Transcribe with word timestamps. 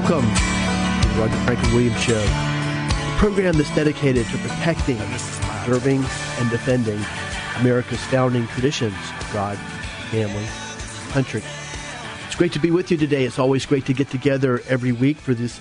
Welcome 0.00 0.34
to 1.02 1.08
the 1.08 1.20
Roger 1.20 1.36
Franklin 1.44 1.74
Williams 1.74 2.00
Show, 2.00 2.24
a 2.24 3.14
program 3.18 3.58
that's 3.58 3.72
dedicated 3.74 4.26
to 4.28 4.38
protecting, 4.38 4.96
preserving, 4.96 6.02
and 6.38 6.48
defending 6.48 6.98
America's 7.58 8.00
founding 8.04 8.46
traditions 8.46 8.96
God, 9.30 9.58
family, 10.10 10.46
country. 11.12 11.42
It's 12.26 12.34
great 12.34 12.50
to 12.54 12.58
be 12.58 12.70
with 12.70 12.90
you 12.90 12.96
today. 12.96 13.24
It's 13.24 13.38
always 13.38 13.66
great 13.66 13.84
to 13.86 13.92
get 13.92 14.08
together 14.08 14.62
every 14.68 14.90
week 14.90 15.18
for 15.18 15.34
this 15.34 15.60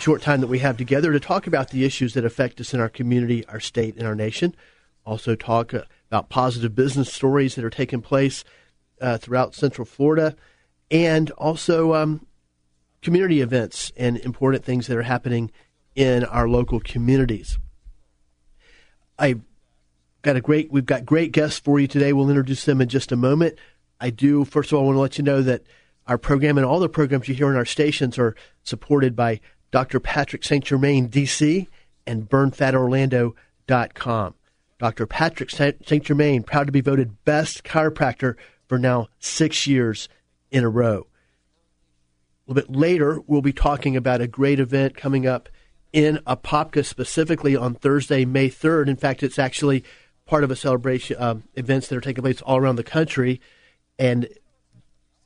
short 0.00 0.22
time 0.22 0.40
that 0.40 0.48
we 0.48 0.58
have 0.58 0.76
together 0.76 1.12
to 1.12 1.20
talk 1.20 1.46
about 1.46 1.70
the 1.70 1.84
issues 1.84 2.14
that 2.14 2.24
affect 2.24 2.60
us 2.60 2.74
in 2.74 2.80
our 2.80 2.88
community, 2.88 3.46
our 3.46 3.60
state, 3.60 3.96
and 3.96 4.08
our 4.08 4.16
nation. 4.16 4.56
Also, 5.06 5.36
talk 5.36 5.72
about 6.10 6.28
positive 6.28 6.74
business 6.74 7.12
stories 7.14 7.54
that 7.54 7.64
are 7.64 7.70
taking 7.70 8.02
place 8.02 8.42
uh, 9.00 9.18
throughout 9.18 9.54
Central 9.54 9.84
Florida, 9.84 10.34
and 10.90 11.30
also 11.32 11.94
um, 11.94 12.26
community 13.02 13.40
events 13.40 13.92
and 13.96 14.16
important 14.18 14.64
things 14.64 14.86
that 14.86 14.96
are 14.96 15.02
happening 15.02 15.50
in 15.94 16.24
our 16.24 16.48
local 16.48 16.80
communities. 16.80 17.58
I've 19.18 19.40
got 20.22 20.36
a 20.36 20.40
great 20.40 20.70
we've 20.70 20.86
got 20.86 21.04
great 21.04 21.32
guests 21.32 21.58
for 21.58 21.80
you 21.80 21.88
today. 21.88 22.12
We'll 22.12 22.28
introduce 22.28 22.64
them 22.64 22.80
in 22.80 22.88
just 22.88 23.12
a 23.12 23.16
moment. 23.16 23.58
I 24.00 24.10
do 24.10 24.44
first 24.44 24.72
of 24.72 24.78
all 24.78 24.86
want 24.86 24.96
to 24.96 25.00
let 25.00 25.18
you 25.18 25.24
know 25.24 25.42
that 25.42 25.62
our 26.06 26.18
program 26.18 26.56
and 26.56 26.64
all 26.64 26.80
the 26.80 26.88
programs 26.88 27.28
you 27.28 27.34
hear 27.34 27.48
on 27.48 27.56
our 27.56 27.64
stations 27.64 28.18
are 28.18 28.36
supported 28.62 29.16
by 29.16 29.40
Dr. 29.70 30.00
Patrick 30.00 30.44
St. 30.44 30.64
Germain, 30.64 31.08
DC, 31.08 31.66
and 32.06 32.28
burnfatorlando.com. 32.28 34.34
Dr. 34.78 35.06
Patrick 35.06 35.50
St. 35.50 36.04
Germain, 36.04 36.42
proud 36.44 36.66
to 36.66 36.72
be 36.72 36.80
voted 36.80 37.24
best 37.24 37.64
chiropractor 37.64 38.36
for 38.66 38.78
now 38.78 39.08
six 39.18 39.66
years 39.66 40.08
in 40.50 40.64
a 40.64 40.68
row. 40.68 41.07
A 42.48 42.52
little 42.52 42.72
bit 42.72 42.78
later, 42.78 43.20
we'll 43.26 43.42
be 43.42 43.52
talking 43.52 43.94
about 43.94 44.22
a 44.22 44.26
great 44.26 44.58
event 44.58 44.96
coming 44.96 45.26
up 45.26 45.50
in 45.92 46.16
Apopka, 46.26 46.82
specifically 46.82 47.54
on 47.54 47.74
Thursday, 47.74 48.24
May 48.24 48.48
3rd. 48.48 48.88
In 48.88 48.96
fact, 48.96 49.22
it's 49.22 49.38
actually 49.38 49.84
part 50.24 50.44
of 50.44 50.50
a 50.50 50.56
celebration 50.56 51.16
um, 51.20 51.42
events 51.56 51.88
that 51.88 51.96
are 51.96 52.00
taking 52.00 52.22
place 52.22 52.40
all 52.40 52.56
around 52.56 52.76
the 52.76 52.82
country, 52.82 53.42
and 53.98 54.28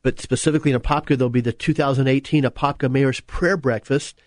but 0.03 0.19
specifically 0.19 0.73
in 0.73 0.81
Apopka, 0.81 1.17
there'll 1.17 1.31
be 1.31 1.41
the 1.41 1.53
2018 1.53 2.43
Apopka 2.43 2.91
Mayor's 2.91 3.21
Prayer 3.21 3.57
Breakfast, 3.57 4.21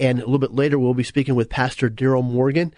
and 0.00 0.18
a 0.18 0.24
little 0.24 0.38
bit 0.38 0.54
later, 0.54 0.78
we'll 0.78 0.94
be 0.94 1.02
speaking 1.02 1.34
with 1.34 1.50
Pastor 1.50 1.90
Daryl 1.90 2.24
Morgan 2.24 2.72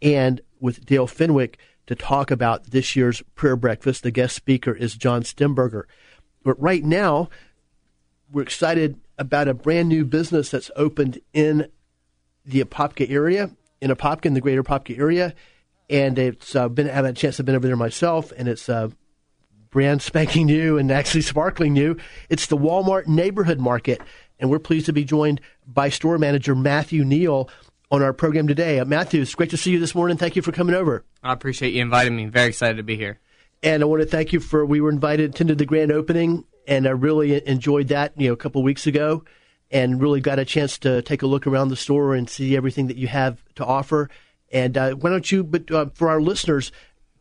and 0.00 0.40
with 0.58 0.84
Dale 0.84 1.06
Fenwick 1.06 1.58
to 1.86 1.94
talk 1.94 2.32
about 2.32 2.72
this 2.72 2.96
year's 2.96 3.22
prayer 3.36 3.54
breakfast. 3.54 4.02
The 4.02 4.10
guest 4.10 4.34
speaker 4.34 4.72
is 4.72 4.96
John 4.96 5.22
Stemberger. 5.22 5.84
But 6.42 6.60
right 6.60 6.82
now, 6.82 7.28
we're 8.32 8.42
excited 8.42 8.98
about 9.18 9.48
a 9.48 9.54
brand 9.54 9.88
new 9.88 10.04
business 10.04 10.50
that's 10.50 10.70
opened 10.76 11.20
in 11.32 11.68
the 12.44 12.62
Apopka 12.62 13.10
area, 13.10 13.50
in 13.80 13.90
Apopka, 13.90 14.26
in 14.26 14.34
the 14.34 14.40
greater 14.40 14.62
Apopka 14.62 14.98
area. 14.98 15.34
And 15.90 16.18
it's 16.18 16.56
uh, 16.56 16.68
been, 16.68 16.88
I've 16.88 17.04
had 17.04 17.06
a 17.06 17.12
chance 17.12 17.36
to 17.36 17.44
been 17.44 17.54
over 17.54 17.66
there 17.66 17.76
myself, 17.76 18.32
and 18.36 18.48
it's 18.48 18.68
uh, 18.68 18.88
brand 19.70 20.02
spanking 20.02 20.46
new 20.46 20.78
and 20.78 20.90
actually 20.90 21.22
sparkling 21.22 21.72
new. 21.72 21.96
It's 22.28 22.46
the 22.46 22.56
Walmart 22.56 23.06
Neighborhood 23.06 23.58
Market. 23.58 24.00
And 24.38 24.50
we're 24.50 24.58
pleased 24.58 24.86
to 24.86 24.92
be 24.92 25.04
joined 25.04 25.40
by 25.66 25.88
store 25.88 26.18
manager 26.18 26.54
Matthew 26.54 27.04
Neal 27.04 27.48
on 27.90 28.02
our 28.02 28.12
program 28.12 28.48
today. 28.48 28.80
Uh, 28.80 28.84
Matthew, 28.84 29.22
it's 29.22 29.34
great 29.34 29.50
to 29.50 29.56
see 29.56 29.70
you 29.70 29.78
this 29.78 29.94
morning. 29.94 30.16
Thank 30.16 30.34
you 30.34 30.42
for 30.42 30.50
coming 30.50 30.74
over. 30.74 31.04
I 31.22 31.32
appreciate 31.32 31.74
you 31.74 31.82
inviting 31.82 32.16
me. 32.16 32.26
Very 32.26 32.48
excited 32.48 32.76
to 32.78 32.82
be 32.82 32.96
here. 32.96 33.20
And 33.62 33.82
I 33.82 33.86
want 33.86 34.02
to 34.02 34.08
thank 34.08 34.32
you 34.32 34.40
for 34.40 34.66
we 34.66 34.80
were 34.80 34.90
invited 34.90 35.30
attended 35.30 35.58
the 35.58 35.66
grand 35.66 35.92
opening 35.92 36.44
and 36.66 36.86
I 36.86 36.90
really 36.90 37.46
enjoyed 37.46 37.88
that. 37.88 38.12
You 38.16 38.28
know, 38.28 38.32
a 38.32 38.36
couple 38.36 38.62
weeks 38.62 38.86
ago, 38.86 39.24
and 39.70 40.00
really 40.00 40.20
got 40.20 40.38
a 40.38 40.44
chance 40.44 40.78
to 40.78 41.02
take 41.02 41.22
a 41.22 41.26
look 41.26 41.46
around 41.46 41.68
the 41.68 41.76
store 41.76 42.14
and 42.14 42.28
see 42.28 42.56
everything 42.56 42.88
that 42.88 42.96
you 42.96 43.08
have 43.08 43.42
to 43.54 43.64
offer. 43.64 44.10
And 44.52 44.76
uh, 44.76 44.92
why 44.92 45.10
don't 45.10 45.32
you, 45.32 45.42
but 45.42 45.70
uh, 45.70 45.86
for 45.94 46.10
our 46.10 46.20
listeners, 46.20 46.70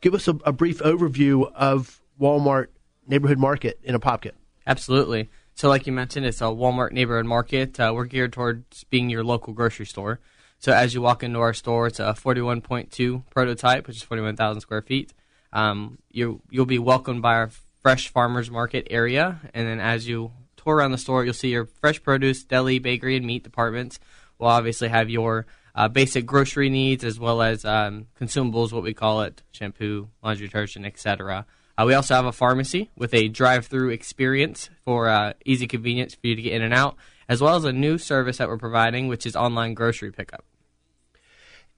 give 0.01 0.13
us 0.13 0.28
a, 0.28 0.38
a, 0.46 0.51
brief 0.51 0.80
overview 0.80 1.50
of 1.53 2.01
Walmart 2.19 2.68
Neighborhood 3.07 3.40
Market 3.40 3.80
in 3.84 3.96
a 3.96 4.00
Apopka. 4.00 4.31
Absolutely. 4.68 5.30
So, 5.56 5.69
like 5.69 5.88
you 5.88 5.94
mentioned, 5.94 6.25
it's 6.25 6.41
a 6.41 6.46
Walmart 6.46 6.91
Neighborhood 6.91 7.25
Market. 7.25 7.80
Uh, 7.80 7.94
we're 7.96 8.06
geared 8.06 8.34
towards 8.34 8.84
being 8.85 9.09
your 9.09 9.24
local 9.24 9.53
grocery 9.53 9.85
store. 9.85 10.19
So, 10.59 10.74
as 10.74 10.94
you 10.94 11.01
walk 11.01 11.24
into 11.24 11.40
our 11.40 11.53
store, 11.53 11.88
it's 11.88 12.00
a 12.00 12.13
41.2 12.13 13.24
prototype, 13.30 13.88
which 13.88 13.97
is 13.97 14.03
41,000 14.03 14.62
square 14.62 14.81
feet. 14.81 15.13
Um, 15.53 16.00
you 16.12 16.41
you'll 16.50 16.66
be 16.66 16.80
welcomed 16.80 17.22
by 17.22 17.35
our 17.35 17.51
fresh 17.81 18.09
farmers 18.09 18.50
market 18.50 18.88
area. 18.90 19.40
And 19.53 19.68
then 19.68 19.80
as 19.80 20.08
you 20.08 20.31
tour 20.58 20.75
around 20.75 20.92
the 20.92 20.97
store, 20.97 21.25
you'll 21.25 21.34
see 21.34 21.50
your 21.50 21.66
fresh 21.66 22.02
produce, 22.02 22.44
deli, 22.44 22.80
bakery, 22.80 23.16
and 23.18 23.25
meat 23.25 23.44
departments. 23.44 24.00
We'll 24.38 24.50
obviously 24.50 24.90
have 24.90 25.09
your 25.09 25.46
uh, 25.75 25.88
basic 25.88 26.25
grocery 26.25 26.69
needs 26.69 27.03
as 27.03 27.19
well 27.19 27.42
as 27.42 27.66
um, 27.66 28.08
consumables, 28.19 28.72
what 28.72 28.84
we 28.84 28.94
call 28.94 29.22
it, 29.22 29.42
shampoo, 29.52 30.09
laundry 30.24 30.47
detergent, 30.47 30.86
etc. 30.86 31.46
Uh, 31.78 31.86
we 31.86 31.94
also 31.94 32.16
have 32.16 32.25
a 32.25 32.31
pharmacy 32.31 32.92
with 32.96 33.14
a 33.14 33.28
drive-through 33.28 33.90
experience 33.90 34.69
for 34.84 35.08
uh, 35.08 35.34
easy 35.46 35.68
convenience 35.68 36.13
for 36.13 36.28
you 36.28 36.36
to 36.36 36.42
get 36.42 36.53
in 36.53 36.62
and 36.62 36.74
out, 36.74 36.96
as 37.30 37.42
well 37.42 37.56
as 37.56 37.63
a 37.63 37.72
new 37.72 37.98
service 37.98 38.38
that 38.38 38.48
we're 38.48 38.58
providing, 38.58 39.08
which 39.08 39.25
is 39.25 39.36
online 39.36 39.74
grocery 39.74 40.12
pickup. 40.12 40.44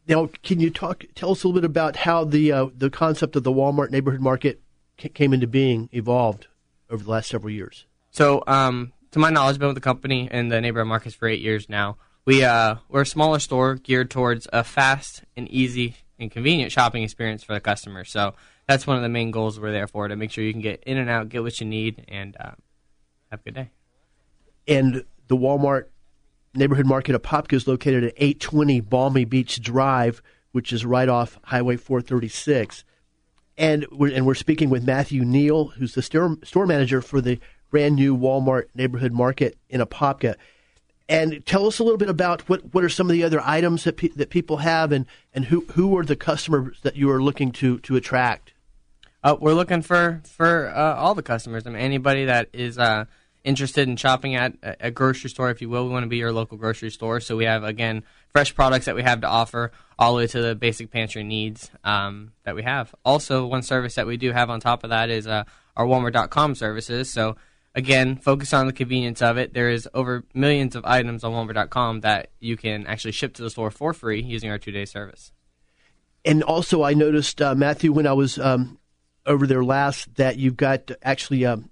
Now, 0.07 0.29
can 0.41 0.59
you 0.59 0.69
talk? 0.69 1.05
Tell 1.15 1.31
us 1.31 1.43
a 1.43 1.47
little 1.47 1.61
bit 1.61 1.65
about 1.65 1.95
how 1.95 2.25
the 2.25 2.51
uh, 2.51 2.65
the 2.75 2.89
concept 2.89 3.37
of 3.37 3.43
the 3.43 3.53
Walmart 3.53 3.89
neighborhood 3.89 4.19
market 4.19 4.61
came 4.97 5.33
into 5.33 5.47
being 5.47 5.89
evolved 5.91 6.47
over 6.89 7.03
the 7.03 7.09
last 7.09 7.29
several 7.29 7.51
years? 7.51 7.85
So, 8.11 8.43
um, 8.47 8.93
to 9.11 9.19
my 9.19 9.29
knowledge, 9.29 9.55
I've 9.55 9.59
been 9.59 9.67
with 9.69 9.75
the 9.75 9.81
company 9.81 10.27
and 10.31 10.51
the 10.51 10.59
neighborhood 10.61 10.87
markets 10.87 11.15
for 11.15 11.27
eight 11.27 11.41
years 11.41 11.69
now. 11.69 11.97
We 12.25 12.43
uh, 12.43 12.75
we're 12.89 13.01
a 13.01 13.05
smaller 13.05 13.39
store 13.39 13.75
geared 13.75 14.09
towards 14.09 14.47
a 14.53 14.63
fast 14.63 15.23
and 15.35 15.47
easy 15.49 15.97
and 16.19 16.31
convenient 16.31 16.71
shopping 16.71 17.03
experience 17.03 17.43
for 17.43 17.53
the 17.53 17.59
customer. 17.59 18.05
So 18.05 18.33
that's 18.67 18.87
one 18.87 18.95
of 18.95 19.03
the 19.03 19.09
main 19.09 19.31
goals 19.31 19.59
we're 19.59 19.71
there 19.71 19.87
for 19.87 20.07
to 20.07 20.15
make 20.15 20.31
sure 20.31 20.43
you 20.43 20.53
can 20.53 20.61
get 20.61 20.83
in 20.83 20.97
and 20.97 21.09
out, 21.09 21.29
get 21.29 21.43
what 21.43 21.59
you 21.59 21.67
need, 21.67 22.05
and 22.07 22.35
uh, 22.39 22.51
have 23.29 23.41
a 23.41 23.43
good 23.43 23.55
day. 23.55 23.69
And 24.67 25.03
the 25.27 25.35
Walmart 25.35 25.85
neighborhood 26.55 26.85
market 26.85 27.15
of 27.15 27.21
Apopka 27.21 27.53
is 27.53 27.67
located 27.67 28.03
at 28.03 28.13
820 28.15 28.79
Balmy 28.81 29.25
Beach 29.25 29.61
Drive, 29.61 30.21
which 30.51 30.71
is 30.71 30.85
right 30.85 31.09
off 31.09 31.39
Highway 31.43 31.75
436 31.75 32.83
and 33.57 33.85
we're, 33.91 34.13
and 34.13 34.25
we're 34.25 34.35
speaking 34.35 34.69
with 34.69 34.83
Matthew 34.85 35.23
Neal, 35.23 35.65
who's 35.65 35.95
the 35.95 36.01
store, 36.01 36.37
store 36.43 36.65
manager 36.65 37.01
for 37.01 37.21
the 37.21 37.39
brand 37.69 37.95
new 37.95 38.15
Walmart 38.15 38.65
neighborhood 38.75 39.13
market 39.13 39.57
in 39.69 39.81
Apopka. 39.81 40.35
And 41.09 41.45
tell 41.45 41.67
us 41.67 41.79
a 41.79 41.83
little 41.83 41.97
bit 41.97 42.09
about 42.09 42.47
what, 42.47 42.73
what 42.73 42.83
are 42.83 42.89
some 42.89 43.07
of 43.07 43.13
the 43.13 43.23
other 43.23 43.41
items 43.43 43.83
that 43.83 43.97
pe- 43.97 44.07
that 44.09 44.29
people 44.29 44.57
have, 44.57 44.91
and, 44.91 45.05
and 45.33 45.45
who 45.45 45.61
who 45.73 45.97
are 45.97 46.05
the 46.05 46.15
customers 46.15 46.77
that 46.83 46.95
you 46.95 47.09
are 47.11 47.21
looking 47.21 47.51
to 47.53 47.79
to 47.79 47.97
attract. 47.97 48.53
Uh, 49.21 49.35
we're 49.39 49.53
looking 49.53 49.81
for 49.81 50.21
for 50.23 50.69
uh, 50.69 50.95
all 50.95 51.13
the 51.13 51.21
customers. 51.21 51.67
I 51.67 51.71
mean, 51.71 51.81
anybody 51.81 52.25
that 52.25 52.49
is 52.53 52.79
uh, 52.79 53.05
interested 53.43 53.89
in 53.89 53.97
shopping 53.97 54.35
at 54.35 54.53
a 54.79 54.91
grocery 54.91 55.29
store, 55.29 55.49
if 55.49 55.61
you 55.61 55.69
will, 55.69 55.85
we 55.85 55.91
want 55.91 56.03
to 56.03 56.09
be 56.09 56.17
your 56.17 56.31
local 56.31 56.57
grocery 56.57 56.89
store. 56.89 57.19
So 57.19 57.35
we 57.35 57.45
have 57.45 57.65
again 57.65 58.03
fresh 58.29 58.55
products 58.55 58.85
that 58.85 58.95
we 58.95 59.03
have 59.03 59.21
to 59.21 59.27
offer, 59.27 59.71
all 60.03 60.13
the 60.13 60.17
way 60.17 60.27
to 60.27 60.41
the 60.41 60.53
basic 60.53 60.91
pantry 60.91 61.23
needs 61.23 61.71
um, 61.83 62.33
that 62.43 62.55
we 62.55 62.63
have. 62.63 62.93
Also, 63.05 63.45
one 63.45 63.61
service 63.61 63.95
that 63.95 64.05
we 64.05 64.17
do 64.17 64.31
have 64.31 64.49
on 64.49 64.59
top 64.59 64.83
of 64.83 64.89
that 64.89 65.09
is 65.09 65.27
uh, 65.27 65.45
our 65.77 65.85
Walmart.com 65.85 66.55
services. 66.55 67.09
So 67.09 67.37
again, 67.73 68.17
focus 68.17 68.53
on 68.53 68.67
the 68.67 68.73
convenience 68.73 69.21
of 69.21 69.37
it. 69.37 69.53
There 69.53 69.69
is 69.69 69.87
over 69.93 70.25
millions 70.33 70.75
of 70.75 70.83
items 70.83 71.23
on 71.23 71.31
Walmart.com 71.31 72.01
that 72.01 72.31
you 72.41 72.57
can 72.57 72.85
actually 72.85 73.13
ship 73.13 73.33
to 73.35 73.43
the 73.43 73.49
store 73.49 73.71
for 73.71 73.93
free 73.93 74.21
using 74.21 74.49
our 74.49 74.57
two-day 74.57 74.85
service. 74.85 75.31
And 76.25 76.43
also, 76.43 76.83
I 76.83 76.93
noticed 76.93 77.41
uh, 77.41 77.55
Matthew 77.55 77.93
when 77.93 78.07
I 78.07 78.13
was 78.13 78.37
um, 78.37 78.79
over 79.25 79.47
there 79.47 79.63
last 79.63 80.13
that 80.15 80.37
you've 80.37 80.57
got 80.57 80.91
actually 81.01 81.45
um, 81.45 81.69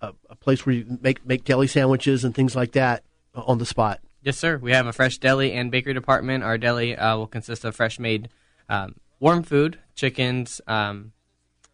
a, 0.00 0.12
a 0.30 0.36
place 0.36 0.64
where 0.64 0.76
you 0.76 0.98
make 1.00 1.24
make 1.26 1.44
deli 1.44 1.66
sandwiches 1.66 2.24
and 2.24 2.34
things 2.34 2.54
like 2.54 2.72
that 2.72 3.04
on 3.34 3.58
the 3.58 3.66
spot. 3.66 4.00
Yes, 4.24 4.38
sir. 4.38 4.56
We 4.56 4.72
have 4.72 4.86
a 4.86 4.92
fresh 4.94 5.18
deli 5.18 5.52
and 5.52 5.70
bakery 5.70 5.92
department. 5.92 6.44
Our 6.44 6.56
deli 6.56 6.96
uh, 6.96 7.18
will 7.18 7.26
consist 7.26 7.62
of 7.66 7.76
fresh 7.76 7.98
made 7.98 8.30
um, 8.70 8.94
warm 9.20 9.42
food, 9.42 9.78
chickens, 9.94 10.62
um, 10.66 11.12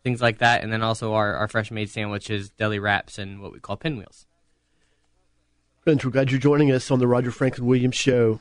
things 0.02 0.20
like 0.20 0.38
that, 0.38 0.64
and 0.64 0.73
then 0.73 0.82
also 0.82 1.14
our, 1.14 1.37
our 1.37 1.47
fresh 1.47 1.70
made 1.70 1.91
sandwiches, 1.91 2.50
deli 2.50 2.81
wraps, 2.81 3.20
and 3.20 3.41
what 3.41 3.52
we 3.52 3.61
call 3.61 3.76
pinwheels. 3.76 4.26
Friends, 5.82 6.05
we're 6.05 6.11
glad 6.11 6.32
you're 6.32 6.41
joining 6.41 6.73
us 6.73 6.91
on 6.91 6.99
the 6.99 7.06
Roger 7.06 7.31
Franklin 7.31 7.69
Williams 7.69 7.94
Show. 7.94 8.41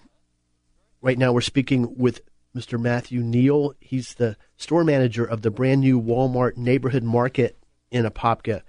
Right 1.03 1.19
now, 1.19 1.31
we're 1.31 1.41
speaking 1.41 1.95
with 1.95 2.21
Mr. 2.57 2.81
Matthew 2.81 3.21
Neal. 3.21 3.75
He's 3.79 4.15
the 4.15 4.37
store 4.57 4.83
manager 4.83 5.23
of 5.23 5.43
the 5.43 5.51
brand 5.51 5.81
new 5.81 6.01
Walmart 6.01 6.57
Neighborhood 6.57 7.03
Market 7.03 7.59
in 7.91 8.05
Apopka, 8.05 8.63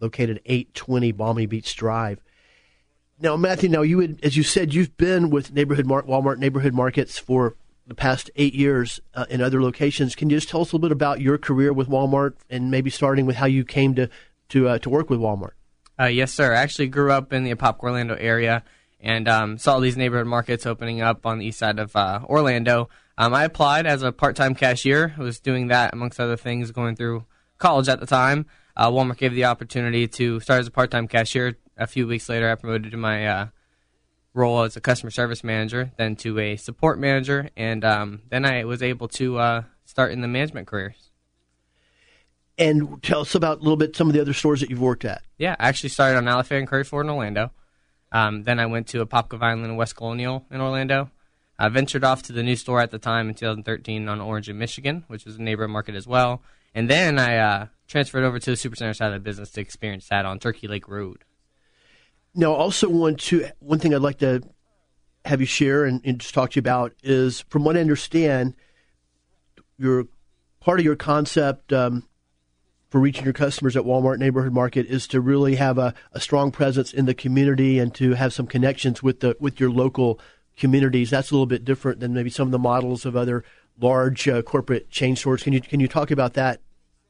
located 0.00 0.40
820 0.46 1.10
Balmy 1.10 1.46
Beach 1.46 1.74
Drive. 1.74 2.20
Now, 3.20 3.36
Matthew, 3.36 3.68
now 3.68 3.82
you 3.82 3.98
had, 3.98 4.20
as 4.22 4.36
you 4.36 4.44
said, 4.44 4.74
you've 4.74 4.96
been 4.96 5.30
with 5.30 5.52
neighborhood 5.52 5.86
Mar- 5.86 6.04
Walmart 6.04 6.38
neighborhood 6.38 6.72
markets 6.72 7.18
for 7.18 7.56
the 7.86 7.94
past 7.94 8.30
eight 8.36 8.54
years 8.54 9.00
uh, 9.14 9.24
in 9.28 9.40
other 9.40 9.60
locations. 9.60 10.14
Can 10.14 10.30
you 10.30 10.36
just 10.36 10.48
tell 10.48 10.60
us 10.60 10.70
a 10.70 10.76
little 10.76 10.88
bit 10.88 10.92
about 10.92 11.20
your 11.20 11.36
career 11.36 11.72
with 11.72 11.88
Walmart 11.88 12.34
and 12.48 12.70
maybe 12.70 12.90
starting 12.90 13.26
with 13.26 13.36
how 13.36 13.46
you 13.46 13.64
came 13.64 13.94
to 13.96 14.08
to 14.50 14.68
uh, 14.68 14.78
to 14.78 14.90
work 14.90 15.10
with 15.10 15.18
Walmart? 15.18 15.52
Uh, 15.98 16.04
yes, 16.04 16.32
sir. 16.32 16.54
I 16.54 16.58
actually 16.58 16.88
grew 16.88 17.10
up 17.10 17.32
in 17.32 17.42
the 17.42 17.52
Apopka 17.52 17.82
Orlando 17.82 18.14
area 18.14 18.62
and 19.00 19.28
um, 19.28 19.58
saw 19.58 19.80
these 19.80 19.96
neighborhood 19.96 20.26
markets 20.28 20.64
opening 20.64 21.00
up 21.00 21.26
on 21.26 21.38
the 21.38 21.46
east 21.46 21.58
side 21.58 21.78
of 21.78 21.94
uh, 21.96 22.20
Orlando. 22.24 22.88
Um, 23.16 23.34
I 23.34 23.44
applied 23.44 23.86
as 23.86 24.02
a 24.02 24.12
part-time 24.12 24.54
cashier. 24.54 25.14
I 25.18 25.22
was 25.22 25.40
doing 25.40 25.68
that 25.68 25.92
amongst 25.92 26.20
other 26.20 26.36
things, 26.36 26.70
going 26.70 26.94
through 26.94 27.24
college 27.58 27.88
at 27.88 27.98
the 27.98 28.06
time. 28.06 28.46
Uh, 28.76 28.90
Walmart 28.90 29.16
gave 29.16 29.34
the 29.34 29.46
opportunity 29.46 30.06
to 30.06 30.38
start 30.38 30.60
as 30.60 30.68
a 30.68 30.70
part-time 30.70 31.08
cashier. 31.08 31.56
A 31.78 31.86
few 31.86 32.06
weeks 32.06 32.28
later, 32.28 32.50
I 32.50 32.56
promoted 32.56 32.90
to 32.90 32.96
my 32.96 33.26
uh, 33.26 33.46
role 34.34 34.62
as 34.62 34.76
a 34.76 34.80
customer 34.80 35.10
service 35.10 35.44
manager, 35.44 35.92
then 35.96 36.16
to 36.16 36.38
a 36.38 36.56
support 36.56 36.98
manager, 36.98 37.50
and 37.56 37.84
um, 37.84 38.22
then 38.30 38.44
I 38.44 38.64
was 38.64 38.82
able 38.82 39.08
to 39.08 39.38
uh, 39.38 39.62
start 39.84 40.12
in 40.12 40.20
the 40.20 40.28
management 40.28 40.66
careers. 40.66 41.10
And 42.58 43.00
tell 43.02 43.20
us 43.20 43.36
about 43.36 43.58
a 43.58 43.62
little 43.62 43.76
bit 43.76 43.94
some 43.94 44.08
of 44.08 44.14
the 44.14 44.20
other 44.20 44.32
stores 44.32 44.60
that 44.60 44.70
you've 44.70 44.80
worked 44.80 45.04
at. 45.04 45.22
Yeah, 45.38 45.54
I 45.58 45.68
actually 45.68 45.90
started 45.90 46.18
on 46.18 46.24
Alafaya 46.24 46.58
and 46.58 46.66
Curry 46.66 46.82
Ford 46.82 47.06
in 47.06 47.10
Orlando. 47.10 47.52
Um, 48.10 48.42
then 48.42 48.58
I 48.58 48.66
went 48.66 48.88
to 48.88 49.04
Apopka 49.04 49.38
Vineland 49.38 49.66
and 49.66 49.76
West 49.76 49.94
Colonial 49.94 50.44
in 50.50 50.60
Orlando. 50.60 51.10
I 51.58 51.68
ventured 51.68 52.04
off 52.04 52.22
to 52.24 52.32
the 52.32 52.42
new 52.42 52.56
store 52.56 52.80
at 52.80 52.90
the 52.90 52.98
time 52.98 53.28
in 53.28 53.34
2013 53.34 54.08
on 54.08 54.20
Orange 54.20 54.48
in 54.48 54.58
Michigan, 54.58 55.04
which 55.08 55.24
was 55.24 55.36
a 55.36 55.42
neighborhood 55.42 55.70
market 55.70 55.94
as 55.94 56.06
well. 56.06 56.42
And 56.74 56.88
then 56.88 57.18
I 57.18 57.36
uh, 57.36 57.66
transferred 57.86 58.24
over 58.24 58.38
to 58.38 58.50
the 58.50 58.56
supercenter 58.56 58.94
side 58.94 59.08
of 59.08 59.14
the 59.14 59.20
business 59.20 59.50
to 59.52 59.60
experience 59.60 60.08
that 60.08 60.24
on 60.24 60.38
Turkey 60.38 60.68
Lake 60.68 60.88
Road. 60.88 61.24
Now, 62.38 62.52
also 62.52 62.88
want 62.88 63.18
to 63.18 63.48
one 63.58 63.80
thing 63.80 63.92
I'd 63.92 64.00
like 64.00 64.18
to 64.18 64.42
have 65.24 65.40
you 65.40 65.46
share 65.46 65.84
and, 65.84 66.00
and 66.04 66.20
just 66.20 66.32
talk 66.32 66.52
to 66.52 66.54
you 66.54 66.60
about 66.60 66.92
is, 67.02 67.40
from 67.48 67.64
what 67.64 67.76
I 67.76 67.80
understand, 67.80 68.54
your 69.76 70.06
part 70.60 70.78
of 70.78 70.84
your 70.84 70.94
concept 70.94 71.72
um, 71.72 72.06
for 72.90 73.00
reaching 73.00 73.24
your 73.24 73.32
customers 73.32 73.76
at 73.76 73.82
Walmart 73.82 74.18
Neighborhood 74.18 74.52
Market 74.52 74.86
is 74.86 75.08
to 75.08 75.20
really 75.20 75.56
have 75.56 75.78
a, 75.78 75.94
a 76.12 76.20
strong 76.20 76.52
presence 76.52 76.92
in 76.92 77.06
the 77.06 77.12
community 77.12 77.80
and 77.80 77.92
to 77.96 78.12
have 78.12 78.32
some 78.32 78.46
connections 78.46 79.02
with 79.02 79.18
the 79.18 79.36
with 79.40 79.58
your 79.58 79.72
local 79.72 80.20
communities. 80.56 81.10
That's 81.10 81.32
a 81.32 81.34
little 81.34 81.44
bit 81.44 81.64
different 81.64 81.98
than 81.98 82.14
maybe 82.14 82.30
some 82.30 82.46
of 82.46 82.52
the 82.52 82.58
models 82.60 83.04
of 83.04 83.16
other 83.16 83.42
large 83.80 84.28
uh, 84.28 84.42
corporate 84.42 84.90
chain 84.90 85.16
stores. 85.16 85.42
Can 85.42 85.54
you 85.54 85.60
can 85.60 85.80
you 85.80 85.88
talk 85.88 86.12
about 86.12 86.34
that 86.34 86.60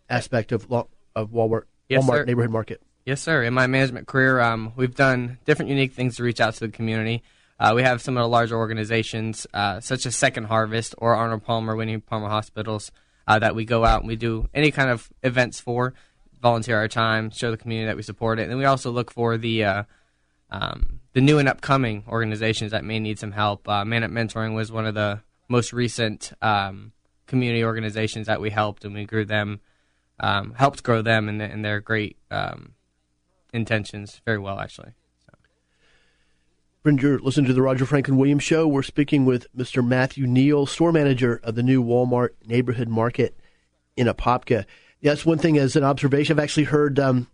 aspect 0.08 0.52
of 0.52 0.72
of 1.14 1.32
Walmart 1.32 1.64
yes, 1.90 2.02
Walmart 2.02 2.20
sir. 2.20 2.24
Neighborhood 2.24 2.50
Market? 2.50 2.82
Yes, 3.08 3.22
sir. 3.22 3.42
In 3.42 3.54
my 3.54 3.66
management 3.66 4.06
career, 4.06 4.38
um, 4.38 4.74
we've 4.76 4.94
done 4.94 5.38
different 5.46 5.70
unique 5.70 5.94
things 5.94 6.16
to 6.16 6.22
reach 6.22 6.42
out 6.42 6.52
to 6.52 6.60
the 6.66 6.68
community. 6.68 7.22
Uh, 7.58 7.72
we 7.74 7.82
have 7.82 8.02
some 8.02 8.18
of 8.18 8.22
the 8.22 8.28
larger 8.28 8.54
organizations, 8.54 9.46
uh, 9.54 9.80
such 9.80 10.04
as 10.04 10.14
Second 10.14 10.44
Harvest 10.44 10.94
or 10.98 11.14
Arnold 11.14 11.42
Palmer, 11.42 11.74
Winnie 11.74 11.96
Palmer 11.96 12.28
Hospitals, 12.28 12.92
uh, 13.26 13.38
that 13.38 13.54
we 13.54 13.64
go 13.64 13.82
out 13.82 14.00
and 14.00 14.08
we 14.08 14.16
do 14.16 14.50
any 14.52 14.70
kind 14.70 14.90
of 14.90 15.08
events 15.22 15.58
for, 15.58 15.94
volunteer 16.42 16.76
our 16.76 16.86
time, 16.86 17.30
show 17.30 17.50
the 17.50 17.56
community 17.56 17.86
that 17.86 17.96
we 17.96 18.02
support 18.02 18.38
it. 18.38 18.50
And 18.50 18.58
we 18.58 18.66
also 18.66 18.90
look 18.90 19.10
for 19.10 19.38
the 19.38 19.64
uh, 19.64 19.82
um, 20.50 21.00
the 21.14 21.22
new 21.22 21.38
and 21.38 21.48
upcoming 21.48 22.04
organizations 22.08 22.72
that 22.72 22.84
may 22.84 23.00
need 23.00 23.18
some 23.18 23.32
help. 23.32 23.66
Uh, 23.66 23.86
Man 23.86 24.04
Up 24.04 24.10
Mentoring 24.10 24.54
was 24.54 24.70
one 24.70 24.84
of 24.84 24.94
the 24.94 25.20
most 25.48 25.72
recent 25.72 26.34
um, 26.42 26.92
community 27.26 27.64
organizations 27.64 28.26
that 28.26 28.42
we 28.42 28.50
helped, 28.50 28.84
and 28.84 28.92
we 28.92 29.06
grew 29.06 29.24
them, 29.24 29.60
um, 30.20 30.52
helped 30.52 30.82
grow 30.82 31.00
them, 31.00 31.30
and, 31.30 31.40
and 31.40 31.64
their 31.64 31.80
great 31.80 32.18
um, 32.30 32.74
intentions 33.52 34.20
very 34.24 34.38
well, 34.38 34.58
actually. 34.58 34.92
Friend, 36.82 37.02
you're 37.02 37.18
listening 37.18 37.48
to 37.48 37.52
the 37.52 37.60
Roger 37.60 37.84
Franklin 37.84 38.16
Williams 38.16 38.44
Show. 38.44 38.68
We're 38.68 38.84
speaking 38.84 39.24
with 39.24 39.46
Mr. 39.54 39.84
Matthew 39.84 40.28
Neal, 40.28 40.64
store 40.64 40.92
manager 40.92 41.40
of 41.42 41.56
the 41.56 41.62
new 41.62 41.82
Walmart 41.82 42.30
neighborhood 42.46 42.88
market 42.88 43.36
in 43.96 44.06
Apopka. 44.06 44.64
Yeah, 45.00 45.10
that's 45.10 45.26
one 45.26 45.38
thing 45.38 45.58
as 45.58 45.74
an 45.74 45.82
observation. 45.82 46.38
I've 46.38 46.42
actually 46.44 46.64
heard, 46.64 47.00
um, 47.00 47.26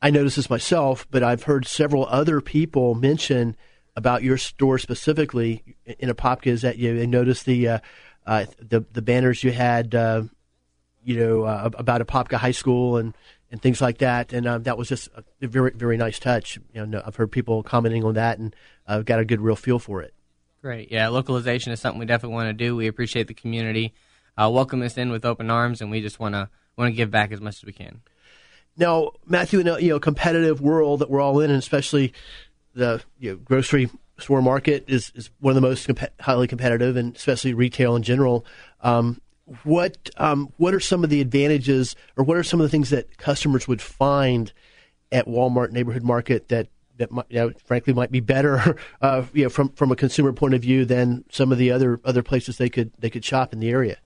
I 0.00 0.10
noticed 0.10 0.36
this 0.36 0.48
myself, 0.48 1.06
but 1.10 1.24
I've 1.24 1.42
heard 1.42 1.66
several 1.66 2.06
other 2.06 2.40
people 2.40 2.94
mention 2.94 3.56
about 3.96 4.22
your 4.22 4.38
store 4.38 4.78
specifically 4.78 5.64
in 5.84 6.08
Apopka 6.08 6.46
is 6.46 6.62
that 6.62 6.78
you 6.78 7.04
noticed 7.06 7.44
the, 7.44 7.68
uh, 7.68 7.78
uh, 8.24 8.46
the, 8.60 8.84
the 8.92 9.02
banners 9.02 9.42
you 9.42 9.50
had, 9.50 9.96
uh, 9.96 10.22
you 11.04 11.16
know, 11.16 11.42
uh, 11.42 11.70
about 11.74 12.06
Apopka 12.06 12.36
High 12.36 12.52
School 12.52 12.96
and, 12.96 13.14
and 13.52 13.60
things 13.60 13.80
like 13.80 13.98
that. 13.98 14.32
And 14.32 14.48
um, 14.48 14.62
that 14.64 14.76
was 14.76 14.88
just 14.88 15.08
a 15.14 15.46
very, 15.46 15.70
very 15.72 15.98
nice 15.98 16.18
touch. 16.18 16.58
You 16.74 16.86
know, 16.86 17.02
I've 17.06 17.14
heard 17.14 17.30
people 17.30 17.62
commenting 17.62 18.02
on 18.02 18.14
that 18.14 18.38
and 18.38 18.56
I've 18.88 19.04
got 19.04 19.20
a 19.20 19.24
good, 19.24 19.40
real 19.40 19.54
feel 19.54 19.78
for 19.78 20.02
it. 20.02 20.14
Great. 20.62 20.90
Yeah, 20.90 21.08
localization 21.08 21.70
is 21.72 21.80
something 21.80 22.00
we 22.00 22.06
definitely 22.06 22.34
want 22.34 22.48
to 22.48 22.52
do. 22.52 22.74
We 22.74 22.86
appreciate 22.86 23.28
the 23.28 23.34
community. 23.34 23.92
Uh, 24.36 24.48
welcome 24.50 24.80
us 24.80 24.96
in 24.96 25.10
with 25.10 25.24
open 25.24 25.50
arms, 25.50 25.82
and 25.82 25.90
we 25.90 26.00
just 26.00 26.18
want 26.18 26.34
to 26.34 26.48
want 26.76 26.88
to 26.88 26.96
give 26.96 27.10
back 27.10 27.32
as 27.32 27.40
much 27.40 27.56
as 27.56 27.64
we 27.64 27.72
can. 27.72 28.00
Now, 28.76 29.10
Matthew, 29.26 29.58
in 29.58 29.68
a 29.68 29.78
you 29.80 29.88
know 29.88 29.98
competitive 29.98 30.60
world 30.60 31.00
that 31.00 31.10
we're 31.10 31.20
all 31.20 31.40
in, 31.40 31.50
and 31.50 31.58
especially 31.58 32.14
the 32.74 33.02
you 33.18 33.32
know, 33.32 33.36
grocery 33.38 33.90
store 34.18 34.40
market 34.40 34.84
is, 34.86 35.10
is 35.16 35.30
one 35.40 35.50
of 35.50 35.56
the 35.56 35.68
most 35.68 35.84
comp- 35.86 36.20
highly 36.20 36.46
competitive, 36.46 36.96
and 36.96 37.16
especially 37.16 37.54
retail 37.54 37.96
in 37.96 38.04
general. 38.04 38.46
Um, 38.82 39.20
what 39.64 40.10
um, 40.16 40.52
what 40.56 40.74
are 40.74 40.80
some 40.80 41.04
of 41.04 41.10
the 41.10 41.20
advantages, 41.20 41.96
or 42.16 42.24
what 42.24 42.36
are 42.36 42.44
some 42.44 42.60
of 42.60 42.64
the 42.64 42.70
things 42.70 42.90
that 42.90 43.18
customers 43.18 43.66
would 43.66 43.82
find 43.82 44.52
at 45.10 45.26
Walmart 45.26 45.72
Neighborhood 45.72 46.02
Market 46.02 46.48
that 46.48 46.68
that 46.98 47.10
might, 47.10 47.26
you 47.28 47.38
know, 47.38 47.52
frankly 47.64 47.92
might 47.92 48.10
be 48.10 48.20
better, 48.20 48.76
uh, 49.02 49.24
you 49.32 49.44
know, 49.44 49.48
from 49.48 49.70
from 49.70 49.90
a 49.90 49.96
consumer 49.96 50.32
point 50.32 50.54
of 50.54 50.62
view 50.62 50.84
than 50.84 51.24
some 51.30 51.52
of 51.52 51.58
the 51.58 51.70
other 51.70 52.00
other 52.04 52.22
places 52.22 52.58
they 52.58 52.68
could 52.68 52.92
they 52.98 53.10
could 53.10 53.24
shop 53.24 53.52
in 53.52 53.60
the 53.60 53.70
area? 53.70 53.96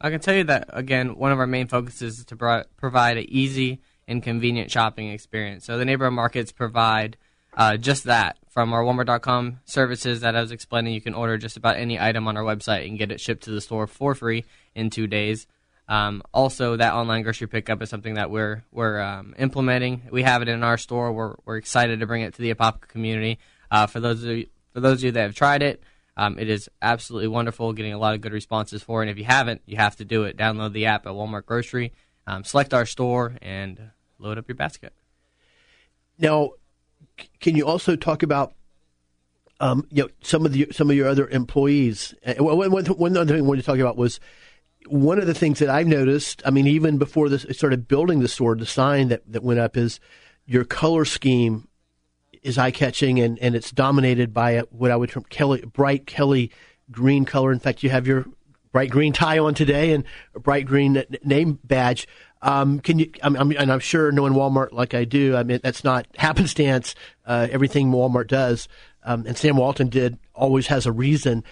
I 0.00 0.10
can 0.10 0.20
tell 0.20 0.34
you 0.34 0.44
that 0.44 0.68
again, 0.68 1.16
one 1.16 1.32
of 1.32 1.38
our 1.38 1.46
main 1.46 1.68
focuses 1.68 2.18
is 2.18 2.24
to 2.26 2.36
pro- 2.36 2.64
provide 2.76 3.18
an 3.18 3.26
easy 3.28 3.80
and 4.08 4.22
convenient 4.22 4.70
shopping 4.70 5.10
experience. 5.10 5.64
So 5.64 5.78
the 5.78 5.84
neighborhood 5.84 6.14
markets 6.14 6.50
provide 6.50 7.16
uh, 7.56 7.76
just 7.76 8.04
that. 8.04 8.36
From 8.48 8.74
our 8.74 8.82
Walmart.com 8.82 9.60
services 9.64 10.20
that 10.20 10.36
I 10.36 10.42
was 10.42 10.52
explaining, 10.52 10.92
you 10.92 11.00
can 11.00 11.14
order 11.14 11.38
just 11.38 11.56
about 11.56 11.76
any 11.76 11.98
item 11.98 12.28
on 12.28 12.36
our 12.36 12.42
website 12.42 12.86
and 12.86 12.98
get 12.98 13.10
it 13.10 13.18
shipped 13.18 13.44
to 13.44 13.50
the 13.50 13.62
store 13.62 13.86
for 13.86 14.14
free 14.14 14.44
in 14.74 14.90
two 14.90 15.06
days. 15.06 15.46
Um, 15.88 16.22
also, 16.32 16.76
that 16.76 16.94
online 16.94 17.22
grocery 17.22 17.48
pickup 17.48 17.82
is 17.82 17.90
something 17.90 18.14
that 18.14 18.30
we're 18.30 18.64
we're 18.70 19.00
um, 19.00 19.34
implementing. 19.38 20.02
We 20.10 20.22
have 20.22 20.42
it 20.42 20.48
in 20.48 20.62
our 20.62 20.78
store. 20.78 21.12
We're 21.12 21.34
we're 21.44 21.56
excited 21.56 22.00
to 22.00 22.06
bring 22.06 22.22
it 22.22 22.34
to 22.34 22.42
the 22.42 22.54
Apopka 22.54 22.88
community. 22.88 23.38
Uh, 23.70 23.86
for 23.86 24.00
those 24.00 24.22
of 24.22 24.30
you, 24.30 24.46
for 24.72 24.80
those 24.80 24.98
of 24.98 25.04
you 25.04 25.12
that 25.12 25.22
have 25.22 25.34
tried 25.34 25.62
it, 25.62 25.82
um, 26.16 26.38
it 26.38 26.48
is 26.48 26.70
absolutely 26.80 27.28
wonderful. 27.28 27.72
Getting 27.72 27.92
a 27.92 27.98
lot 27.98 28.14
of 28.14 28.20
good 28.20 28.32
responses 28.32 28.82
for 28.82 29.02
it. 29.02 29.08
And 29.08 29.10
if 29.10 29.18
you 29.18 29.24
haven't, 29.24 29.62
you 29.66 29.76
have 29.76 29.96
to 29.96 30.04
do 30.04 30.24
it. 30.24 30.36
Download 30.36 30.72
the 30.72 30.86
app 30.86 31.06
at 31.06 31.12
Walmart 31.12 31.46
Grocery, 31.46 31.92
um, 32.26 32.44
select 32.44 32.72
our 32.72 32.86
store, 32.86 33.36
and 33.42 33.90
load 34.18 34.38
up 34.38 34.48
your 34.48 34.56
basket. 34.56 34.92
Now, 36.18 36.52
can 37.40 37.56
you 37.56 37.66
also 37.66 37.96
talk 37.96 38.22
about 38.22 38.54
um, 39.60 39.86
you 39.90 40.04
know 40.04 40.08
some 40.22 40.46
of 40.46 40.52
the 40.52 40.68
some 40.70 40.90
of 40.90 40.96
your 40.96 41.08
other 41.08 41.28
employees? 41.28 42.14
One, 42.38 42.70
one, 42.70 42.86
one 42.86 43.16
other 43.16 43.34
thing 43.34 43.42
I 43.42 43.46
wanted 43.46 43.62
to 43.62 43.66
talk 43.66 43.78
about 43.78 43.96
was 43.96 44.20
one 44.88 45.18
of 45.18 45.26
the 45.26 45.34
things 45.34 45.58
that 45.58 45.68
I've 45.68 45.86
noticed. 45.86 46.42
I 46.44 46.50
mean, 46.50 46.66
even 46.66 46.98
before 46.98 47.28
this 47.28 47.46
I 47.48 47.52
started 47.52 47.88
building 47.88 48.20
the 48.20 48.28
store, 48.28 48.54
the 48.54 48.66
sign 48.66 49.08
that, 49.08 49.22
that 49.32 49.42
went 49.42 49.60
up 49.60 49.76
is 49.76 50.00
your 50.46 50.64
color 50.64 51.04
scheme 51.04 51.68
is 52.42 52.58
eye 52.58 52.70
catching 52.70 53.20
and, 53.20 53.38
and 53.38 53.54
it's 53.54 53.70
dominated 53.70 54.34
by 54.34 54.52
a, 54.52 54.62
what 54.64 54.90
I 54.90 54.96
would 54.96 55.10
term 55.10 55.24
Kelly 55.28 55.62
bright 55.62 56.06
Kelly 56.06 56.50
green 56.90 57.24
color. 57.24 57.52
In 57.52 57.60
fact, 57.60 57.82
you 57.82 57.90
have 57.90 58.06
your 58.06 58.26
bright 58.72 58.90
green 58.90 59.12
tie 59.12 59.38
on 59.38 59.54
today 59.54 59.92
and 59.92 60.04
a 60.34 60.40
bright 60.40 60.66
green 60.66 61.04
name 61.22 61.58
badge. 61.64 62.08
Um, 62.40 62.80
can 62.80 62.98
you? 62.98 63.12
I'm, 63.22 63.36
I'm, 63.36 63.52
and 63.52 63.70
I'm 63.70 63.78
sure 63.78 64.10
knowing 64.10 64.32
Walmart 64.32 64.72
like 64.72 64.94
I 64.94 65.04
do, 65.04 65.36
I 65.36 65.44
mean 65.44 65.60
that's 65.62 65.84
not 65.84 66.08
happenstance. 66.16 66.94
Uh, 67.24 67.46
everything 67.50 67.92
Walmart 67.92 68.26
does, 68.26 68.66
um, 69.04 69.24
and 69.26 69.36
Sam 69.38 69.56
Walton 69.56 69.88
did, 69.88 70.18
always 70.34 70.66
has 70.66 70.86
a 70.86 70.92
reason. 70.92 71.44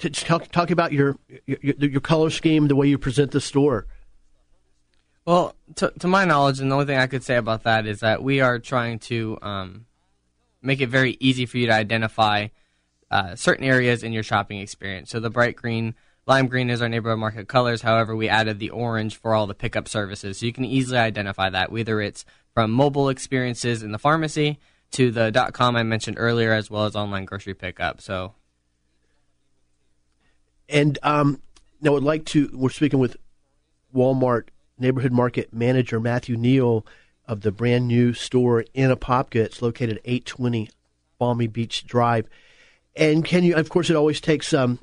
Talk, 0.00 0.48
talk 0.50 0.70
about 0.70 0.92
your, 0.92 1.16
your 1.46 1.74
your 1.76 2.00
color 2.00 2.30
scheme, 2.30 2.66
the 2.66 2.74
way 2.74 2.88
you 2.88 2.98
present 2.98 3.30
the 3.30 3.40
store. 3.40 3.86
Well, 5.24 5.54
to, 5.76 5.92
to 6.00 6.08
my 6.08 6.24
knowledge, 6.24 6.58
and 6.58 6.70
the 6.70 6.74
only 6.74 6.86
thing 6.86 6.98
I 6.98 7.06
could 7.06 7.22
say 7.22 7.36
about 7.36 7.62
that 7.64 7.86
is 7.86 8.00
that 8.00 8.22
we 8.22 8.40
are 8.40 8.58
trying 8.58 8.98
to 9.00 9.38
um, 9.42 9.86
make 10.62 10.80
it 10.80 10.88
very 10.88 11.16
easy 11.20 11.46
for 11.46 11.58
you 11.58 11.66
to 11.66 11.74
identify 11.74 12.48
uh, 13.10 13.36
certain 13.36 13.64
areas 13.64 14.02
in 14.02 14.12
your 14.12 14.22
shopping 14.22 14.60
experience. 14.60 15.10
So 15.10 15.20
the 15.20 15.30
bright 15.30 15.54
green, 15.54 15.94
lime 16.26 16.46
green 16.46 16.70
is 16.70 16.82
our 16.82 16.88
neighborhood 16.88 17.18
market 17.18 17.46
colors. 17.46 17.82
However, 17.82 18.16
we 18.16 18.28
added 18.28 18.58
the 18.58 18.70
orange 18.70 19.16
for 19.16 19.34
all 19.34 19.46
the 19.46 19.54
pickup 19.54 19.86
services, 19.86 20.38
so 20.38 20.46
you 20.46 20.52
can 20.52 20.64
easily 20.64 20.98
identify 20.98 21.50
that 21.50 21.70
whether 21.70 22.00
it's 22.00 22.24
from 22.54 22.70
mobile 22.70 23.10
experiences 23.10 23.82
in 23.82 23.92
the 23.92 23.98
pharmacy 23.98 24.58
to 24.92 25.10
the 25.10 25.50
com 25.52 25.76
I 25.76 25.82
mentioned 25.82 26.16
earlier, 26.18 26.52
as 26.52 26.70
well 26.70 26.86
as 26.86 26.96
online 26.96 27.26
grocery 27.26 27.54
pickup. 27.54 28.00
So, 28.00 28.34
and 30.68 30.98
um, 31.02 31.40
now 31.80 31.96
I'd 31.96 32.02
like 32.02 32.24
to. 32.26 32.50
We're 32.52 32.70
speaking 32.70 32.98
with 32.98 33.16
Walmart 33.94 34.48
neighborhood 34.78 35.12
market 35.12 35.52
manager 35.52 36.00
Matthew 36.00 36.36
Neal 36.36 36.86
of 37.26 37.42
the 37.42 37.52
brand 37.52 37.88
new 37.88 38.12
store 38.14 38.64
in 38.74 38.90
Apopka. 38.90 39.36
It's 39.36 39.62
located 39.62 39.96
at 39.96 40.02
820 40.04 40.70
Balmy 41.18 41.46
Beach 41.46 41.86
Drive. 41.86 42.26
And 42.96 43.24
can 43.24 43.44
you, 43.44 43.54
of 43.54 43.68
course, 43.68 43.90
it 43.90 43.96
always 43.96 44.20
takes 44.20 44.52
um, 44.52 44.80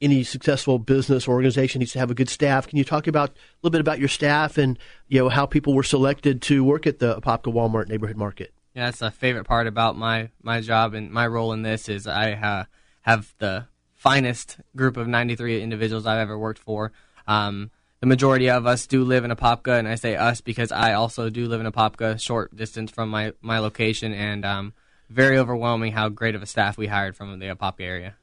any 0.00 0.24
successful 0.24 0.78
business 0.78 1.26
or 1.26 1.32
organization 1.32 1.80
needs 1.80 1.92
to 1.92 1.98
have 1.98 2.10
a 2.10 2.14
good 2.14 2.28
staff. 2.28 2.66
Can 2.66 2.78
you 2.78 2.84
talk 2.84 3.06
about 3.06 3.30
a 3.30 3.32
little 3.62 3.72
bit 3.72 3.80
about 3.80 3.98
your 3.98 4.08
staff 4.08 4.58
and 4.58 4.78
you 5.08 5.20
know 5.20 5.28
how 5.28 5.46
people 5.46 5.74
were 5.74 5.82
selected 5.82 6.42
to 6.42 6.64
work 6.64 6.86
at 6.86 6.98
the 6.98 7.20
Apopka 7.20 7.52
Walmart 7.52 7.88
neighborhood 7.88 8.16
market? 8.16 8.52
Yeah, 8.74 8.86
that's 8.86 9.02
a 9.02 9.10
favorite 9.10 9.44
part 9.44 9.66
about 9.66 9.96
my 9.96 10.30
my 10.42 10.60
job 10.60 10.94
and 10.94 11.10
my 11.10 11.26
role 11.26 11.52
in 11.52 11.62
this 11.62 11.88
is 11.88 12.06
I 12.06 12.32
uh, 12.32 12.64
have 13.02 13.34
the 13.38 13.66
finest 13.98 14.58
group 14.76 14.96
of 14.96 15.06
93 15.06 15.60
individuals 15.60 16.06
I've 16.06 16.20
ever 16.20 16.38
worked 16.38 16.60
for. 16.60 16.92
Um, 17.26 17.70
the 18.00 18.06
majority 18.06 18.48
of 18.48 18.64
us 18.64 18.86
do 18.86 19.04
live 19.04 19.24
in 19.24 19.32
Apopka, 19.32 19.76
and 19.76 19.88
I 19.88 19.96
say 19.96 20.14
us 20.14 20.40
because 20.40 20.70
I 20.70 20.92
also 20.92 21.28
do 21.30 21.46
live 21.46 21.60
in 21.60 21.70
Apopka, 21.70 22.20
short 22.20 22.56
distance 22.56 22.92
from 22.92 23.10
my, 23.10 23.32
my 23.42 23.58
location, 23.58 24.14
and 24.14 24.44
um, 24.44 24.72
very 25.10 25.36
overwhelming 25.36 25.92
how 25.92 26.08
great 26.08 26.36
of 26.36 26.42
a 26.42 26.46
staff 26.46 26.78
we 26.78 26.86
hired 26.86 27.16
from 27.16 27.38
the 27.40 27.46
Apopka 27.46 27.80
area. 27.80 28.14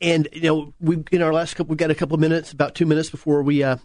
And 0.00 0.26
you 0.32 0.42
know, 0.42 0.74
we 0.80 1.04
in 1.12 1.22
our 1.22 1.32
last 1.32 1.54
couple, 1.54 1.70
we've 1.70 1.78
got 1.78 1.90
a 1.90 1.94
couple 1.94 2.14
of 2.14 2.20
minutes, 2.20 2.50
about 2.50 2.74
two 2.74 2.86
minutes 2.86 3.10
before 3.10 3.42
we 3.42 3.62
uh, 3.62 3.76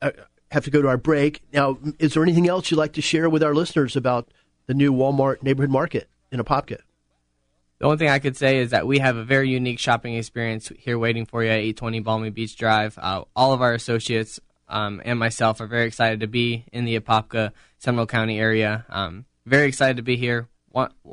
uh, 0.00 0.12
have 0.52 0.64
to 0.64 0.70
go 0.70 0.80
to 0.80 0.88
our 0.88 0.96
break. 0.96 1.42
Now, 1.52 1.76
is 1.98 2.14
there 2.14 2.22
anything 2.22 2.48
else 2.48 2.70
you'd 2.70 2.78
like 2.78 2.94
to 2.94 3.02
share 3.02 3.28
with 3.28 3.42
our 3.42 3.54
listeners 3.54 3.96
about 3.96 4.28
the 4.66 4.74
new 4.74 4.92
Walmart 4.92 5.42
neighborhood 5.42 5.70
market 5.70 6.08
in 6.30 6.40
Apopka? 6.40 6.78
The 7.84 7.88
only 7.88 7.98
thing 7.98 8.08
I 8.08 8.18
could 8.18 8.34
say 8.34 8.60
is 8.60 8.70
that 8.70 8.86
we 8.86 9.00
have 9.00 9.18
a 9.18 9.24
very 9.24 9.50
unique 9.50 9.78
shopping 9.78 10.14
experience 10.14 10.72
here 10.78 10.98
waiting 10.98 11.26
for 11.26 11.44
you 11.44 11.50
at 11.50 11.58
820 11.58 12.00
Balmy 12.00 12.30
Beach 12.30 12.56
Drive. 12.56 12.96
Uh, 12.96 13.24
all 13.36 13.52
of 13.52 13.60
our 13.60 13.74
associates 13.74 14.40
um, 14.70 15.02
and 15.04 15.18
myself 15.18 15.60
are 15.60 15.66
very 15.66 15.86
excited 15.86 16.20
to 16.20 16.26
be 16.26 16.64
in 16.72 16.86
the 16.86 16.98
Apopka, 16.98 17.52
Seminole 17.76 18.06
County 18.06 18.40
area. 18.40 18.86
Um, 18.88 19.26
very 19.44 19.68
excited 19.68 19.98
to 19.98 20.02
be 20.02 20.16
here. 20.16 20.48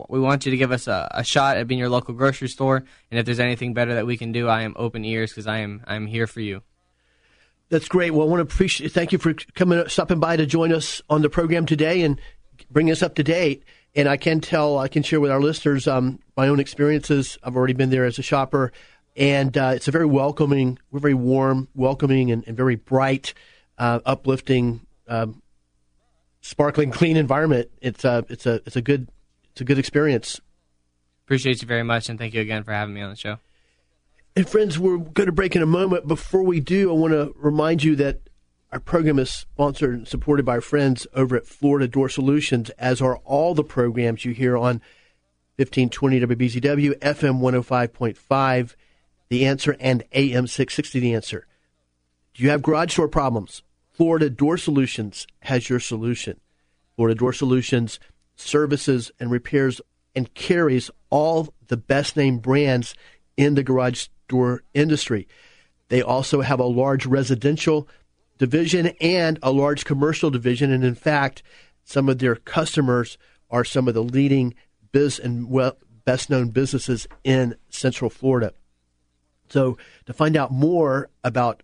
We 0.08 0.22
want 0.22 0.46
you 0.46 0.52
to 0.52 0.56
give 0.58 0.72
us 0.72 0.88
a, 0.88 1.10
a, 1.12 1.26
shot 1.26 1.58
at 1.58 1.68
being 1.68 1.78
your 1.78 1.90
local 1.90 2.14
grocery 2.14 2.48
store, 2.48 2.78
and 2.78 3.20
if 3.20 3.26
there's 3.26 3.42
anything 3.42 3.74
better 3.74 3.96
that 3.96 4.06
we 4.06 4.16
can 4.16 4.32
do, 4.32 4.48
I 4.48 4.62
am 4.62 4.74
open 4.78 5.04
ears 5.04 5.32
because 5.32 5.48
I 5.48 5.58
am 5.58 5.84
I'm 5.88 6.08
here 6.08 6.26
for 6.26 6.40
you. 6.40 6.62
That's 7.68 7.90
great. 7.90 8.12
Well, 8.12 8.26
I 8.26 8.30
want 8.32 8.40
to 8.40 8.54
appreciate. 8.54 8.94
Thank 8.94 9.12
you 9.12 9.18
for 9.18 9.34
coming, 9.56 9.84
stopping 9.90 10.22
by 10.22 10.38
to 10.38 10.46
join 10.46 10.72
us 10.72 11.02
on 11.10 11.22
the 11.22 11.30
program 11.30 11.66
today 11.66 12.04
and 12.04 12.18
bring 12.72 12.90
us 12.90 13.04
up 13.04 13.16
to 13.16 13.24
date 13.24 13.66
and 13.96 14.08
I 14.08 14.18
can 14.18 14.40
tell, 14.40 14.78
I 14.78 14.88
can 14.88 15.04
share 15.04 15.20
with 15.20 15.32
our 15.32 15.42
listeners 15.42 15.88
um, 15.88 16.20
my 16.38 16.48
own 16.48 16.60
experiences. 16.60 17.38
I've 17.44 17.56
already 17.56 17.74
been 17.74 17.90
there 17.90 18.06
as 18.06 18.20
a 18.20 18.22
shopper, 18.22 18.72
and 19.16 19.58
uh, 19.58 19.74
it's 19.76 19.88
a 19.88 19.92
very 19.92 20.06
welcoming, 20.06 20.80
we're 20.92 21.00
very 21.00 21.14
warm, 21.14 21.68
welcoming, 21.76 22.32
and, 22.32 22.44
and 22.48 22.56
very 22.56 22.76
bright, 22.76 23.34
uh, 23.78 24.00
uplifting, 24.06 24.86
um, 25.08 25.42
sparkling, 26.42 26.92
clean 26.92 27.18
environment. 27.18 27.70
It's 27.82 28.06
a, 28.06 28.26
it's 28.30 28.46
a, 28.46 28.62
it's 28.66 28.76
a 28.76 28.82
good, 28.82 29.10
it's 29.52 29.62
a 29.62 29.66
good 29.66 29.80
experience. 29.80 30.40
Appreciate 31.26 31.62
you 31.62 31.68
very 31.68 31.84
much, 31.84 32.10
and 32.10 32.18
thank 32.18 32.34
you 32.34 32.42
again 32.42 32.64
for 32.64 32.72
having 32.72 32.94
me 32.94 33.02
on 33.02 33.10
the 33.10 33.16
show. 33.16 33.38
And 34.36 34.48
friends, 34.48 34.80
we're 34.80 34.98
going 34.98 35.26
to 35.28 35.34
break 35.34 35.58
in 35.58 35.62
a 35.62 35.68
moment. 35.68 36.08
Before 36.08 36.44
we 36.44 36.62
do, 36.62 36.90
I 36.90 36.94
want 36.94 37.12
to 37.14 37.34
remind 37.38 37.84
you 37.84 37.98
that 37.98 38.22
our 38.72 38.80
program 38.80 39.20
is 39.20 39.30
sponsored 39.30 39.94
and 39.94 40.08
supported 40.08 40.46
by 40.46 40.54
our 40.54 40.62
friends 40.62 41.06
over 41.14 41.36
at 41.36 41.46
Florida 41.46 41.88
Door 41.88 42.10
Solutions, 42.10 42.70
as 42.72 43.02
are 43.02 43.18
all 43.18 43.54
the 43.54 43.64
programs 43.64 44.24
you 44.24 44.34
hear 44.34 44.56
on 44.56 44.82
1520 45.58 46.22
WBZW, 46.22 46.98
FM 47.00 47.42
105.5, 47.42 48.76
The 49.28 49.46
Answer, 49.46 49.76
and 49.80 50.04
AM 50.14 50.48
660 50.48 51.00
The 51.02 51.14
Answer. 51.14 51.48
Do 52.34 52.44
you 52.44 52.50
have 52.50 52.62
garage 52.62 52.96
door 52.96 53.10
problems? 53.10 53.62
Florida 53.92 54.30
Door 54.30 54.58
Solutions 54.58 55.28
has 55.42 55.70
your 55.70 55.82
solution. 55.82 56.40
Florida 56.96 57.20
Door 57.20 57.34
Solutions 57.34 58.00
services 58.38 59.12
and 59.20 59.30
repairs 59.30 59.82
and 60.16 60.34
carries 60.34 60.90
all 61.10 61.54
the 61.68 61.78
best 61.78 62.16
name 62.16 62.38
brands 62.38 62.96
in 63.36 63.56
the 63.56 63.64
garage 63.64 64.08
door 64.30 64.64
industry. 64.74 65.28
They 65.90 66.02
also 66.02 66.40
have 66.40 66.62
a 66.62 66.66
large 66.66 67.06
residential 67.06 67.88
division 68.42 68.88
and 69.00 69.38
a 69.44 69.52
large 69.52 69.86
commercial 69.86 70.32
division. 70.32 70.72
And 70.72 70.84
in 70.84 70.96
fact, 70.96 71.44
some 71.84 72.10
of 72.10 72.18
their 72.18 72.36
customers 72.36 73.20
are 73.52 73.64
some 73.64 73.88
of 73.88 73.94
the 73.94 74.02
leading 74.02 74.56
biz 74.92 75.20
and 75.20 75.48
well, 75.48 75.78
best 76.06 76.28
known 76.28 76.50
businesses 76.50 77.08
in 77.24 77.56
Central 77.70 78.10
Florida. 78.10 78.56
So, 79.50 79.78
to 80.08 80.14
find 80.14 80.36
out 80.36 80.52
more 80.52 81.12
about 81.24 81.62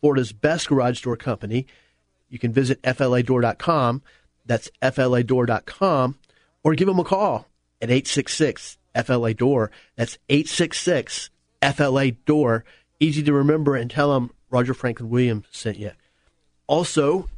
Florida's 0.00 0.32
best 0.32 0.68
garage 0.68 1.00
door 1.00 1.16
company, 1.16 1.66
you 2.28 2.38
can 2.38 2.52
visit 2.52 2.82
fladoor.com. 2.82 4.02
That's 4.44 4.68
fladoor.com, 4.82 6.18
or 6.62 6.74
give 6.74 6.88
them 6.88 6.98
a 6.98 7.04
call 7.04 7.46
at 7.80 7.90
866 7.90 8.76
FLA 9.06 9.32
Door. 9.32 9.70
That's 9.96 10.18
866 10.28 11.30
FLA 11.62 12.10
Door. 12.10 12.66
Easy 12.98 13.22
to 13.22 13.32
remember, 13.32 13.74
and 13.74 13.90
tell 13.90 14.12
them 14.12 14.32
Roger 14.50 14.74
Franklin 14.74 15.08
Williams 15.08 15.46
sent 15.50 15.78
you. 15.78 15.92
Also, 16.70 17.28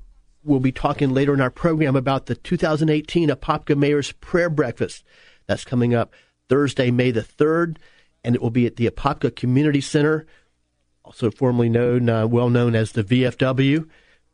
we'll 0.44 0.60
be 0.60 0.70
talking 0.70 1.14
later 1.14 1.32
in 1.32 1.40
our 1.40 1.50
program 1.50 1.96
about 1.96 2.26
the 2.26 2.34
2018 2.34 3.30
Apopka 3.30 3.74
Mayor's 3.74 4.12
Prayer 4.12 4.50
Breakfast. 4.50 5.04
That's 5.46 5.64
coming 5.64 5.94
up 5.94 6.12
Thursday, 6.50 6.90
May 6.90 7.12
the 7.12 7.22
3rd, 7.22 7.78
and 8.22 8.34
it 8.34 8.42
will 8.42 8.50
be 8.50 8.66
at 8.66 8.76
the 8.76 8.86
Apopka 8.90 9.34
Community 9.34 9.80
Center, 9.80 10.26
also 11.02 11.30
formerly 11.30 11.70
known, 11.70 12.10
uh, 12.10 12.26
well 12.26 12.50
known 12.50 12.74
as 12.74 12.92
the 12.92 13.02
VFW, 13.02 13.88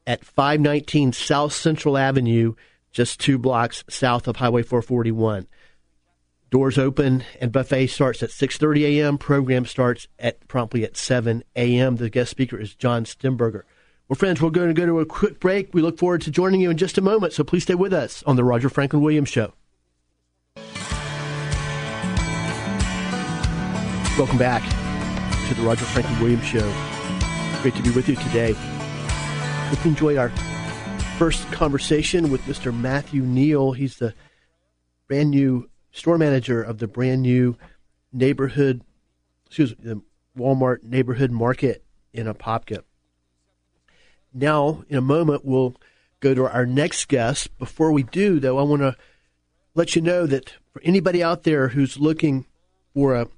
at 0.05 0.25
519 0.25 1.13
South 1.13 1.53
Central 1.53 1.97
Avenue, 1.97 2.55
just 2.91 3.21
two 3.21 3.39
blocks 3.39 3.85
south 3.89 4.27
of 4.27 4.39
Highway 4.39 4.65
441. 4.65 5.47
Doors 6.51 6.77
open 6.77 7.23
and 7.41 7.53
buffet 7.53 7.87
starts 7.87 8.21
at 8.25 8.31
6:30 8.31 8.99
a.m. 8.99 9.17
Program 9.17 9.65
starts 9.65 10.09
at 10.19 10.49
promptly 10.49 10.83
at 10.83 10.97
7 10.97 11.45
a.m. 11.55 11.97
The 11.97 12.11
guest 12.11 12.33
speaker 12.33 12.59
is 12.59 12.75
John 12.75 13.05
Stemberger. 13.05 13.63
Well, 14.09 14.17
friends, 14.17 14.41
we're 14.41 14.49
going 14.49 14.69
to 14.69 14.75
go 14.75 14.87
to 14.87 15.01
a 15.01 15.05
quick 15.05 15.39
break. 15.39 15.75
We 15.75 15.83
look 15.83 15.99
forward 15.99 16.23
to 16.23 16.31
joining 16.31 16.63
you 16.63 16.71
in 16.71 16.79
just 16.79 16.97
a 16.97 17.03
moment, 17.03 17.35
so 17.35 17.45
please 17.45 17.65
stay 17.65 17.75
with 17.75 17.93
us 17.93 18.23
on 18.23 18.37
the 18.37 18.45
Roger 18.45 18.71
Franklin 18.71 19.03
Williams 19.03 19.29
Show. 19.29 19.53
Welcome 24.17 24.39
back 24.39 24.63
to 25.49 25.55
the 25.55 25.61
Roger 25.61 25.85
Franklin 25.85 26.19
Williams 26.23 26.47
Show. 26.47 26.73
Great 27.61 27.75
to 27.75 27.83
be 27.83 27.91
with 27.91 28.09
you 28.09 28.17
today. 28.17 28.55
Hope 28.55 29.85
you 29.85 29.91
enjoyed 29.91 30.17
our 30.17 30.31
first 31.19 31.47
conversation 31.53 32.31
with 32.31 32.41
Mr. 32.45 32.75
Matthew 32.75 33.21
Neal. 33.21 33.73
He's 33.73 33.99
the 33.99 34.15
brand 35.07 35.33
new 35.33 35.69
store 35.93 36.17
manager 36.17 36.63
of 36.63 36.79
the 36.79 36.89
brand 36.89 37.21
new 37.21 37.59
neighborhood, 38.11 38.81
excuse 39.45 39.79
me, 39.79 39.85
the 39.85 40.03
Walmart 40.35 40.83
neighborhood 40.83 41.31
market 41.31 41.85
in 42.15 42.27
Apopka. 42.27 42.85
Now, 44.33 44.85
in 44.89 44.97
a 44.97 45.03
moment, 45.03 45.45
we'll 45.45 45.75
go 46.21 46.35
to 46.35 46.47
our 46.47 46.67
next 46.67 47.09
guest. 47.09 47.57
Before 47.59 47.93
we 47.93 48.03
do, 48.03 48.41
though, 48.41 48.59
I 48.59 48.63
want 48.63 48.83
to 48.83 48.97
let 49.75 49.97
you 49.97 50.03
know 50.03 50.27
that 50.27 50.55
for 50.73 50.83
anybody 50.83 51.23
out 51.23 51.45
there 51.45 51.69
who's 51.69 51.99
looking 51.99 52.47
for 52.95 53.15
a 53.15 53.29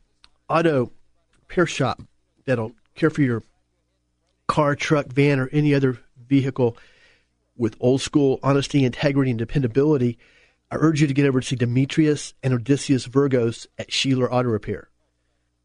auto 0.49 0.91
repair 1.43 1.67
shop 1.67 2.03
that'll 2.45 2.73
care 2.95 3.11
for 3.11 3.23
your 3.23 3.43
car, 4.47 4.75
truck, 4.75 5.07
van, 5.07 5.39
or 5.39 5.49
any 5.53 5.75
other 5.75 6.01
vehicle 6.29 6.77
with 7.57 7.77
old 7.79 8.01
school 8.01 8.41
honesty, 8.43 8.85
integrity, 8.85 9.31
and 9.31 9.39
dependability, 9.39 10.19
I 10.71 10.77
urge 10.77 11.01
you 11.01 11.07
to 11.07 11.15
get 11.15 11.27
over 11.27 11.41
to 11.41 11.47
see 11.47 11.57
Demetrius 11.57 12.35
and 12.43 12.55
Odysseus 12.55 13.07
Virgos 13.07 13.67
at 13.79 13.91
Sheeler 13.91 14.29
Auto 14.31 14.49
Repair. 14.49 14.89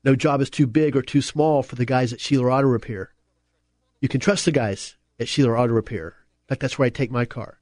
No 0.04 0.16
job 0.16 0.42
is 0.42 0.50
too 0.50 0.68
big 0.68 0.96
or 0.96 1.02
too 1.02 1.22
small 1.22 1.64
for 1.64 1.76
the 1.76 1.86
guys 1.86 2.12
at 2.12 2.20
Sheeler 2.20 2.52
Auto 2.52 2.68
Repair. 2.68 3.12
You 4.02 4.10
can 4.10 4.20
trust 4.20 4.46
the 4.46 4.52
guys 4.52 4.98
at 5.20 5.28
Sheeler 5.28 5.60
Auto 5.60 5.74
Repair. 5.74 6.08
In 6.08 6.48
fact, 6.50 6.62
that's 6.62 6.78
where 6.78 6.86
I 6.86 6.90
take 6.90 7.12
my 7.12 7.26
car. 7.26 7.60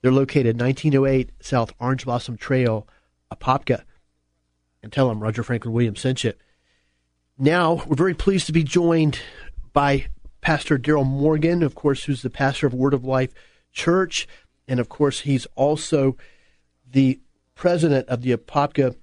They're 0.00 0.12
located 0.12 0.60
1908 0.60 1.30
South 1.40 1.72
Orange 1.78 2.04
Blossom 2.04 2.36
Trail, 2.36 2.86
Apopka. 3.32 3.82
And 4.82 4.92
tell 4.92 5.08
them 5.08 5.20
Roger 5.20 5.42
Franklin 5.42 5.72
Williams 5.72 6.00
sent 6.00 6.24
you. 6.24 6.32
Now, 7.38 7.84
we're 7.86 7.96
very 7.96 8.14
pleased 8.14 8.46
to 8.46 8.52
be 8.52 8.64
joined 8.64 9.20
by 9.72 10.06
Pastor 10.40 10.78
Daryl 10.78 11.06
Morgan, 11.06 11.62
of 11.62 11.74
course, 11.74 12.04
who's 12.04 12.22
the 12.22 12.30
pastor 12.30 12.66
of 12.66 12.74
Word 12.74 12.94
of 12.94 13.04
Life 13.04 13.32
Church. 13.72 14.26
And 14.66 14.80
of 14.80 14.88
course, 14.88 15.20
he's 15.20 15.46
also 15.54 16.16
the 16.90 17.20
president 17.54 18.08
of 18.08 18.22
the 18.22 18.36
Apopka 18.36 18.96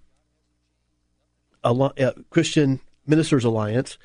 uh, 1.64 2.12
Christian 2.30 2.80
Ministers 3.06 3.46
Alliance, 3.46 3.98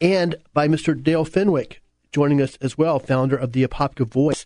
and 0.00 0.36
by 0.52 0.68
Mr. 0.68 1.00
Dale 1.00 1.24
Fenwick 1.24 1.79
joining 2.12 2.40
us 2.40 2.56
as 2.60 2.76
well, 2.76 2.98
founder 2.98 3.36
of 3.36 3.52
the 3.52 3.66
Apopka 3.66 4.06
Voice. 4.06 4.44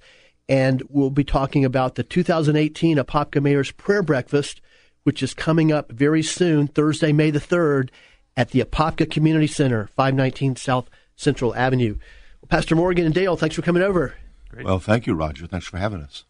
And 0.49 0.83
we'll 0.89 1.11
be 1.11 1.25
talking 1.25 1.65
about 1.65 1.95
the 1.95 2.03
2018 2.03 2.99
Apopka 2.99 3.43
Mayor's 3.43 3.71
Prayer 3.71 4.03
Breakfast, 4.03 4.61
which 5.05 5.23
is 5.23 5.35
coming 5.35 5.73
up 5.73 5.91
very 5.91 6.23
soon, 6.23 6.67
Thursday, 6.67 7.13
May 7.13 7.31
the 7.31 7.39
3rd, 7.39 7.91
at 8.37 8.51
the 8.51 8.61
Apopka 8.61 9.11
Community 9.11 9.47
Center, 9.47 9.87
519 9.97 10.57
South 10.57 10.91
Central 11.17 11.55
Avenue. 11.55 11.97
Well, 12.41 12.49
Pastor 12.49 12.77
Morgan 12.77 13.07
and 13.07 13.15
Dale, 13.15 13.37
thanks 13.37 13.57
for 13.57 13.63
coming 13.63 13.83
over. 13.83 14.15
Great. 14.49 14.67
Well, 14.67 14.81
thank 14.81 15.07
you, 15.07 15.15
Roger. 15.15 15.47
Thanks 15.47 15.67
for 15.67 15.79
having 15.79 16.03
us. 16.03 16.25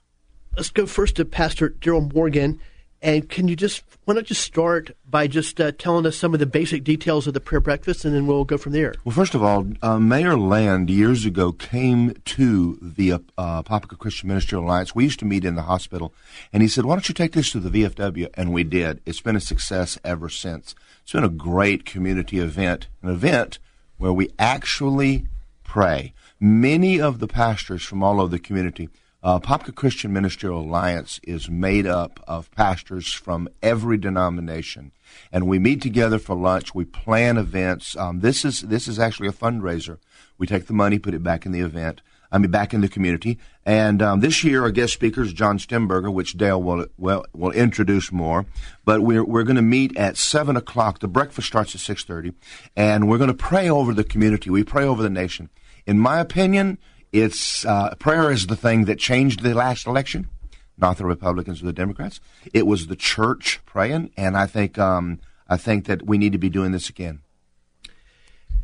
Let's 0.56 0.70
go 0.70 0.86
first 0.86 1.16
to 1.16 1.24
Pastor 1.24 1.70
Daryl 1.70 2.12
Morgan. 2.12 2.60
And 3.04 3.28
can 3.28 3.49
you 3.49 3.54
just, 3.54 3.82
why 4.06 4.14
not 4.14 4.25
just 4.25 4.40
start 4.40 4.96
by 5.11 5.26
just 5.26 5.61
uh, 5.61 5.73
telling 5.73 6.06
us 6.06 6.16
some 6.16 6.32
of 6.32 6.40
the 6.40 6.46
basic 6.46 6.84
details 6.84 7.26
of 7.26 7.34
the 7.34 7.40
prayer 7.40 7.61
breakfast, 7.61 8.06
and 8.06 8.14
then 8.14 8.26
we'll 8.26 8.46
go 8.46 8.56
from 8.56 8.73
there. 8.73 8.94
Well, 9.04 9.14
first 9.14 9.34
of 9.34 9.42
all, 9.42 9.66
uh, 9.82 9.99
Mayor 9.99 10.38
Land 10.38 10.88
years 10.88 11.26
ago 11.26 11.52
came 11.52 12.14
to 12.25 12.78
the 12.80 13.20
uh, 13.37 13.62
Christian 13.62 14.28
Ministry 14.28 14.56
Alliance. 14.56 14.94
We 14.94 15.04
used 15.04 15.18
to 15.18 15.26
meet 15.26 15.44
in 15.44 15.54
the 15.54 15.62
hospital, 15.62 16.14
and 16.50 16.62
he 16.62 16.68
said, 16.68 16.87
"Why 16.87 16.94
don't 16.94 17.06
you 17.06 17.14
take 17.14 17.32
this 17.32 17.52
to 17.52 17.61
the 17.61 17.68
VFW?" 17.68 18.30
And 18.32 18.54
we 18.54 18.64
did. 18.64 19.02
It's 19.04 19.20
been 19.20 19.37
a 19.37 19.40
success 19.40 19.99
ever 20.02 20.30
since. 20.30 20.75
It's 21.02 21.12
been 21.12 21.25
a 21.25 21.28
great 21.28 21.84
community 21.84 22.38
event, 22.38 22.87
an 23.02 23.11
event 23.11 23.58
where 23.99 24.14
we 24.14 24.30
actually 24.38 25.26
pray. 25.62 26.14
Many 26.40 27.02
of 27.02 27.18
the 27.18 27.28
pastors 27.28 27.82
from 27.82 28.02
all 28.02 28.18
over 28.18 28.30
the 28.30 28.38
community 28.38 28.88
uh, 29.24 29.40
Apopka 29.40 29.74
Christian 29.74 30.12
Ministerial 30.12 30.60
Alliance 30.60 31.18
is 31.22 31.48
made 31.48 31.86
up 31.86 32.22
of 32.28 32.50
pastors 32.50 33.10
from 33.10 33.48
every 33.62 33.96
denomination, 33.96 34.92
and 35.32 35.48
we 35.48 35.58
meet 35.58 35.80
together 35.80 36.18
for 36.18 36.36
lunch. 36.36 36.74
We 36.74 36.84
plan 36.84 37.38
events. 37.38 37.96
Um, 37.96 38.20
this 38.20 38.44
is 38.44 38.60
this 38.60 38.86
is 38.86 38.98
actually 38.98 39.28
a 39.28 39.32
fundraiser. 39.32 39.96
We 40.36 40.46
take 40.46 40.66
the 40.66 40.74
money, 40.74 40.98
put 40.98 41.14
it 41.14 41.22
back 41.22 41.46
in 41.46 41.52
the 41.52 41.60
event. 41.60 42.02
I 42.30 42.38
mean, 42.38 42.50
back 42.50 42.74
in 42.74 42.80
the 42.80 42.88
community. 42.88 43.38
And 43.64 44.02
um, 44.02 44.18
this 44.18 44.42
year, 44.42 44.64
our 44.64 44.72
guest 44.72 44.92
speaker 44.92 45.22
is 45.22 45.32
John 45.32 45.56
Stemberger, 45.56 46.12
which 46.12 46.36
Dale 46.36 46.60
will 46.60 46.86
will, 46.98 47.24
will 47.32 47.52
introduce 47.52 48.12
more. 48.12 48.44
But 48.84 49.00
we're 49.00 49.24
we're 49.24 49.44
going 49.44 49.56
to 49.56 49.62
meet 49.62 49.96
at 49.96 50.18
seven 50.18 50.54
o'clock. 50.54 50.98
The 50.98 51.08
breakfast 51.08 51.48
starts 51.48 51.74
at 51.74 51.80
six 51.80 52.04
thirty, 52.04 52.32
and 52.76 53.08
we're 53.08 53.18
going 53.18 53.28
to 53.28 53.34
pray 53.34 53.70
over 53.70 53.94
the 53.94 54.04
community. 54.04 54.50
We 54.50 54.64
pray 54.64 54.84
over 54.84 55.02
the 55.02 55.08
nation. 55.08 55.48
In 55.86 55.98
my 55.98 56.18
opinion, 56.18 56.78
it's 57.14 57.64
uh, 57.64 57.94
prayer 58.00 58.33
is 58.33 58.49
the 58.49 58.56
thing 58.56 58.87
that 58.87 58.99
changed 58.99 59.44
the 59.44 59.54
last 59.54 59.87
election, 59.87 60.28
not 60.76 60.99
the 60.99 61.06
Republicans 61.06 61.62
or 61.62 61.66
the 61.66 61.73
Democrats. 61.73 62.21
It 62.52 62.66
was 62.66 62.88
the 62.88 62.97
church 62.97 63.61
praying, 63.64 64.11
and 64.16 64.37
I 64.37 64.47
think 64.47 64.78
um, 64.80 65.21
I 65.49 65.56
think 65.56 65.85
that 65.85 66.04
we 66.04 66.18
need 66.18 66.33
to 66.33 66.38
be 66.38 66.50
doing 66.50 66.73
this 66.73 66.88
again. 66.88 67.21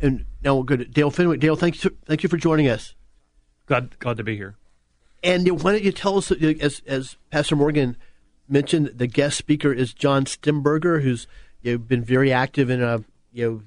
And 0.03 0.25
now 0.43 0.55
we'll 0.55 0.65
go 0.65 0.77
to 0.77 0.85
Dale 0.85 1.13
Fenwick. 1.13 1.39
Dale, 1.39 1.55
thank 1.55 1.85
you, 1.85 1.97
thank 2.07 2.25
you 2.25 2.29
for 2.29 2.39
joining 2.39 2.67
us. 2.67 2.97
Glad, 3.67 3.97
glad 4.01 4.17
to 4.17 4.25
be 4.25 4.37
here. 4.37 4.57
And 5.23 5.63
why 5.63 5.71
don't 5.71 5.85
you 5.85 5.93
tell 5.93 6.19
us, 6.19 6.33
as 6.33 6.83
as 6.89 7.17
Pastor 7.31 7.55
Morgan 7.55 7.97
mentioned, 8.49 8.91
the 8.97 9.07
guest 9.07 9.37
speaker 9.37 9.73
is 9.73 9.95
John 9.95 10.25
Stemberger, 10.25 11.05
who's 11.05 11.29
you 11.63 11.73
know, 11.73 11.79
been 11.79 12.03
very 12.03 12.33
active 12.33 12.69
in 12.69 12.83
a 12.83 13.05
you 13.33 13.49
know 13.49 13.63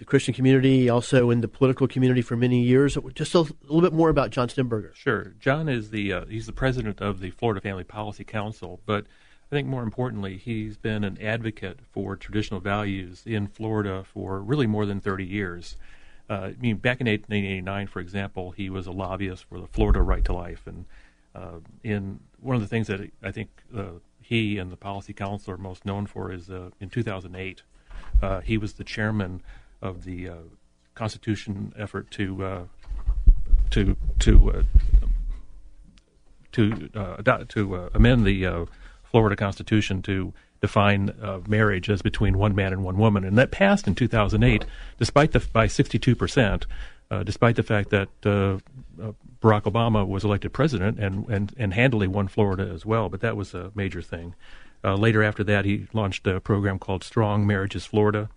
the 0.00 0.06
Christian 0.06 0.32
community, 0.32 0.88
also 0.88 1.28
in 1.28 1.42
the 1.42 1.46
political 1.46 1.86
community 1.86 2.22
for 2.22 2.34
many 2.34 2.62
years. 2.62 2.96
Just 3.14 3.34
a, 3.34 3.40
little 3.40 3.82
bit 3.82 3.92
more 3.92 4.08
about 4.08 4.30
John 4.30 4.48
Stemberger. 4.48 4.94
Sure. 4.94 5.34
John 5.38 5.68
is 5.68 5.90
the 5.90 6.12
uh, 6.12 6.24
he's 6.24 6.46
the 6.46 6.54
president 6.54 7.02
of 7.02 7.20
the 7.20 7.30
Florida 7.30 7.60
Family 7.60 7.84
Policy 7.84 8.24
Council, 8.24 8.80
but 8.86 9.04
I 9.52 9.54
think 9.54 9.68
more 9.68 9.82
importantly, 9.82 10.38
he's 10.38 10.78
been 10.78 11.04
an 11.04 11.18
advocate 11.20 11.80
for 11.92 12.16
traditional 12.16 12.60
values 12.60 13.24
in 13.26 13.46
Florida 13.46 14.02
for 14.02 14.40
really 14.40 14.66
more 14.66 14.86
than 14.86 15.00
30 15.00 15.26
years. 15.26 15.76
Uh, 16.30 16.34
I 16.34 16.54
mean, 16.58 16.76
back 16.76 17.02
in 17.02 17.06
1989, 17.06 17.86
for 17.88 18.00
example, 18.00 18.52
he 18.52 18.70
was 18.70 18.86
a 18.86 18.92
lobbyist 18.92 19.44
for 19.44 19.60
the 19.60 19.66
Florida 19.66 20.00
Right 20.00 20.24
to 20.24 20.32
Life, 20.32 20.62
and 20.66 20.86
uh, 21.34 21.58
in 21.84 22.20
one 22.40 22.56
of 22.56 22.62
the 22.62 22.68
things 22.68 22.86
that 22.86 23.10
I 23.22 23.32
think 23.32 23.50
uh, 23.76 23.98
he 24.22 24.56
and 24.56 24.72
the 24.72 24.76
Policy 24.78 25.12
Council 25.12 25.52
are 25.52 25.58
most 25.58 25.84
known 25.84 26.06
for 26.06 26.32
is 26.32 26.48
uh, 26.48 26.70
in 26.80 26.88
2008, 26.88 27.62
uh, 28.22 28.40
he 28.40 28.56
was 28.56 28.74
the 28.74 28.84
chairman 28.84 29.42
of 29.82 30.04
the 30.04 30.28
uh, 30.28 30.34
Constitution 30.94 31.72
effort 31.78 32.10
to 32.12 32.44
uh, 32.44 32.62
to 33.70 33.96
to 34.18 34.50
uh, 34.50 34.62
to 36.52 36.90
uh, 36.94 37.44
to 37.48 37.76
uh, 37.76 37.88
amend 37.94 38.24
the 38.24 38.66
Florida 39.04 39.36
Constitution 39.36 40.02
to 40.02 40.32
define 40.60 41.14
marriage 41.48 41.88
as 41.88 42.02
between 42.02 42.36
one 42.36 42.54
man 42.54 42.72
and 42.72 42.84
one 42.84 42.98
woman, 42.98 43.24
and 43.24 43.38
that 43.38 43.50
passed 43.50 43.86
in 43.86 43.94
2008, 43.94 44.64
despite 44.98 45.32
the 45.32 45.40
by 45.52 45.66
62 45.66 46.14
percent. 46.14 46.66
despite 47.24 47.56
the 47.56 47.62
fact 47.62 47.90
that 47.90 48.08
Barack 48.22 49.62
Obama 49.62 50.06
was 50.06 50.22
elected 50.22 50.52
president 50.52 50.98
and, 50.98 51.26
and, 51.28 51.54
and 51.56 51.72
handily 51.74 52.06
won 52.06 52.28
Florida 52.28 52.70
as 52.72 52.84
well, 52.84 53.08
but 53.08 53.20
that 53.20 53.36
was 53.36 53.54
a 53.54 53.72
major 53.74 54.02
thing. 54.02 54.34
Uh, 54.84 54.94
later 54.94 55.22
after 55.22 55.44
that, 55.44 55.64
he 55.64 55.86
launched 55.92 56.26
a 56.26 56.40
program 56.40 56.78
called 56.78 57.04
Strong 57.04 57.46
Marriages 57.46 57.84
Florida, 57.84 58.28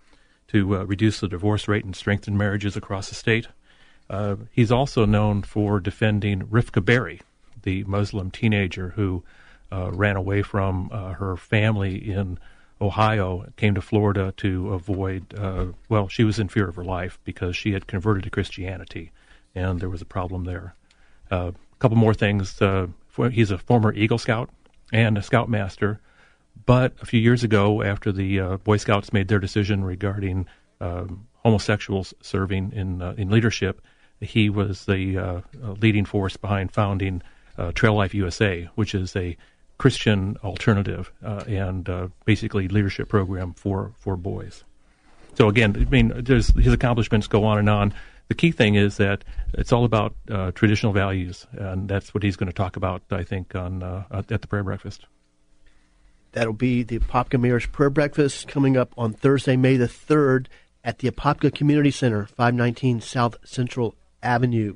to 0.54 0.76
uh, 0.76 0.84
reduce 0.84 1.18
the 1.18 1.26
divorce 1.26 1.66
rate 1.66 1.84
and 1.84 1.96
strengthen 1.96 2.38
marriages 2.38 2.76
across 2.76 3.08
the 3.08 3.14
state. 3.16 3.48
Uh, 4.08 4.36
he's 4.52 4.70
also 4.70 5.04
known 5.04 5.42
for 5.42 5.80
defending 5.80 6.42
Rifqa 6.42 6.84
Bary, 6.84 7.20
the 7.64 7.82
Muslim 7.84 8.30
teenager 8.30 8.90
who 8.90 9.24
uh, 9.72 9.90
ran 9.90 10.14
away 10.14 10.42
from 10.42 10.90
uh, 10.92 11.14
her 11.14 11.36
family 11.36 11.96
in 11.96 12.38
Ohio, 12.80 13.50
came 13.56 13.74
to 13.74 13.80
Florida 13.80 14.32
to 14.36 14.72
avoid, 14.72 15.34
uh, 15.36 15.66
well, 15.88 16.06
she 16.06 16.22
was 16.22 16.38
in 16.38 16.46
fear 16.46 16.68
of 16.68 16.76
her 16.76 16.84
life 16.84 17.18
because 17.24 17.56
she 17.56 17.72
had 17.72 17.88
converted 17.88 18.22
to 18.22 18.30
Christianity, 18.30 19.10
and 19.56 19.80
there 19.80 19.90
was 19.90 20.02
a 20.02 20.06
problem 20.06 20.44
there. 20.44 20.76
Uh, 21.32 21.50
a 21.50 21.76
couple 21.80 21.96
more 21.96 22.14
things. 22.14 22.60
he's 23.32 23.50
a 23.50 23.58
former 23.58 23.92
Eagle 23.92 24.18
Scout 24.18 24.50
and 24.92 25.18
a 25.18 25.22
Scoutmaster. 25.22 25.98
But 26.66 26.94
a 27.02 27.06
few 27.06 27.20
years 27.20 27.44
ago, 27.44 27.82
after 27.82 28.12
the 28.12 28.40
uh, 28.40 28.56
Boy 28.58 28.78
Scouts 28.78 29.12
made 29.12 29.28
their 29.28 29.38
decision 29.38 29.84
regarding 29.84 30.46
um, 30.80 31.26
homosexuals 31.44 32.14
serving 32.20 32.72
in 32.72 33.02
uh, 33.02 33.14
in 33.18 33.30
leadership, 33.30 33.82
he 34.20 34.48
was 34.48 34.86
the 34.86 35.18
uh, 35.18 35.40
uh 35.62 35.72
leading 35.80 36.04
force 36.04 36.36
behind 36.36 36.72
founding 36.72 37.22
uh, 37.58 37.72
Trail 37.72 37.94
Life 37.94 38.14
USA, 38.14 38.68
which 38.74 38.94
is 38.94 39.14
a 39.14 39.36
Christian 39.76 40.36
alternative 40.42 41.12
uh, 41.22 41.44
and 41.46 41.90
basically 42.24 42.68
leadership 42.68 43.08
program 43.08 43.52
for 43.54 43.92
for 43.98 44.16
boys. 44.16 44.64
So 45.34 45.48
again, 45.48 45.74
I 45.76 45.90
mean, 45.90 46.24
his 46.24 46.72
accomplishments 46.72 47.26
go 47.26 47.44
on 47.44 47.58
and 47.58 47.68
on. 47.68 47.92
The 48.28 48.34
key 48.34 48.52
thing 48.52 48.76
is 48.76 48.96
that 48.98 49.24
it's 49.52 49.72
all 49.72 49.84
about 49.84 50.14
traditional 50.54 50.92
values, 50.92 51.46
and 51.52 51.88
that's 51.88 52.14
what 52.14 52.22
he's 52.22 52.36
going 52.36 52.46
to 52.46 52.54
talk 52.54 52.76
about, 52.76 53.02
I 53.10 53.24
think, 53.24 53.54
on 53.54 53.82
at 53.82 54.28
the 54.28 54.46
prayer 54.46 54.62
breakfast. 54.62 55.06
That'll 56.34 56.52
be 56.52 56.82
the 56.82 56.98
Apopka 56.98 57.40
Mayor's 57.40 57.66
Prayer 57.66 57.90
Breakfast 57.90 58.48
coming 58.48 58.76
up 58.76 58.92
on 58.98 59.12
Thursday, 59.12 59.56
May 59.56 59.76
the 59.76 59.86
3rd 59.86 60.46
at 60.82 60.98
the 60.98 61.08
Apopka 61.08 61.54
Community 61.54 61.92
Center, 61.92 62.26
519 62.26 63.00
South 63.00 63.36
Central 63.44 63.94
Avenue. 64.20 64.74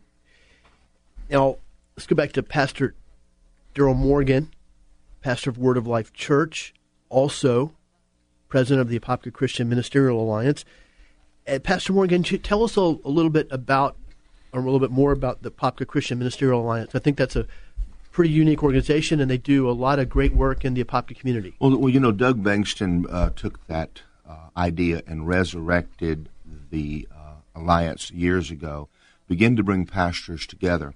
Now, 1.29 1.57
let's 1.97 2.07
go 2.07 2.15
back 2.15 2.31
to 2.35 2.45
Pastor 2.45 2.95
Daryl 3.75 3.97
Morgan, 3.97 4.53
pastor 5.21 5.51
of 5.51 5.59
Word 5.59 5.77
of 5.77 5.85
Life 5.85 6.13
Church, 6.13 6.75
also 7.09 7.73
president 8.49 8.81
of 8.81 8.89
the 8.89 9.01
Apopka 9.01 9.33
Christian 9.33 9.69
Ministerial 9.69 10.21
Alliance. 10.21 10.65
And 11.45 11.65
Pastor 11.65 11.93
Morgan, 11.93 12.23
tell 12.23 12.63
us 12.63 12.77
a, 12.77 12.81
a 12.81 13.11
little 13.11 13.31
bit 13.31 13.49
about, 13.51 13.97
or 14.53 14.61
a 14.61 14.63
little 14.63 14.79
bit 14.79 14.93
more 14.93 15.11
about 15.11 15.43
the 15.43 15.51
Apopka 15.51 15.89
Christian 15.89 16.19
Ministerial 16.19 16.61
Alliance. 16.61 16.95
I 16.95 17.01
think 17.01 17.17
that's 17.17 17.35
a 17.35 17.49
pretty 18.19 18.35
unique 18.35 18.65
organization, 18.65 19.21
and 19.21 19.31
they 19.31 19.39
do 19.39 19.71
a 19.71 19.77
lot 19.87 20.01
of 20.01 20.09
great 20.09 20.35
work 20.35 20.65
in 20.65 20.75
the 20.75 20.83
Apopka 20.83 21.17
community. 21.17 21.55
Well, 21.61 21.79
well 21.79 21.89
you 21.89 22.01
know, 22.01 22.11
Doug 22.11 22.43
Bengston 22.43 23.07
uh, 23.09 23.31
took 23.37 23.65
that 23.69 24.03
uh, 24.29 24.49
idea 24.57 25.03
and 25.07 25.29
resurrected 25.29 26.29
the 26.73 27.07
uh, 27.15 27.35
alliance 27.55 28.11
years 28.11 28.51
ago, 28.51 28.89
began 29.29 29.55
to 29.55 29.63
bring 29.63 29.87
pastors 29.87 30.49
together. 30.49 30.95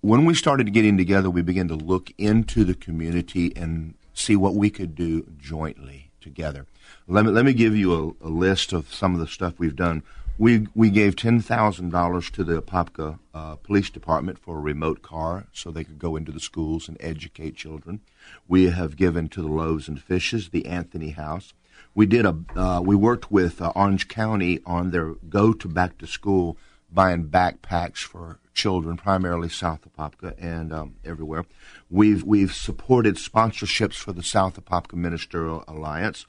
When 0.00 0.24
we 0.24 0.34
started 0.34 0.72
getting 0.72 0.98
together, 0.98 1.30
we 1.30 1.42
began 1.42 1.68
to 1.68 1.76
look 1.76 2.10
into 2.18 2.64
the 2.64 2.74
community 2.74 3.52
and 3.54 3.94
see 4.12 4.34
what 4.34 4.56
we 4.56 4.68
could 4.68 4.96
do 4.96 5.24
jointly 5.38 6.10
together. 6.20 6.66
Let 7.06 7.24
me, 7.24 7.30
let 7.30 7.44
me 7.44 7.52
give 7.52 7.76
you 7.76 8.16
a, 8.20 8.26
a 8.26 8.30
list 8.30 8.72
of 8.72 8.92
some 8.92 9.14
of 9.14 9.20
the 9.20 9.28
stuff 9.28 9.60
we've 9.60 9.76
done. 9.76 10.02
We 10.42 10.66
we 10.74 10.90
gave 10.90 11.14
ten 11.14 11.38
thousand 11.38 11.90
dollars 11.90 12.28
to 12.32 12.42
the 12.42 12.60
Apopka 12.60 13.20
uh, 13.32 13.54
Police 13.54 13.90
Department 13.90 14.40
for 14.40 14.58
a 14.58 14.60
remote 14.60 15.00
car, 15.00 15.46
so 15.52 15.70
they 15.70 15.84
could 15.84 16.00
go 16.00 16.16
into 16.16 16.32
the 16.32 16.40
schools 16.40 16.88
and 16.88 16.96
educate 16.98 17.54
children. 17.54 18.00
We 18.48 18.70
have 18.70 18.96
given 18.96 19.28
to 19.28 19.40
the 19.40 19.46
Loaves 19.46 19.86
and 19.86 20.02
Fishes, 20.02 20.48
the 20.48 20.66
Anthony 20.66 21.10
House. 21.10 21.54
We 21.94 22.06
did 22.06 22.26
a 22.26 22.36
uh, 22.56 22.80
we 22.84 22.96
worked 22.96 23.30
with 23.30 23.62
uh, 23.62 23.70
Orange 23.76 24.08
County 24.08 24.58
on 24.66 24.90
their 24.90 25.14
go 25.28 25.52
to 25.52 25.68
back 25.68 25.98
to 25.98 26.08
school, 26.08 26.58
buying 26.90 27.28
backpacks 27.28 27.98
for 27.98 28.40
children, 28.52 28.96
primarily 28.96 29.48
South 29.48 29.82
Apopka 29.88 30.34
and 30.38 30.72
um, 30.72 30.96
everywhere. 31.04 31.44
We've 31.88 32.24
we've 32.24 32.52
supported 32.52 33.14
sponsorships 33.14 33.94
for 33.94 34.12
the 34.12 34.24
South 34.24 34.60
Apopka 34.60 34.94
Ministerial 34.94 35.62
Alliance. 35.68 36.26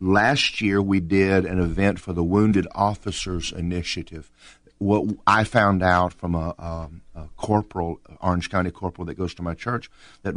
Last 0.00 0.60
year, 0.60 0.82
we 0.82 1.00
did 1.00 1.44
an 1.44 1.58
event 1.58 1.98
for 1.98 2.12
the 2.12 2.24
Wounded 2.24 2.66
Officers 2.74 3.52
Initiative. 3.52 4.30
What 4.78 5.16
I 5.26 5.44
found 5.44 5.82
out 5.82 6.12
from 6.12 6.34
a, 6.34 6.54
a, 6.58 6.88
a 7.14 7.28
corporal, 7.36 8.00
Orange 8.20 8.50
County 8.50 8.70
corporal 8.70 9.06
that 9.06 9.14
goes 9.14 9.34
to 9.34 9.42
my 9.42 9.54
church, 9.54 9.90
that 10.22 10.34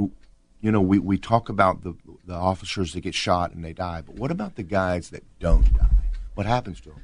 you 0.61 0.71
know, 0.71 0.81
we, 0.81 0.99
we 0.99 1.17
talk 1.17 1.49
about 1.49 1.83
the 1.83 1.95
the 2.25 2.35
officers 2.35 2.93
that 2.93 3.01
get 3.01 3.15
shot 3.15 3.53
and 3.53 3.63
they 3.63 3.73
die, 3.73 4.01
but 4.05 4.15
what 4.15 4.31
about 4.31 4.55
the 4.55 4.63
guys 4.63 5.09
that 5.09 5.23
don't 5.39 5.73
die? 5.75 5.89
What 6.35 6.45
happens 6.45 6.79
to 6.81 6.89
them? 6.89 7.01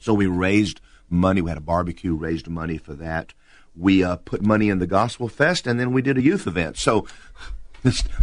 So 0.00 0.12
we 0.14 0.26
raised 0.26 0.80
money. 1.08 1.40
We 1.40 1.50
had 1.50 1.58
a 1.58 1.62
barbecue, 1.62 2.14
raised 2.14 2.48
money 2.48 2.78
for 2.78 2.94
that. 2.94 3.34
We 3.74 4.04
uh, 4.04 4.16
put 4.16 4.42
money 4.42 4.68
in 4.68 4.78
the 4.78 4.86
Gospel 4.86 5.28
Fest, 5.28 5.66
and 5.66 5.80
then 5.80 5.92
we 5.92 6.02
did 6.02 6.18
a 6.18 6.22
youth 6.22 6.46
event. 6.46 6.76
So 6.76 7.06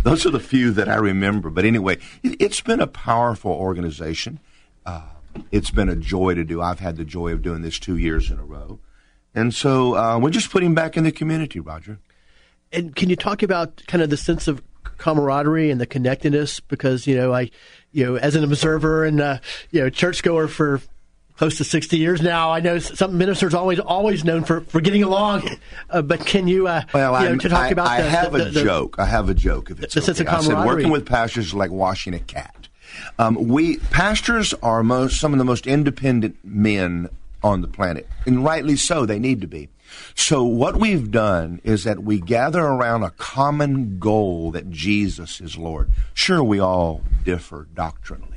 those 0.03 0.25
are 0.25 0.31
the 0.31 0.39
few 0.39 0.71
that 0.71 0.87
I 0.87 0.95
remember. 0.95 1.49
But 1.49 1.65
anyway, 1.65 1.97
it, 2.23 2.41
has 2.41 2.61
been 2.61 2.79
a 2.79 2.87
powerful 2.87 3.51
organization. 3.51 4.39
Uh, 4.85 5.03
it's 5.51 5.71
been 5.71 5.89
a 5.89 5.95
joy 5.95 6.33
to 6.35 6.43
do. 6.43 6.61
I've 6.61 6.79
had 6.79 6.97
the 6.97 7.05
joy 7.05 7.33
of 7.33 7.41
doing 7.41 7.61
this 7.61 7.79
two 7.79 7.97
years 7.97 8.31
in 8.31 8.39
a 8.39 8.45
row. 8.45 8.79
And 9.35 9.53
so 9.53 9.95
uh, 9.95 10.19
we're 10.19 10.31
just 10.31 10.49
putting 10.49 10.73
back 10.73 10.97
in 10.97 11.03
the 11.03 11.11
community, 11.11 11.59
Roger. 11.59 11.99
And 12.71 12.95
can 12.95 13.09
you 13.09 13.15
talk 13.15 13.43
about 13.43 13.83
kind 13.87 14.01
of 14.01 14.09
the 14.09 14.17
sense 14.17 14.47
of 14.47 14.61
camaraderie 14.97 15.71
and 15.71 15.79
the 15.79 15.85
connectedness? 15.85 16.59
Because 16.59 17.05
you 17.07 17.15
know, 17.15 17.33
I, 17.33 17.49
you 17.91 18.05
know, 18.05 18.15
as 18.15 18.35
an 18.35 18.43
observer 18.43 19.05
and 19.05 19.21
uh, 19.21 19.39
you 19.71 19.81
know, 19.81 19.89
churchgoer 19.89 20.47
for 20.47 20.81
close 21.39 21.55
to 21.55 21.63
60 21.63 21.97
years 21.97 22.21
now. 22.21 22.51
I 22.51 22.59
know 22.59 22.79
some 22.79 23.17
ministers 23.17 23.53
always 23.53 23.79
always 23.79 24.25
known 24.25 24.43
for, 24.43 24.59
for 24.59 24.81
getting 24.81 25.03
along, 25.03 25.49
uh, 25.89 26.01
but 26.01 26.25
can 26.25 26.49
you, 26.49 26.67
uh, 26.67 26.83
well, 26.93 27.23
you 27.23 27.29
know, 27.29 27.37
to 27.37 27.47
talk 27.47 27.61
I, 27.61 27.69
about 27.69 27.87
I 27.87 28.01
the, 28.01 28.09
have 28.09 28.33
the, 28.33 28.47
a 28.47 28.49
the, 28.49 28.63
joke. 28.63 28.99
I 28.99 29.05
have 29.05 29.29
a 29.29 29.33
joke. 29.33 29.71
If 29.71 29.81
it's 29.81 29.93
the 29.93 30.01
okay. 30.01 30.05
sense 30.07 30.19
of 30.19 30.27
I 30.27 30.41
said 30.41 30.65
working 30.65 30.91
with 30.91 31.05
pastors 31.05 31.47
is 31.47 31.53
like 31.53 31.71
washing 31.71 32.13
a 32.13 32.19
cat. 32.19 32.67
Um, 33.17 33.35
we 33.35 33.77
pastors 33.77 34.53
are 34.55 34.83
most 34.83 35.21
some 35.21 35.31
of 35.31 35.39
the 35.39 35.45
most 35.45 35.65
independent 35.65 36.35
men 36.43 37.07
on 37.41 37.61
the 37.61 37.69
planet, 37.69 38.05
and 38.25 38.43
rightly 38.43 38.75
so. 38.75 39.05
They 39.05 39.17
need 39.17 39.39
to 39.39 39.47
be. 39.47 39.69
So 40.15 40.43
what 40.43 40.77
we've 40.77 41.09
done 41.09 41.61
is 41.63 41.85
that 41.85 42.03
we 42.03 42.19
gather 42.19 42.61
around 42.61 43.03
a 43.03 43.11
common 43.11 43.97
goal 43.97 44.51
that 44.51 44.69
Jesus 44.69 45.39
is 45.39 45.57
Lord. 45.57 45.89
Sure, 46.13 46.43
we 46.43 46.59
all 46.59 47.01
differ 47.23 47.67
doctrinally, 47.73 48.28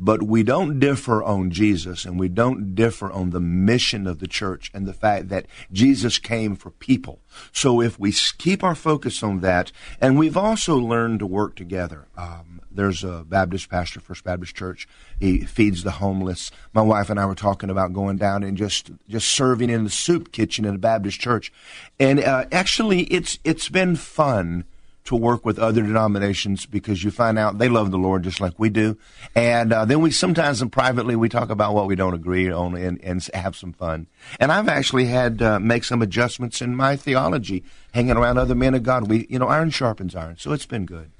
but 0.00 0.22
we 0.22 0.42
don't 0.42 0.80
differ 0.80 1.22
on 1.22 1.50
Jesus 1.50 2.06
and 2.06 2.18
we 2.18 2.28
don't 2.28 2.74
differ 2.74 3.12
on 3.12 3.30
the 3.30 3.40
mission 3.40 4.06
of 4.06 4.18
the 4.18 4.26
church 4.26 4.70
and 4.72 4.86
the 4.86 4.94
fact 4.94 5.28
that 5.28 5.46
Jesus 5.70 6.18
came 6.18 6.56
for 6.56 6.70
people. 6.70 7.20
So 7.52 7.82
if 7.82 8.00
we 8.00 8.12
keep 8.38 8.64
our 8.64 8.74
focus 8.74 9.22
on 9.22 9.40
that, 9.40 9.70
and 10.00 10.18
we've 10.18 10.36
also 10.36 10.76
learned 10.76 11.18
to 11.18 11.26
work 11.26 11.54
together. 11.54 12.08
Um, 12.16 12.60
there's 12.72 13.04
a 13.04 13.24
Baptist 13.28 13.68
pastor, 13.68 14.00
First 14.00 14.24
Baptist 14.24 14.54
Church. 14.54 14.88
He 15.18 15.40
feeds 15.40 15.82
the 15.82 15.90
homeless. 15.92 16.50
My 16.72 16.82
wife 16.82 17.10
and 17.10 17.18
I 17.18 17.26
were 17.26 17.34
talking 17.34 17.68
about 17.68 17.92
going 17.92 18.16
down 18.16 18.42
and 18.42 18.56
just 18.56 18.90
just 19.08 19.28
serving 19.28 19.70
in 19.70 19.84
the 19.84 19.90
soup 19.90 20.32
kitchen 20.32 20.64
in 20.64 20.76
a 20.76 20.78
Baptist 20.78 21.20
church, 21.20 21.52
and 21.98 22.20
uh, 22.20 22.44
actually, 22.52 23.02
it's 23.04 23.38
it's 23.44 23.68
been 23.68 23.96
fun 23.96 24.64
to 25.04 25.16
work 25.16 25.44
with 25.44 25.58
other 25.58 25.82
denominations 25.82 26.66
because 26.66 27.02
you 27.02 27.10
find 27.10 27.38
out 27.38 27.58
they 27.58 27.68
love 27.68 27.90
the 27.90 27.98
Lord 27.98 28.22
just 28.22 28.40
like 28.40 28.58
we 28.58 28.68
do, 28.68 28.96
and 29.34 29.72
uh, 29.72 29.84
then 29.84 30.00
we 30.00 30.10
sometimes 30.10 30.60
and 30.60 30.70
privately 30.70 31.16
we 31.16 31.28
talk 31.28 31.50
about 31.50 31.74
what 31.74 31.86
we 31.86 31.96
don't 31.96 32.14
agree 32.14 32.50
on 32.50 32.76
and, 32.76 33.02
and 33.02 33.26
have 33.34 33.56
some 33.56 33.72
fun. 33.72 34.06
And 34.38 34.52
I've 34.52 34.68
actually 34.68 35.06
had 35.06 35.40
uh, 35.42 35.58
make 35.58 35.84
some 35.84 36.02
adjustments 36.02 36.60
in 36.60 36.76
my 36.76 36.96
theology, 36.96 37.64
hanging 37.92 38.16
around 38.16 38.38
other 38.38 38.54
men 38.54 38.74
of 38.74 38.82
God. 38.82 39.08
We 39.08 39.26
you 39.28 39.38
know 39.38 39.48
iron 39.48 39.70
sharpens 39.70 40.14
iron, 40.14 40.36
so 40.38 40.52
it's 40.52 40.66
been 40.66 40.86
good. 40.86 41.10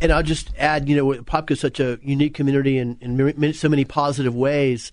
And 0.00 0.12
I'll 0.12 0.22
just 0.22 0.52
add, 0.56 0.88
you 0.88 0.96
know, 0.96 1.06
Popka 1.22 1.52
is 1.52 1.60
such 1.60 1.80
a 1.80 1.98
unique 2.02 2.34
community 2.34 2.78
in, 2.78 2.96
in 3.00 3.52
so 3.52 3.68
many 3.68 3.84
positive 3.84 4.34
ways. 4.34 4.92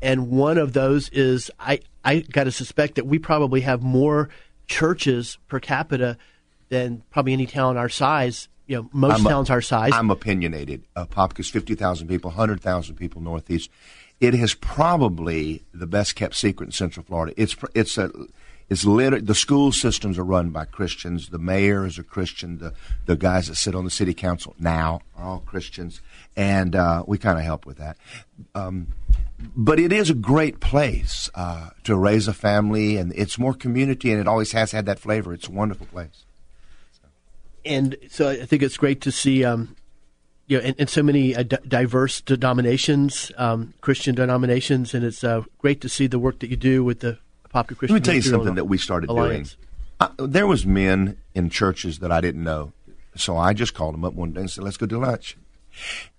And 0.00 0.30
one 0.30 0.58
of 0.58 0.74
those 0.74 1.08
is 1.08 1.50
I, 1.58 1.80
I 2.04 2.20
got 2.20 2.44
to 2.44 2.52
suspect 2.52 2.94
that 2.94 3.06
we 3.06 3.18
probably 3.18 3.62
have 3.62 3.82
more 3.82 4.28
churches 4.66 5.38
per 5.48 5.58
capita 5.58 6.18
than 6.68 7.02
probably 7.10 7.32
any 7.32 7.46
town 7.46 7.76
our 7.76 7.88
size. 7.88 8.48
You 8.66 8.76
know, 8.76 8.90
most 8.92 9.20
I'm 9.20 9.24
towns 9.24 9.50
our 9.50 9.60
size. 9.60 9.92
I'm 9.94 10.10
opinionated. 10.10 10.84
Uh, 10.96 11.04
Popka's 11.04 11.50
50,000 11.50 12.08
people, 12.08 12.30
100,000 12.30 12.94
people 12.96 13.20
northeast. 13.20 13.70
It 14.20 14.34
is 14.34 14.54
probably 14.54 15.64
the 15.74 15.86
best 15.86 16.14
kept 16.14 16.34
secret 16.34 16.66
in 16.66 16.72
Central 16.72 17.04
Florida. 17.04 17.34
It's 17.36 17.56
it's 17.74 17.98
a 17.98 18.10
is 18.70 18.86
lit- 18.86 19.26
the 19.26 19.34
school 19.34 19.72
systems 19.72 20.18
are 20.18 20.24
run 20.24 20.50
by 20.50 20.64
Christians. 20.64 21.28
The 21.28 21.38
mayor 21.38 21.84
is 21.84 21.98
a 21.98 22.02
Christian. 22.02 22.58
The 22.58 22.72
the 23.06 23.16
guys 23.16 23.48
that 23.48 23.56
sit 23.56 23.74
on 23.74 23.84
the 23.84 23.90
city 23.90 24.14
council 24.14 24.54
now 24.58 25.00
are 25.16 25.26
all 25.26 25.40
Christians, 25.40 26.00
and 26.36 26.74
uh, 26.74 27.04
we 27.06 27.18
kind 27.18 27.38
of 27.38 27.44
help 27.44 27.66
with 27.66 27.76
that. 27.78 27.96
Um, 28.54 28.88
but 29.54 29.78
it 29.78 29.92
is 29.92 30.10
a 30.10 30.14
great 30.14 30.60
place 30.60 31.28
uh, 31.34 31.70
to 31.82 31.96
raise 31.96 32.28
a 32.28 32.32
family, 32.32 32.96
and 32.96 33.12
it's 33.14 33.38
more 33.38 33.52
community, 33.52 34.10
and 34.10 34.20
it 34.20 34.28
always 34.28 34.52
has 34.52 34.72
had 34.72 34.86
that 34.86 34.98
flavor. 34.98 35.34
It's 35.34 35.48
a 35.48 35.52
wonderful 35.52 35.86
place. 35.86 36.24
And 37.64 37.96
so 38.08 38.28
I 38.28 38.44
think 38.44 38.62
it's 38.62 38.76
great 38.76 39.00
to 39.02 39.12
see. 39.12 39.44
Um, 39.44 39.76
you 40.46 40.58
know, 40.58 40.64
and, 40.64 40.76
and 40.78 40.90
so 40.90 41.02
many 41.02 41.34
uh, 41.34 41.42
d- 41.42 41.56
diverse 41.66 42.20
denominations, 42.20 43.32
um, 43.38 43.72
Christian 43.80 44.14
denominations, 44.14 44.92
and 44.92 45.02
it's 45.02 45.24
uh, 45.24 45.42
great 45.58 45.80
to 45.80 45.88
see 45.88 46.06
the 46.06 46.18
work 46.18 46.40
that 46.40 46.50
you 46.50 46.56
do 46.56 46.84
with 46.84 47.00
the 47.00 47.18
Popka 47.48 47.76
Christian. 47.78 47.94
Let 47.94 48.02
me 48.02 48.04
tell 48.04 48.14
you 48.14 48.22
something 48.22 48.54
that 48.56 48.66
we 48.66 48.76
started 48.76 49.08
Alliance. 49.08 49.54
doing. 49.54 50.18
Uh, 50.20 50.26
there 50.26 50.46
was 50.46 50.66
men 50.66 51.16
in 51.34 51.48
churches 51.48 52.00
that 52.00 52.12
I 52.12 52.20
didn't 52.20 52.44
know, 52.44 52.72
so 53.16 53.36
I 53.36 53.54
just 53.54 53.74
called 53.74 53.94
them 53.94 54.04
up 54.04 54.12
one 54.12 54.32
day 54.32 54.40
and 54.40 54.50
said, 54.50 54.64
"Let's 54.64 54.76
go 54.76 54.86
to 54.86 54.98
lunch." 54.98 55.36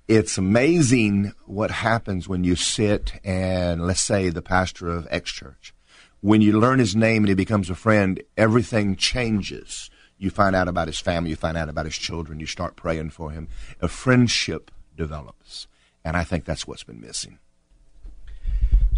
It's 0.07 0.37
amazing 0.37 1.33
what 1.45 1.71
happens 1.71 2.27
when 2.27 2.43
you 2.43 2.55
sit 2.55 3.13
and 3.23 3.85
let's 3.85 4.01
say 4.01 4.29
the 4.29 4.41
pastor 4.41 4.89
of 4.89 5.07
X 5.09 5.31
church. 5.31 5.73
When 6.21 6.41
you 6.41 6.59
learn 6.59 6.79
his 6.79 6.95
name 6.95 7.23
and 7.23 7.29
he 7.29 7.35
becomes 7.35 7.69
a 7.69 7.75
friend, 7.75 8.21
everything 8.37 8.95
changes. 8.95 9.89
You 10.17 10.29
find 10.29 10.55
out 10.55 10.67
about 10.67 10.87
his 10.87 10.99
family, 10.99 11.31
you 11.31 11.35
find 11.35 11.57
out 11.57 11.69
about 11.69 11.85
his 11.85 11.97
children, 11.97 12.39
you 12.39 12.45
start 12.45 12.75
praying 12.75 13.09
for 13.09 13.31
him. 13.31 13.47
A 13.81 13.87
friendship 13.87 14.71
develops. 14.95 15.67
And 16.03 16.15
I 16.15 16.23
think 16.23 16.45
that's 16.45 16.67
what's 16.67 16.83
been 16.83 17.01
missing 17.01 17.39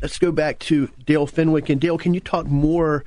let's 0.01 0.19
go 0.19 0.31
back 0.31 0.59
to 0.59 0.89
Dale 1.05 1.27
Fenwick. 1.27 1.69
And 1.69 1.81
Dale, 1.81 1.97
can 1.97 2.13
you 2.13 2.19
talk 2.19 2.45
more? 2.45 3.03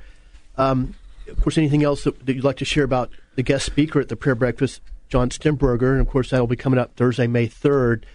Um, 0.57 0.95
of 1.27 1.41
course, 1.41 1.57
anything 1.57 1.83
else 1.83 2.03
that, 2.03 2.25
that, 2.25 2.35
you'd 2.35 2.43
like 2.43 2.57
to 2.57 2.65
share 2.65 2.83
about 2.83 3.09
the 3.35 3.43
guest 3.43 3.65
speaker 3.65 3.99
at 3.99 4.09
the 4.09 4.15
prayer 4.15 4.35
breakfast, 4.35 4.81
John 5.09 5.29
Stemberger? 5.29 5.91
And 5.93 6.01
of 6.01 6.09
course, 6.09 6.29
that'll 6.29 6.47
be 6.47 6.55
coming 6.55 6.79
up 6.79 6.95
Thursday, 6.95 7.27
May 7.27 7.47
third, 7.47 8.05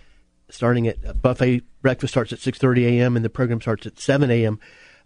starting 0.49 0.87
at 0.87 0.99
uh, 1.07 1.13
buffet 1.15 1.63
breakfast 1.83 2.13
starts 2.13 2.33
at 2.33 2.41
six 2.41 2.59
thirty 2.59 2.87
a.m. 2.87 3.17
and 3.17 3.25
the 3.25 3.31
program 3.31 3.61
starts 3.61 3.87
at 3.87 3.99
seven 3.99 4.31
a.m. 4.31 4.61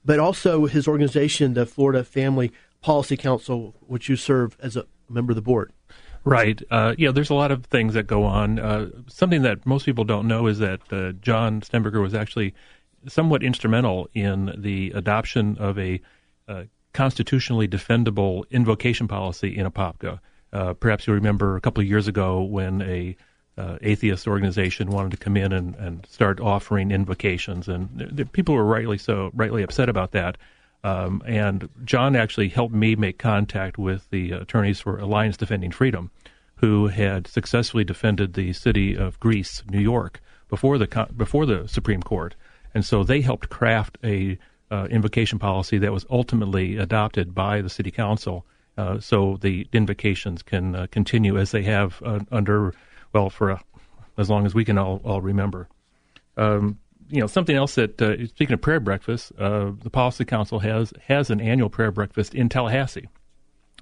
But 0.04 0.18
also 0.18 0.66
his 0.66 0.88
organization, 0.88 1.54
the 1.54 1.66
Florida 1.66 2.02
Family 2.02 2.52
Policy 2.82 3.16
Council, 3.16 3.74
which 3.80 4.08
you 4.08 4.16
serve 4.16 4.56
as 4.60 4.76
a 4.76 4.86
member 5.08 5.32
of 5.32 5.36
the 5.36 5.42
board. 5.42 5.72
Right. 6.24 6.62
Uh, 6.70 6.94
yeah, 6.98 7.12
there's 7.12 7.30
a 7.30 7.34
lot 7.34 7.50
of 7.50 7.64
things 7.66 7.94
that 7.94 8.06
go 8.06 8.24
on. 8.24 8.58
Uh, 8.58 8.90
something 9.08 9.42
that 9.42 9.64
most 9.64 9.86
people 9.86 10.04
don't 10.04 10.28
know 10.28 10.46
is 10.46 10.58
that 10.58 10.80
uh, 10.92 11.12
John 11.12 11.60
Stemberger 11.62 12.02
was 12.02 12.14
actually 12.14 12.54
somewhat 13.08 13.42
instrumental 13.42 14.08
in 14.12 14.54
the 14.56 14.92
adoption 14.94 15.56
of 15.58 15.78
a 15.78 16.00
uh, 16.46 16.64
constitutionally 16.92 17.66
defendable 17.66 18.44
invocation 18.50 19.08
policy 19.08 19.56
in 19.56 19.66
Apopka. 19.66 20.20
Uh, 20.52 20.74
perhaps 20.74 21.06
you 21.06 21.14
remember 21.14 21.56
a 21.56 21.60
couple 21.60 21.80
of 21.80 21.88
years 21.88 22.08
ago 22.08 22.42
when 22.42 22.82
a 22.82 23.16
uh, 23.56 23.78
atheist 23.82 24.26
organization 24.26 24.90
wanted 24.90 25.10
to 25.12 25.16
come 25.16 25.36
in 25.36 25.52
and, 25.52 25.74
and 25.76 26.06
start 26.06 26.40
offering 26.40 26.90
invocations, 26.90 27.68
and 27.68 27.98
th- 27.98 28.16
th- 28.16 28.32
people 28.32 28.54
were 28.54 28.64
rightly 28.64 28.98
so 28.98 29.30
rightly 29.34 29.62
upset 29.62 29.88
about 29.88 30.12
that. 30.12 30.36
Um, 30.82 31.22
and 31.26 31.68
John 31.84 32.16
actually 32.16 32.48
helped 32.48 32.74
me 32.74 32.96
make 32.96 33.18
contact 33.18 33.78
with 33.78 34.08
the 34.10 34.32
attorneys 34.32 34.80
for 34.80 34.98
Alliance 34.98 35.36
Defending 35.36 35.70
Freedom, 35.72 36.10
who 36.56 36.88
had 36.88 37.26
successfully 37.26 37.84
defended 37.84 38.34
the 38.34 38.52
city 38.52 38.96
of 38.96 39.20
Greece, 39.20 39.62
New 39.70 39.80
York, 39.80 40.20
before 40.48 40.78
the 40.78 41.06
before 41.16 41.46
the 41.46 41.66
Supreme 41.68 42.02
Court. 42.02 42.34
And 42.74 42.84
so 42.84 43.04
they 43.04 43.20
helped 43.20 43.50
craft 43.50 43.98
a 44.04 44.38
uh, 44.70 44.86
invocation 44.90 45.38
policy 45.38 45.78
that 45.78 45.92
was 45.92 46.06
ultimately 46.10 46.76
adopted 46.76 47.34
by 47.34 47.60
the 47.60 47.68
city 47.68 47.90
council. 47.90 48.46
Uh, 48.78 49.00
so 49.00 49.36
the 49.40 49.66
invocations 49.72 50.42
can 50.42 50.74
uh, 50.74 50.86
continue 50.90 51.38
as 51.38 51.50
they 51.50 51.62
have 51.62 52.00
uh, 52.04 52.20
under, 52.30 52.72
well, 53.12 53.28
for 53.28 53.50
a, 53.50 53.60
as 54.16 54.30
long 54.30 54.46
as 54.46 54.54
we 54.54 54.64
can 54.64 54.78
all, 54.78 55.00
all 55.04 55.20
remember. 55.20 55.68
Um, 56.36 56.78
you 57.10 57.20
know, 57.20 57.26
something 57.26 57.56
else 57.56 57.74
that, 57.74 58.00
uh, 58.00 58.26
speaking 58.28 58.54
of 58.54 58.60
prayer 58.60 58.80
breakfast, 58.80 59.32
uh, 59.38 59.72
the 59.82 59.90
policy 59.90 60.24
council 60.24 60.58
has 60.60 60.92
has 61.06 61.30
an 61.30 61.40
annual 61.40 61.68
prayer 61.68 61.90
breakfast 61.90 62.34
in 62.34 62.48
Tallahassee, 62.48 63.08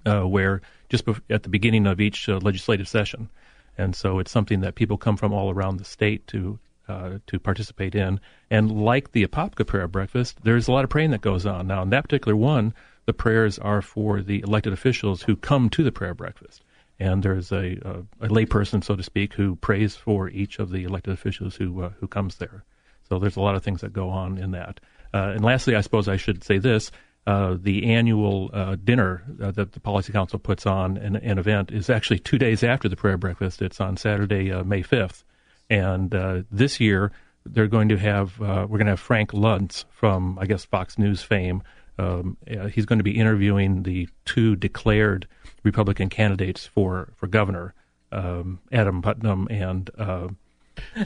where 0.05 0.61
just 0.89 1.05
bef- 1.05 1.21
at 1.31 1.43
the 1.43 1.49
beginning 1.49 1.87
of 1.87 2.01
each 2.01 2.29
legislative 2.29 2.89
session, 2.89 3.29
and 3.77 3.95
so 3.95 4.19
it's 4.19 4.31
something 4.31 4.61
that 4.61 4.75
people 4.75 4.97
come 4.97 5.17
from 5.17 5.33
all 5.33 5.51
around 5.51 5.77
the 5.77 5.85
state 5.85 6.27
to 6.29 6.59
uh, 6.89 7.19
to 7.27 7.39
participate 7.39 7.95
in. 7.95 8.19
And 8.51 8.73
like 8.73 9.13
the 9.13 9.27
Apopka 9.27 9.67
prayer 9.67 9.89
breakfast, 9.89 10.39
there's 10.43 10.69
a 10.69 10.73
lot 10.73 10.85
of 10.85 10.91
praying 10.91 11.11
that 11.11 11.21
goes 11.21 11.45
on. 11.45 11.67
Now, 11.67 11.83
in 11.83 11.91
that 11.91 12.05
particular 12.05 12.35
one, 12.35 12.73
the 13.05 13.13
prayers 13.13 13.59
are 13.59 13.83
for 13.83 14.23
the 14.23 14.41
elected 14.41 14.73
officials 14.73 15.23
who 15.23 15.37
come 15.37 15.69
to 15.71 15.85
the 15.85 15.93
prayer 15.93 16.15
breakfast. 16.15 16.65
And 17.01 17.23
there's 17.23 17.53
a, 17.53 17.79
a, 18.21 18.27
a 18.27 18.29
layperson, 18.29 18.83
so 18.83 18.97
to 18.97 19.03
speak, 19.03 19.35
who 19.35 19.57
prays 19.57 19.95
for 19.95 20.29
each 20.29 20.59
of 20.59 20.71
the 20.71 20.85
elected 20.85 21.15
officials 21.15 21.57
who 21.57 21.83
uh, 21.83 21.91
who 22.01 22.09
comes 22.09 22.37
there. 22.37 22.65
So 23.09 23.19
there's 23.19 23.37
a 23.37 23.41
lot 23.41 23.55
of 23.55 23.63
things 23.63 23.81
that 23.81 23.93
go 23.93 24.11
on 24.11 24.39
in 24.39 24.53
that. 24.53 24.81
Uh, 25.13 25.33
and 25.35 25.45
lastly, 25.45 25.75
I 25.75 25.81
suppose 25.81 26.09
I 26.09 26.17
should 26.17 26.45
say 26.45 26.59
this: 26.59 26.91
uh, 27.29 27.59
the 27.61 27.93
annual 27.93 28.51
uh, 28.55 28.77
dinner 28.83 29.23
uh, 29.43 29.51
that 29.51 29.73
the 29.73 29.81
Policy 29.81 30.13
Council 30.13 30.39
puts 30.39 30.65
on, 30.65 30.97
an, 30.97 31.17
an, 31.17 31.39
event, 31.39 31.71
is 31.71 31.91
actually 31.91 32.19
two 32.19 32.39
days 32.39 32.63
after 32.63 32.89
the 32.89 32.97
prayer 32.97 33.19
breakfast. 33.19 33.61
It's 33.61 33.81
on 33.81 33.99
Saturday, 33.99 34.51
uh, 34.51 34.65
May 34.65 34.83
5th. 34.83 35.25
And 35.69 36.15
uh, 36.15 36.43
this 36.51 36.81
year, 36.81 37.13
they're 37.45 37.67
going 37.67 37.91
to 37.91 37.99
have, 37.99 38.39
we're 38.39 38.67
going 38.67 38.87
to 38.87 38.93
have 38.93 39.01
Frank 39.01 39.33
Luntz 39.33 39.85
from, 39.91 40.39
I 40.39 40.47
guess, 40.47 40.65
Fox 40.65 40.97
News 40.99 41.21
fame. 41.21 41.63
Um, 41.99 42.39
he's 42.73 42.87
going 42.87 42.99
to 42.99 43.05
be 43.05 43.19
interviewing 43.19 43.83
the 43.83 44.09
two 44.25 44.57
declared 44.57 45.29
Republican 45.65 46.09
candidates 46.09 46.65
for, 46.65 47.13
for 47.17 47.27
governor, 47.27 47.75
um, 48.11 48.61
Adam 48.73 49.03
Putnam 49.03 49.49
and 49.51 49.91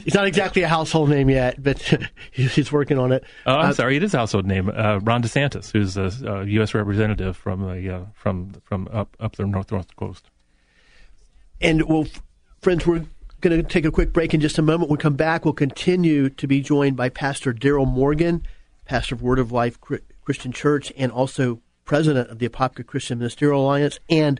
He's 0.03 0.13
not 0.13 0.25
exactly 0.27 0.61
a 0.61 0.67
household 0.67 1.09
name 1.09 1.29
yet, 1.29 1.61
but 1.61 1.81
he's 2.31 2.71
working 2.71 2.97
on 2.97 3.11
it. 3.11 3.23
Oh, 3.45 3.55
I'm 3.55 3.69
uh, 3.69 3.73
sorry, 3.73 3.97
it 3.97 4.03
is 4.03 4.13
a 4.13 4.17
household 4.17 4.45
name. 4.45 4.69
Uh, 4.69 4.99
Ron 4.99 5.23
DeSantis, 5.23 5.71
who's 5.71 5.97
a, 5.97 6.11
a 6.29 6.45
U.S. 6.45 6.73
representative 6.73 7.37
from 7.37 7.61
the 7.61 7.95
uh, 7.95 8.05
from 8.13 8.53
from 8.63 8.87
up 8.91 9.15
up 9.19 9.35
the 9.35 9.45
north 9.45 9.71
north 9.71 9.95
coast. 9.95 10.29
And 11.61 11.83
well, 11.83 12.05
friends, 12.61 12.85
we're 12.85 13.05
going 13.41 13.61
to 13.61 13.67
take 13.67 13.85
a 13.85 13.91
quick 13.91 14.13
break 14.13 14.33
in 14.33 14.41
just 14.41 14.57
a 14.57 14.61
moment. 14.61 14.89
When 14.89 14.97
we 14.97 15.01
come 15.01 15.15
back, 15.15 15.45
we'll 15.45 15.53
continue 15.53 16.29
to 16.29 16.47
be 16.47 16.61
joined 16.61 16.95
by 16.95 17.09
Pastor 17.09 17.53
Daryl 17.53 17.87
Morgan, 17.87 18.43
pastor 18.85 19.15
of 19.15 19.21
Word 19.21 19.39
of 19.39 19.51
Life 19.51 19.79
Christian 20.23 20.51
Church, 20.51 20.91
and 20.97 21.11
also 21.11 21.61
president 21.85 22.29
of 22.29 22.39
the 22.39 22.47
Apopka 22.47 22.85
Christian 22.85 23.19
Ministerial 23.19 23.61
Alliance, 23.61 23.99
and 24.09 24.39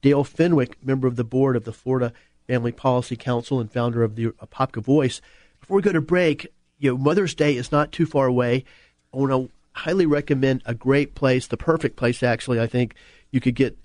Dale 0.00 0.24
Fenwick, 0.24 0.76
member 0.84 1.08
of 1.08 1.16
the 1.16 1.24
board 1.24 1.56
of 1.56 1.64
the 1.64 1.72
Florida 1.72 2.12
Family 2.48 2.72
Policy 2.72 3.14
Council 3.14 3.60
and 3.60 3.70
founder 3.70 4.02
of 4.02 4.16
the 4.16 4.28
Apopka 4.42 4.82
Voice. 4.82 5.20
Before 5.60 5.76
we 5.76 5.82
go 5.82 5.92
to 5.92 6.00
break, 6.00 6.48
you 6.78 6.90
know, 6.90 6.98
Mother's 6.98 7.34
Day 7.34 7.56
is 7.56 7.70
not 7.70 7.92
too 7.92 8.06
far 8.06 8.26
away. 8.26 8.64
I 9.12 9.18
want 9.18 9.32
to 9.32 9.50
highly 9.72 10.06
recommend 10.06 10.62
a 10.64 10.74
great 10.74 11.14
place, 11.14 11.46
the 11.46 11.58
perfect 11.58 11.96
place, 11.96 12.22
actually. 12.22 12.58
I 12.58 12.66
think 12.66 12.94
you 13.30 13.40
could 13.40 13.54
get 13.54 13.76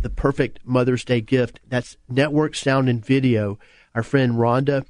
the 0.00 0.10
perfect 0.10 0.58
Mother's 0.64 1.04
Day 1.04 1.20
gift. 1.20 1.60
That's 1.68 1.96
Network 2.08 2.56
Sound 2.56 2.88
and 2.88 3.04
Video. 3.04 3.58
Our 3.94 4.02
friend 4.02 4.32
Rhonda, 4.32 4.86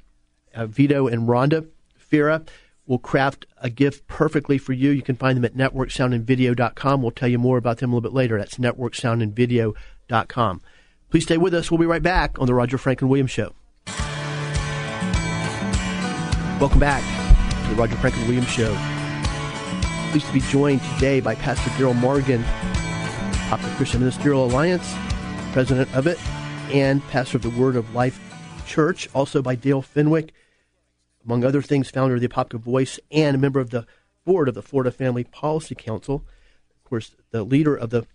uh, 0.55 0.67
Vito, 0.67 1.07
and 1.07 1.27
Rhonda 1.27 1.67
Fira 1.99 2.47
will 2.85 2.99
craft 2.99 3.45
a 3.57 3.69
gift 3.69 4.07
perfectly 4.07 4.57
for 4.57 4.71
you. 4.73 4.91
You 4.91 5.01
can 5.01 5.17
find 5.17 5.37
them 5.37 5.45
at 5.45 5.55
networksoundandvideo.com. 5.55 7.01
We'll 7.01 7.11
tell 7.11 7.29
you 7.29 7.39
more 7.39 7.57
about 7.57 7.79
them 7.79 7.91
a 7.91 7.95
little 7.95 8.09
bit 8.09 8.15
later. 8.15 8.37
That's 8.37 8.55
networksoundandvideo.com. 8.55 10.61
Please 11.11 11.23
stay 11.23 11.37
with 11.37 11.53
us. 11.53 11.69
We'll 11.69 11.77
be 11.77 11.85
right 11.85 12.01
back 12.01 12.39
on 12.39 12.47
the 12.47 12.53
Roger 12.53 12.77
Franklin 12.77 13.09
Williams 13.09 13.31
Show. 13.31 13.53
Welcome 16.57 16.79
back 16.79 17.03
to 17.65 17.69
the 17.69 17.75
Roger 17.75 17.97
Franklin 17.97 18.25
Williams 18.27 18.47
Show. 18.47 18.73
Pleased 20.11 20.27
to 20.27 20.33
be 20.33 20.39
joined 20.39 20.81
today 20.95 21.19
by 21.19 21.35
Pastor 21.35 21.69
Daryl 21.71 21.99
Morgan, 21.99 22.41
the 22.41 23.73
Christian 23.75 23.99
Ministerial 23.99 24.45
Alliance, 24.45 24.95
president 25.51 25.93
of 25.93 26.07
it, 26.07 26.17
and 26.73 27.03
pastor 27.09 27.35
of 27.35 27.43
the 27.43 27.49
Word 27.49 27.75
of 27.75 27.93
Life 27.93 28.17
Church, 28.65 29.09
also 29.13 29.41
by 29.41 29.55
Dale 29.55 29.81
Fenwick, 29.81 30.31
among 31.25 31.43
other 31.43 31.61
things, 31.61 31.89
founder 31.89 32.15
of 32.15 32.21
the 32.21 32.29
Apopka 32.29 32.57
Voice 32.57 33.01
and 33.11 33.35
a 33.35 33.39
member 33.39 33.59
of 33.59 33.71
the 33.71 33.85
board 34.23 34.47
of 34.47 34.55
the 34.55 34.61
Florida 34.61 34.91
Family 34.91 35.25
Policy 35.25 35.75
Council. 35.75 36.23
Of 36.77 36.89
course, 36.89 37.15
the 37.31 37.43
leader 37.43 37.75
of 37.75 37.89
the 37.89 38.07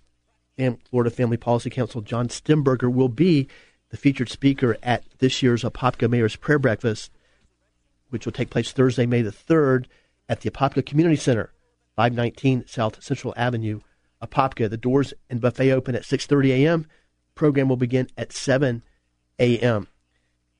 Florida 0.57 1.11
Family 1.11 1.37
Policy 1.37 1.71
Council, 1.71 2.01
John 2.01 2.29
Stemberger, 2.29 2.93
will 2.93 3.09
be 3.09 3.49
the 3.91 3.97
featured 3.97 4.29
speaker 4.29 4.77
at 4.83 5.05
this 5.19 5.43
year's 5.43 5.63
Apopka 5.63 6.09
Mayor's 6.09 6.37
Prayer 6.37 6.59
Breakfast, 6.59 7.11
which 8.11 8.25
will 8.25 8.33
take 8.33 8.51
place 8.51 8.73
Thursday, 8.73 9.07
May 9.07 9.23
the 9.23 9.31
3rd 9.31 9.87
at 10.29 10.41
the 10.41 10.51
Apopka 10.51 10.85
Community 10.85 11.17
Center, 11.17 11.53
519 11.97 12.67
South 12.67 13.03
Central 13.03 13.35
Avenue, 13.37 13.81
Apopka. 14.23 14.69
The 14.69 14.77
doors 14.77 15.13
and 15.31 15.41
buffet 15.41 15.71
open 15.73 15.95
at 15.95 16.03
6.30 16.03 16.49
a.m. 16.51 16.87
Program 17.35 17.69
will 17.69 17.77
begin 17.77 18.09
at 18.17 18.33
7 18.33 18.83
a.m. 19.39 19.89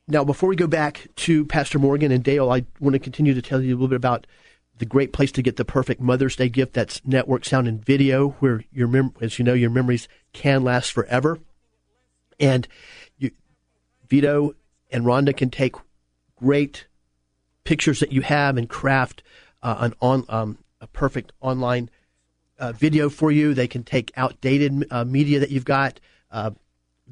Now, 0.09 0.23
before 0.25 0.49
we 0.49 0.57
go 0.57 0.69
back 0.69 1.09
to 1.17 1.45
Pastor 1.47 1.79
Morgan 1.79 2.13
and 2.13 2.23
Dale, 2.23 2.51
I 2.51 2.65
want 2.79 2.93
to 2.95 3.01
continue 3.01 3.35
to 3.35 3.43
tell 3.43 3.61
you 3.61 3.75
a 3.75 3.77
little 3.77 3.89
bit 3.89 3.97
about 3.97 4.27
the 4.79 4.87
great 4.87 5.13
place 5.13 5.33
to 5.33 5.43
get 5.43 5.57
the 5.57 5.65
perfect 5.65 6.01
Mother's 6.01 6.37
Day 6.37 6.49
gift. 6.49 6.75
That's 6.75 7.05
Network 7.05 7.45
Sound 7.45 7.67
and 7.67 7.85
Video, 7.85 8.31
where 8.41 8.65
your 8.73 8.89
mem- 8.89 9.15
as 9.21 9.39
you 9.39 9.45
know, 9.45 9.55
your 9.55 9.71
memories 9.71 10.09
can 10.33 10.63
last 10.63 10.93
forever. 10.93 11.39
And 12.39 12.69
you, 13.19 13.31
Vito 14.09 14.55
and 14.91 15.05
Rhonda 15.05 15.37
can 15.37 15.51
take 15.51 15.77
great 16.37 16.87
pictures 17.65 18.01
that 18.01 18.13
you 18.13 18.21
have 18.23 18.57
and 18.57 18.69
craft 18.69 19.23
uh, 19.63 19.77
an 19.79 19.95
on 20.01 20.25
um, 20.29 20.59
a 20.81 20.87
perfect 20.87 21.33
online 21.41 21.91
uh, 22.59 22.73
video 22.73 23.09
for 23.09 23.31
you. 23.33 23.55
They 23.55 23.69
can 23.69 23.83
take 23.83 24.13
outdated 24.17 24.87
uh, 24.91 25.05
media 25.05 25.41
that 25.41 25.51
you've 25.51 25.65
got, 25.65 26.01
uh, 26.31 26.51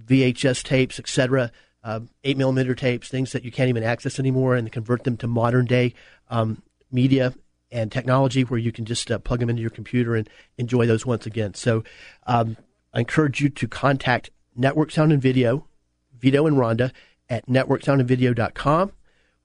VHS 0.07 0.63
tapes, 0.63 0.99
etc., 0.99 1.51
uh, 1.83 2.01
eight 2.25 2.37
millimeter 2.37 2.75
tapes, 2.75 3.09
things 3.09 3.33
that 3.33 3.45
you 3.45 3.53
can't 3.53 3.69
even 3.69 3.83
access 3.83 4.19
anymore, 4.19 4.55
and 4.55 4.73
convert 4.73 5.05
them 5.05 5.17
to 5.19 5.27
modern 5.27 5.67
day 5.67 5.95
um, 6.31 6.63
media 6.91 7.35
and 7.75 7.91
technology 7.91 8.45
where 8.45 8.59
you 8.59 8.73
can 8.73 8.85
just 8.85 9.11
uh, 9.11 9.19
plug 9.19 9.41
them 9.41 9.51
into 9.51 9.61
your 9.61 9.71
computer 9.71 10.15
and 10.15 10.31
enjoy 10.57 10.87
those 10.87 11.05
once 11.05 11.27
again. 11.27 11.53
So 11.55 11.83
um, 12.27 12.57
I 12.95 13.01
encourage 13.01 13.41
you 13.41 13.51
to 13.51 13.69
contact 13.69 14.31
Network 14.55 14.93
Sound 14.93 15.13
and 15.13 15.21
Video, 15.21 15.67
Vito 16.17 16.47
and 16.47 16.57
Rhonda, 16.57 16.93
at 17.29 17.47
networksoundandvideo.com 17.47 18.93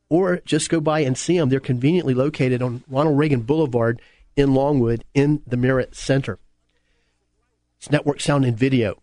or 0.10 0.38
just 0.46 0.70
go 0.70 0.80
by 0.80 1.00
and 1.00 1.18
see 1.18 1.38
them. 1.38 1.50
They're 1.50 1.60
conveniently 1.60 2.13
located 2.13 2.62
on 2.62 2.84
Ronald 2.88 3.18
Reagan 3.18 3.42
Boulevard 3.42 4.02
in 4.36 4.54
Longwood 4.54 5.06
in 5.13 5.42
the 5.48 5.58
Merritt 5.58 5.96
Center. 5.96 6.39
It's 7.78 7.89
Network 7.89 8.22
Sound 8.22 8.46
and 8.46 8.58
Video. 8.58 9.02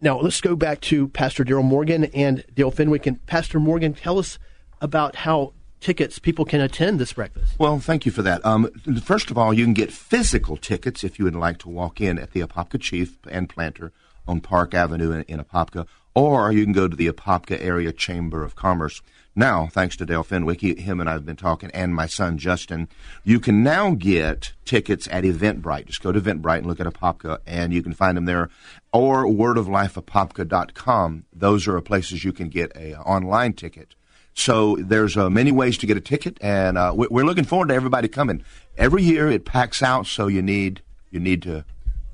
Now, 0.00 0.18
let's 0.18 0.40
go 0.40 0.56
back 0.56 0.80
to 0.82 1.08
Pastor 1.08 1.44
Daryl 1.44 1.64
Morgan 1.64 2.04
and 2.06 2.44
Dale 2.52 2.72
Fenwick. 2.72 3.06
And 3.06 3.24
Pastor 3.26 3.60
Morgan, 3.60 3.94
tell 3.94 4.18
us 4.18 4.38
about 4.80 5.16
how 5.16 5.54
tickets 5.82 6.18
people 6.18 6.44
can 6.44 6.60
attend 6.60 6.98
this 6.98 7.12
breakfast? 7.12 7.58
Well, 7.58 7.78
thank 7.78 8.06
you 8.06 8.12
for 8.12 8.22
that. 8.22 8.44
Um, 8.46 8.70
first 9.02 9.30
of 9.30 9.36
all, 9.36 9.52
you 9.52 9.64
can 9.64 9.74
get 9.74 9.92
physical 9.92 10.56
tickets 10.56 11.04
if 11.04 11.18
you 11.18 11.24
would 11.24 11.34
like 11.34 11.58
to 11.58 11.68
walk 11.68 12.00
in 12.00 12.18
at 12.18 12.32
the 12.32 12.40
Apopka 12.40 12.80
Chief 12.80 13.18
and 13.30 13.48
Planter 13.48 13.92
on 14.26 14.40
Park 14.40 14.72
Avenue 14.72 15.12
in, 15.12 15.22
in 15.22 15.40
Apopka, 15.40 15.86
or 16.14 16.52
you 16.52 16.64
can 16.64 16.72
go 16.72 16.88
to 16.88 16.96
the 16.96 17.08
Apopka 17.08 17.60
Area 17.60 17.92
Chamber 17.92 18.44
of 18.44 18.54
Commerce. 18.54 19.02
Now, 19.34 19.66
thanks 19.66 19.96
to 19.96 20.06
Dale 20.06 20.22
Fenwick, 20.22 20.60
he, 20.60 20.74
him 20.74 21.00
and 21.00 21.08
I 21.08 21.14
have 21.14 21.24
been 21.24 21.36
talking, 21.36 21.70
and 21.72 21.94
my 21.94 22.06
son 22.06 22.36
Justin, 22.36 22.88
you 23.24 23.40
can 23.40 23.62
now 23.62 23.92
get 23.92 24.52
tickets 24.66 25.08
at 25.10 25.24
Eventbrite. 25.24 25.86
Just 25.86 26.02
go 26.02 26.12
to 26.12 26.20
Eventbrite 26.20 26.58
and 26.58 26.66
look 26.66 26.80
at 26.80 26.86
Apopka, 26.86 27.38
and 27.46 27.72
you 27.72 27.82
can 27.82 27.94
find 27.94 28.16
them 28.16 28.26
there, 28.26 28.50
or 28.92 29.24
wordoflifeapopka.com. 29.24 31.24
Those 31.32 31.66
are 31.66 31.80
places 31.80 32.24
you 32.24 32.32
can 32.32 32.50
get 32.50 32.76
a 32.76 32.94
online 32.98 33.54
ticket. 33.54 33.94
So 34.34 34.76
there's 34.80 35.16
uh, 35.16 35.28
many 35.28 35.52
ways 35.52 35.76
to 35.78 35.86
get 35.86 35.96
a 35.96 36.00
ticket, 36.00 36.38
and 36.40 36.78
uh, 36.78 36.92
we're 36.94 37.24
looking 37.24 37.44
forward 37.44 37.68
to 37.68 37.74
everybody 37.74 38.08
coming. 38.08 38.42
Every 38.78 39.02
year 39.02 39.30
it 39.30 39.44
packs 39.44 39.82
out, 39.82 40.06
so 40.06 40.26
you 40.26 40.40
need 40.40 40.82
you 41.10 41.20
need 41.20 41.42
to 41.42 41.64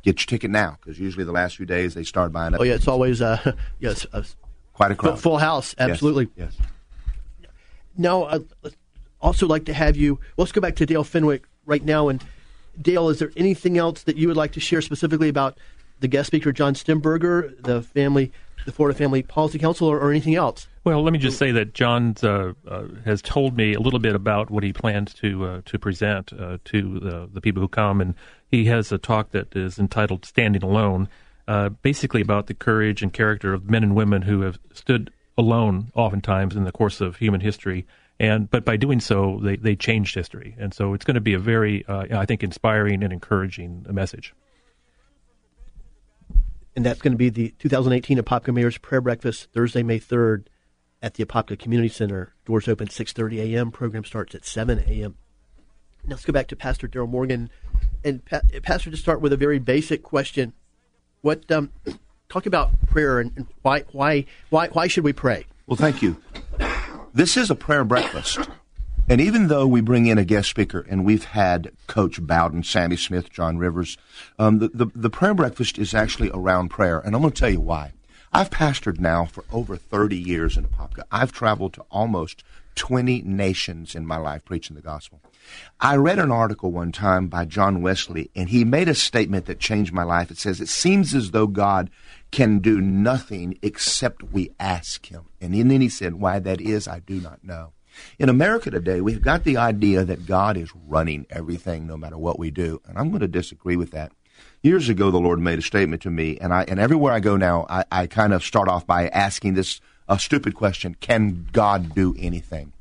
get 0.03 0.21
your 0.21 0.27
ticket 0.27 0.51
now 0.51 0.79
because 0.81 0.99
usually 0.99 1.25
the 1.25 1.33
last 1.33 1.57
few 1.57 1.67
days 1.67 1.95
they 1.95 2.03
start 2.03 2.33
buying 2.33 2.55
up. 2.55 2.61
Oh 2.61 2.65
yeah, 2.65 2.75
it's 2.75 2.89
always 2.89 3.23
uh, 3.23 3.53
yes, 3.79 4.07
quite 4.73 4.91
a 4.91 4.97
crowd, 4.97 5.21
full 5.21 5.39
house, 5.39 5.75
absolutely. 5.79 6.29
Yes. 6.35 6.55
yes. 6.59 6.69
Now, 7.97 8.25
I'd 8.25 8.45
also 9.21 9.47
like 9.47 9.65
to 9.67 9.75
have 9.75 9.97
you. 9.97 10.21
Let's 10.37 10.53
go 10.53 10.61
back 10.61 10.77
to 10.77 10.87
Dale 10.87 11.05
Fenwick 11.05 11.45
right 11.67 11.85
now. 11.85 12.09
And 12.09 12.23
Dale, 12.81 13.09
is 13.09 13.19
there 13.19 13.33
anything 13.37 13.77
else 13.77 14.05
that 14.05 14.17
you 14.17 14.29
would 14.29 14.37
like 14.37 14.53
to 14.53 14.61
share 14.61 14.81
specifically 14.81 15.29
about 15.29 15.59
the 16.01 16.09
guest 16.09 16.29
speaker, 16.29 16.53
John 16.53 16.75
Stemberger, 16.75 17.61
the 17.63 17.83
family, 17.83 18.33
the 18.65 18.73
Florida 18.73 18.97
Family 18.97 19.23
Policy 19.23 19.59
Council, 19.59 19.89
or, 19.89 19.99
or 19.99 20.11
anything 20.11 20.35
else? 20.35 20.67
Well, 20.85 21.03
let 21.03 21.13
me 21.13 21.19
just 21.19 21.39
say 21.39 21.53
that 21.53 21.75
John 21.75 22.15
uh, 22.23 22.53
uh, 22.67 22.85
has 23.05 23.21
told 23.21 23.57
me 23.57 23.75
a 23.75 23.81
little 23.81 23.99
bit 23.99 24.15
about 24.15 24.51
what 24.51 24.65
he 24.65 24.73
plans 24.73 25.13
to 25.15 25.45
uh, 25.45 25.61
to 25.67 25.79
present 25.79 26.33
uh, 26.33 26.59
to 26.65 27.29
the, 27.33 27.41
people 27.41 27.61
who 27.61 27.69
come, 27.69 28.01
and 28.01 28.15
he 28.51 28.65
has 28.67 28.91
a 28.91 28.99
talk 28.99 29.31
that 29.33 29.55
is 29.55 29.79
entitled 29.79 30.25
"Standing 30.25 30.63
Alone," 30.63 31.09
uh, 31.47 31.69
basically 31.69 32.21
about 32.21 32.47
the 32.47 32.55
courage 32.55 33.03
and 33.03 33.13
character 33.13 33.53
of 33.53 33.69
men 33.69 33.83
and 33.83 33.95
women 33.95 34.23
who 34.23 34.41
have 34.43 34.59
stood 34.73 35.13
alone, 35.37 35.93
oftentimes 35.95 36.57
in 36.57 36.65
the 36.65 36.73
course 36.73 37.01
of 37.01 37.17
human 37.17 37.41
history, 37.41 37.87
and 38.19 38.51
but 38.51 38.65
by 38.65 38.77
doing 38.77 39.01
so, 39.01 39.41
they 39.43 39.57
they 39.57 39.77
changed 39.77 40.15
history, 40.15 40.55
and 40.59 40.73
so 40.73 40.95
it's 40.95 41.05
going 41.05 41.17
to 41.17 41.21
be 41.21 41.35
a 41.35 41.39
very, 41.39 41.85
uh, 41.87 42.19
I 42.19 42.25
think, 42.25 42.43
inspiring 42.43 43.03
and 43.03 43.13
encouraging 43.13 43.85
message 43.91 44.35
and 46.79 46.87
that's 46.87 47.03
going 47.03 47.11
to 47.13 47.19
be 47.19 47.29
the 47.29 47.53
2018 47.59 48.19
Apopka 48.19 48.55
Mayor's 48.55 48.79
Prayer 48.79 49.01
Breakfast 49.01 49.49
Thursday, 49.53 49.83
May 49.83 49.99
3rd 49.99 50.45
at 51.03 51.15
the 51.15 51.25
Apopka 51.25 51.59
Community 51.59 51.89
Center. 51.89 52.35
Doors 52.47 52.69
open 52.69 52.87
6:30 52.87 53.53
a.m. 53.53 53.73
Program 53.73 54.05
starts 54.05 54.33
at 54.37 54.45
7 54.45 54.85
a.m. 54.87 55.17
Now 56.05 56.11
let's 56.11 56.25
go 56.25 56.33
back 56.33 56.47
to 56.47 56.55
Pastor 56.55 56.87
Daryl 56.87 57.09
Morgan. 57.09 57.51
and 58.05 58.25
pa- 58.25 58.43
Pastor, 58.63 58.93
to 58.93 58.97
start 58.97 59.21
with 59.21 59.33
a 59.33 59.37
very 59.37 59.59
basic 59.59 60.05
question, 60.05 60.53
what 61.21 61.51
um, 61.51 61.73
talk 62.29 62.47
about 62.47 62.71
prayer 62.87 63.19
and, 63.19 63.33
and 63.35 63.49
why 63.63 63.81
why 63.91 64.25
why 64.51 64.69
why 64.69 64.87
should 64.87 65.03
we 65.03 65.13
pray? 65.13 65.47
Well, 65.67 65.77
thank 65.77 66.01
you. 66.01 66.23
This 67.13 67.37
is 67.37 67.51
a 67.51 67.57
prayer 67.57 67.83
breakfast. 67.83 68.39
And 69.11 69.23
even 69.23 69.49
though 69.49 69.67
we 69.67 69.81
bring 69.81 70.05
in 70.05 70.19
a 70.19 70.25
guest 70.25 70.51
speaker, 70.51 70.85
and 70.87 71.03
we've 71.03 71.25
had 71.25 71.73
Coach 71.87 72.21
Bowden, 72.21 72.63
Sammy 72.63 72.97
Smith, 72.97 73.31
John 73.31 73.57
Rivers, 73.57 73.97
um, 74.39 74.59
the, 74.59 74.69
the, 74.69 74.87
the 74.95 75.09
prayer 75.09 75.33
breakfast 75.33 75.79
is 75.79 75.95
actually 75.95 76.31
around 76.35 76.69
prayer. 76.69 76.99
And 76.99 77.15
I'm 77.15 77.23
going 77.23 77.33
to 77.33 77.41
tell 77.41 77.49
you 77.49 77.61
why. 77.61 77.93
I've 78.35 78.51
pastored 78.51 79.01
now 79.01 79.25
for 79.25 79.45
over 79.51 79.79
30 79.79 80.15
years 80.15 80.59
in 80.59 80.65
Apopka. 80.65 81.05
I've 81.11 81.33
traveled 81.33 81.73
to 81.75 81.87
almost 81.91 82.45
20 82.75 83.23
nations 83.23 83.95
in 83.95 84.07
my 84.07 84.19
life 84.19 84.45
preaching 84.45 84.77
the 84.77 84.83
gospel. 84.83 85.23
I 85.81 85.97
read 85.97 86.19
an 86.19 86.31
article 86.31 86.71
one 86.71 86.93
time 86.93 87.29
by 87.29 87.47
John 87.47 87.81
Wesley, 87.81 88.31
and 88.37 88.51
he 88.51 88.63
made 88.63 88.91
a 88.91 88.95
statement 88.95 89.47
that 89.47 89.59
changed 89.59 89.95
my 89.95 90.03
life. 90.03 90.31
It 90.31 90.37
says, 90.37 90.61
It 90.61 90.69
seems 90.69 91.15
as 91.15 91.31
though 91.31 91.47
God 91.47 91.89
can 92.31 92.59
do 92.59 92.79
nothing 92.79 93.59
except 93.63 94.23
we 94.23 94.51
ask 94.61 95.07
him. 95.07 95.23
And 95.41 95.55
then 95.55 95.81
he 95.81 95.89
said, 95.89 96.17
Why 96.17 96.41
that 96.41 96.61
is, 96.61 96.87
I 96.87 96.99
do 96.99 97.23
not 97.23 97.43
know. 97.43 97.73
In 98.19 98.29
America 98.29 98.71
today, 98.71 99.01
we've 99.01 99.23
got 99.23 99.45
the 99.45 99.57
idea 99.57 100.05
that 100.05 100.27
God 100.27 100.57
is 100.57 100.71
running 100.87 101.27
everything 101.31 101.87
no 101.87 101.97
matter 101.97 102.19
what 102.19 102.39
we 102.39 102.51
do. 102.51 102.81
And 102.87 102.99
I'm 102.99 103.11
going 103.11 103.21
to 103.21 103.29
disagree 103.29 103.77
with 103.77 103.91
that. 103.93 104.13
Years 104.63 104.89
ago, 104.89 105.11
the 105.11 105.19
Lord 105.19 105.41
made 105.41 105.59
a 105.59 105.63
statement 105.63 106.03
to 106.03 106.11
me, 106.11 106.39
and 106.41 106.53
I 106.53 106.65
and 106.65 106.79
everywhere 106.79 107.13
I 107.13 107.21
go 107.21 107.37
now, 107.37 107.67
I, 107.69 107.85
I 107.91 108.07
kind 108.07 108.33
of 108.33 108.45
start 108.45 108.69
off 108.69 108.87
by 108.87 109.09
asking 109.09 109.55
this 109.55 109.81
a 110.09 110.19
stupid 110.19 110.55
question: 110.55 110.97
Can 111.01 111.49
God 111.53 111.95
do 111.95 112.15
anything? 112.19 112.73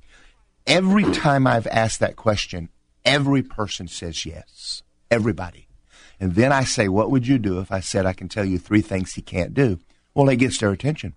Every 0.66 1.04
time 1.14 1.48
I've 1.48 1.68
asked 1.68 2.00
that 2.00 2.16
question, 2.16 2.70
every 3.06 3.42
person 3.42 3.88
says 3.88 4.26
yes. 4.26 4.84
Everybody. 5.10 5.68
And 6.20 6.36
then 6.36 6.52
I 6.52 6.64
say, 6.64 6.88
What 6.88 7.12
would 7.12 7.28
you 7.28 7.38
do 7.38 7.60
if 7.60 7.72
I 7.72 7.80
said 7.80 8.06
I 8.06 8.14
can 8.14 8.28
tell 8.28 8.46
you 8.46 8.58
three 8.58 8.82
things 8.82 9.14
he 9.14 9.22
can't 9.22 9.54
do? 9.54 9.80
Well, 10.14 10.30
it 10.30 10.38
gets 10.38 10.58
their 10.58 10.72
attention. 10.72 11.16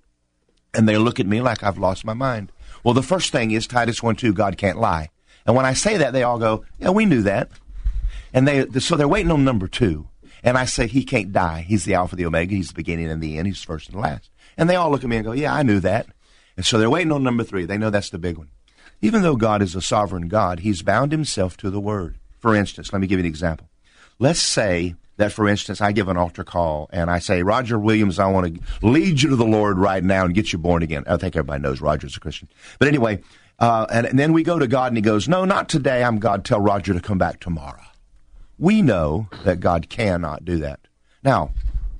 And 0.73 0.89
they 0.89 0.97
look 0.97 1.19
at 1.19 1.27
me 1.27 1.41
like 1.41 1.63
I've 1.63 1.79
lost 1.79 2.05
my 2.05 2.15
mind. 2.15 2.53
Well, 2.85 2.95
the 2.95 3.03
first 3.03 3.33
thing 3.33 3.51
is 3.51 3.67
Titus 3.67 4.03
1 4.03 4.17
2, 4.17 4.33
God 4.33 4.57
can't 4.57 4.79
lie. 4.79 5.11
And 5.47 5.57
when 5.57 5.67
I 5.67 5.73
say 5.73 5.97
that, 5.99 6.13
they 6.13 6.23
all 6.23 6.39
go, 6.39 6.65
Yeah, 6.79 6.91
we 6.91 7.07
knew 7.07 7.23
that. 7.23 7.51
And 8.33 8.47
they, 8.47 8.67
so 8.81 8.97
they're 8.97 9.09
waiting 9.09 9.33
on 9.33 9.45
number 9.45 9.67
two. 9.67 10.09
And 10.43 10.57
I 10.57 10.65
say, 10.65 10.87
He 10.87 11.05
can't 11.05 11.33
die. 11.33 11.65
He's 11.67 11.85
the 11.85 11.95
Alpha, 11.95 12.17
the 12.17 12.27
Omega. 12.27 12.55
He's 12.55 12.69
the 12.69 12.75
beginning 12.75 13.11
and 13.11 13.23
the 13.23 13.39
end. 13.39 13.47
He's 13.47 13.63
first 13.63 13.89
and 13.89 14.01
last. 14.01 14.31
And 14.57 14.69
they 14.69 14.77
all 14.77 14.91
look 14.91 15.03
at 15.03 15.11
me 15.11 15.17
and 15.17 15.25
go, 15.25 15.33
Yeah, 15.33 15.55
I 15.55 15.63
knew 15.63 15.81
that. 15.81 16.07
And 16.57 16.67
so 16.67 16.79
they're 16.79 16.91
waiting 16.91 17.13
on 17.13 17.23
number 17.23 17.45
three. 17.45 17.65
They 17.65 17.79
know 17.79 17.91
that's 17.91 18.11
the 18.11 18.19
big 18.19 18.39
one. 18.39 18.51
Even 19.03 19.23
though 19.23 19.37
God 19.37 19.63
is 19.63 19.75
a 19.75 19.81
sovereign 19.81 20.29
God, 20.29 20.61
He's 20.61 20.83
bound 20.83 21.13
Himself 21.13 21.57
to 21.59 21.71
the 21.71 21.81
Word. 21.81 22.19
For 22.39 22.55
instance, 22.55 22.93
let 22.93 23.01
me 23.01 23.07
give 23.07 23.19
you 23.19 23.25
an 23.25 23.31
example. 23.31 23.69
Let's 24.19 24.41
say 24.41 24.95
that, 25.21 25.33
for 25.33 25.47
instance, 25.47 25.81
I 25.81 25.93
give 25.93 26.09
an 26.09 26.17
altar 26.17 26.45
call 26.45 26.89
and 26.93 27.11
I 27.11 27.19
say, 27.19 27.43
Roger 27.43 27.79
Williams, 27.79 28.19
I 28.19 28.27
want 28.27 28.55
to 28.55 28.87
lead 28.87 29.21
you 29.21 29.31
to 29.31 29.37
the 29.37 29.45
Lord 29.45 29.79
right 29.79 30.03
now 30.03 30.25
and 30.25 30.35
get 30.35 30.53
you 30.53 30.59
born 30.59 30.83
again. 30.83 31.05
I 31.07 31.17
think 31.19 31.37
everybody 31.37 31.63
knows 31.63 31.81
Roger's 31.81 32.17
a 32.17 32.21
Christian. 32.21 32.49
But 32.79 32.89
anyway, 32.89 33.21
uh, 33.59 33.87
and, 33.93 34.07
and 34.07 34.19
then 34.19 34.33
we 34.33 34.43
go 34.43 34.59
to 34.59 34.67
God 34.67 34.89
and 34.89 34.97
he 34.97 35.03
goes, 35.03 35.29
No, 35.29 35.45
not 35.45 35.69
today. 35.69 36.03
I'm 36.03 36.19
God. 36.19 36.45
Tell 36.45 36.61
Roger 36.61 36.95
to 36.95 37.01
come 37.01 37.19
back 37.19 37.39
tomorrow. 37.39 37.83
We 38.59 38.81
know 38.83 39.29
that 39.45 39.61
God 39.61 39.89
cannot 39.89 40.45
do 40.45 40.59
that. 40.59 40.81
Now, 41.23 41.51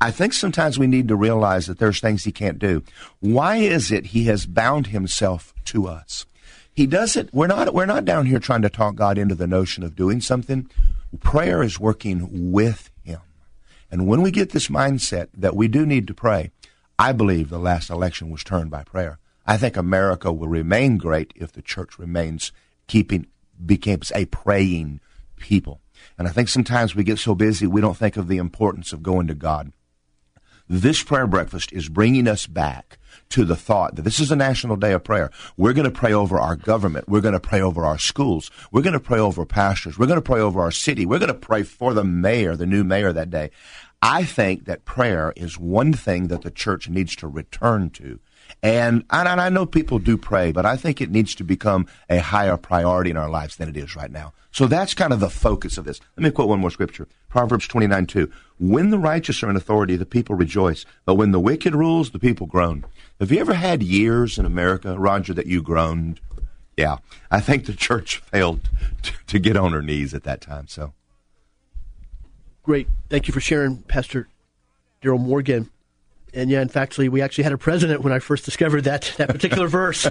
I 0.01 0.11
think 0.11 0.33
sometimes 0.33 0.79
we 0.79 0.87
need 0.87 1.09
to 1.09 1.17
realize 1.17 1.67
that 1.67 1.79
there's 1.79 2.01
things 2.01 2.25
he 2.25 2.33
can't 2.33 2.59
do. 2.59 2.83
Why 3.21 3.57
is 3.57 3.93
it 3.93 4.07
he 4.07 4.25
has 4.25 4.47
bound 4.47 4.89
himself 4.89 5.53
to 5.67 5.87
us? 5.87 6.25
He 6.73 6.87
does 6.87 7.17
it. 7.17 7.29
We're 7.35 7.49
not. 7.49 7.75
We're 7.75 7.85
not 7.85 8.07
down 8.07 8.25
here 8.25 8.39
trying 8.39 8.63
to 8.63 8.71
talk 8.71 8.95
God 8.95 9.19
into 9.19 9.35
the 9.35 9.47
notion 9.47 9.85
of 9.85 9.95
doing 9.95 10.23
something. 10.23 10.71
Prayer 11.21 11.63
is 11.63 11.79
working 11.79 12.53
with 12.53 12.91
and 13.91 14.07
when 14.07 14.23
we 14.23 14.31
get 14.31 14.51
this 14.51 14.69
mindset 14.69 15.29
that 15.35 15.57
we 15.57 15.69
do 15.69 15.85
need 15.85 16.07
to 16.07 16.15
pray, 16.15 16.51
I 16.99 17.13
believe 17.13 17.49
the 17.49 17.59
last 17.59 17.91
election 17.91 18.31
was 18.31 18.45
turned 18.45 18.71
by 18.71 18.85
prayer. 18.85 19.19
I 19.47 19.57
think 19.57 19.77
America 19.77 20.33
will 20.33 20.49
remain 20.49 20.97
great 20.97 21.33
if 21.35 21.53
the 21.53 21.63
church 21.63 21.99
remains 21.99 22.53
keeping 22.87 23.27
becomes 23.65 24.13
a 24.15 24.27
praying 24.27 25.01
people. 25.37 25.81
And 26.19 26.29
I 26.29 26.31
think 26.31 26.49
sometimes 26.49 26.95
we 26.95 27.05
get 27.05 27.19
so 27.19 27.35
busy 27.35 27.67
we 27.67 27.81
don't 27.81 27.97
think 27.97 28.17
of 28.17 28.29
the 28.29 28.39
importance 28.39 28.93
of 28.93 29.03
going 29.03 29.27
to 29.27 29.35
God. 29.35 29.73
This 30.69 31.03
prayer 31.03 31.27
breakfast 31.27 31.73
is 31.73 31.89
bringing 31.89 32.29
us 32.29 32.47
back 32.47 32.99
to 33.31 33.45
the 33.45 33.57
thought 33.57 33.97
that 33.97 34.03
this 34.03 34.21
is 34.21 34.31
a 34.31 34.37
national 34.37 34.77
day 34.77 34.93
of 34.93 35.05
prayer. 35.05 35.31
We're 35.57 35.73
going 35.73 35.91
to 35.91 35.99
pray 35.99 36.13
over 36.13 36.39
our 36.39 36.57
government. 36.57 37.09
We're 37.09 37.21
going 37.21 37.35
to 37.35 37.41
pray 37.41 37.61
over 37.61 37.85
our 37.85 37.99
schools. 37.99 38.51
We're 38.71 38.83
going 38.83 38.93
to 38.93 39.01
pray 39.01 39.19
over 39.19 39.47
pastors. 39.47 39.99
We're 39.99 40.07
going 40.07 40.19
to 40.19 40.23
pray 40.23 40.41
over 40.41 40.61
our 40.61 40.71
city. 40.71 41.07
We're 41.07 41.19
going 41.19 41.29
to 41.29 41.35
pray 41.35 41.63
for 41.63 41.95
the 41.95 42.05
mayor, 42.05 42.57
the 42.57 42.67
new 42.67 42.85
mayor 42.85 43.13
that 43.13 43.31
day. 43.31 43.51
I 44.03 44.25
think 44.25 44.65
that 44.65 44.85
prayer 44.85 45.33
is 45.37 45.59
one 45.59 45.93
thing 45.93 46.29
that 46.29 46.43
the 46.43 46.51
church 46.51 46.89
needs 46.89 47.15
to 47.17 47.29
return 47.29 47.91
to. 47.91 48.19
And, 48.63 49.05
and 49.11 49.29
I 49.29 49.49
know 49.49 49.65
people 49.65 49.99
do 49.99 50.17
pray, 50.17 50.53
but 50.53 50.67
I 50.67 50.77
think 50.77 51.01
it 51.01 51.11
needs 51.11 51.35
to 51.37 51.45
become 51.45 51.87
a 52.09 52.19
higher 52.19 52.57
priority 52.57 53.11
in 53.11 53.17
our 53.17 53.31
lives 53.31 53.57
than 53.57 53.69
it 53.69 53.77
is 53.77 53.95
right 53.97 54.11
now. 54.11 54.33
So 54.53 54.67
that's 54.67 54.95
kind 54.95 55.13
of 55.13 55.21
the 55.21 55.31
focus 55.31 55.79
of 55.79 55.85
this. 55.85 56.01
Let 56.17 56.25
me 56.25 56.31
quote 56.31 56.49
one 56.49 56.61
more 56.61 56.71
scripture. 56.71 57.07
Proverbs 57.29 57.69
29, 57.69 58.07
2. 58.07 58.33
When 58.59 58.91
the 58.91 58.99
righteous 58.99 59.43
are 59.43 59.51
in 59.51 59.57
authority, 59.57 59.97
the 59.97 60.05
people 60.05 60.35
rejoice. 60.35 60.85
But 61.05 61.15
when 61.15 61.31
the 61.31 61.41
wicked 61.41 61.75
rules, 61.75 62.11
the 62.11 62.19
people 62.19 62.47
groan. 62.47 62.85
Have 63.21 63.31
you 63.31 63.39
ever 63.39 63.55
had 63.55 63.83
years 63.83 64.39
in 64.39 64.47
America, 64.47 64.99
Roger, 64.99 65.35
that 65.35 65.47
you 65.47 65.63
groaned? 65.63 66.21
Yeah. 66.77 66.97
I 67.31 67.41
think 67.41 67.67
the 67.67 67.75
church 67.75 68.19
failed 68.19 68.69
to, 69.03 69.13
to 69.27 69.39
get 69.39 69.57
on 69.57 69.73
her 69.73 69.83
knees 69.83 70.15
at 70.15 70.25
that 70.25 70.41
time. 70.41 70.67
So. 70.67 70.95
Great. 72.63 72.89
Thank 73.09 73.29
you 73.29 73.35
for 73.35 73.41
sharing, 73.41 73.79
Pastor 73.83 74.29
Daryl 75.03 75.21
Morgan 75.21 75.71
and 76.35 76.51
yeah, 76.51 76.63
in 76.63 76.69
fact, 76.69 76.97
we 76.99 77.21
actually 77.23 77.45
had 77.45 77.53
a 77.53 77.59
president 77.59 78.03
when 78.03 78.13
I 78.13 78.19
first 78.19 78.45
discovered 78.45 78.85
that 78.85 79.15
that 79.17 79.29
particular 79.29 79.69
verse, 79.69 80.09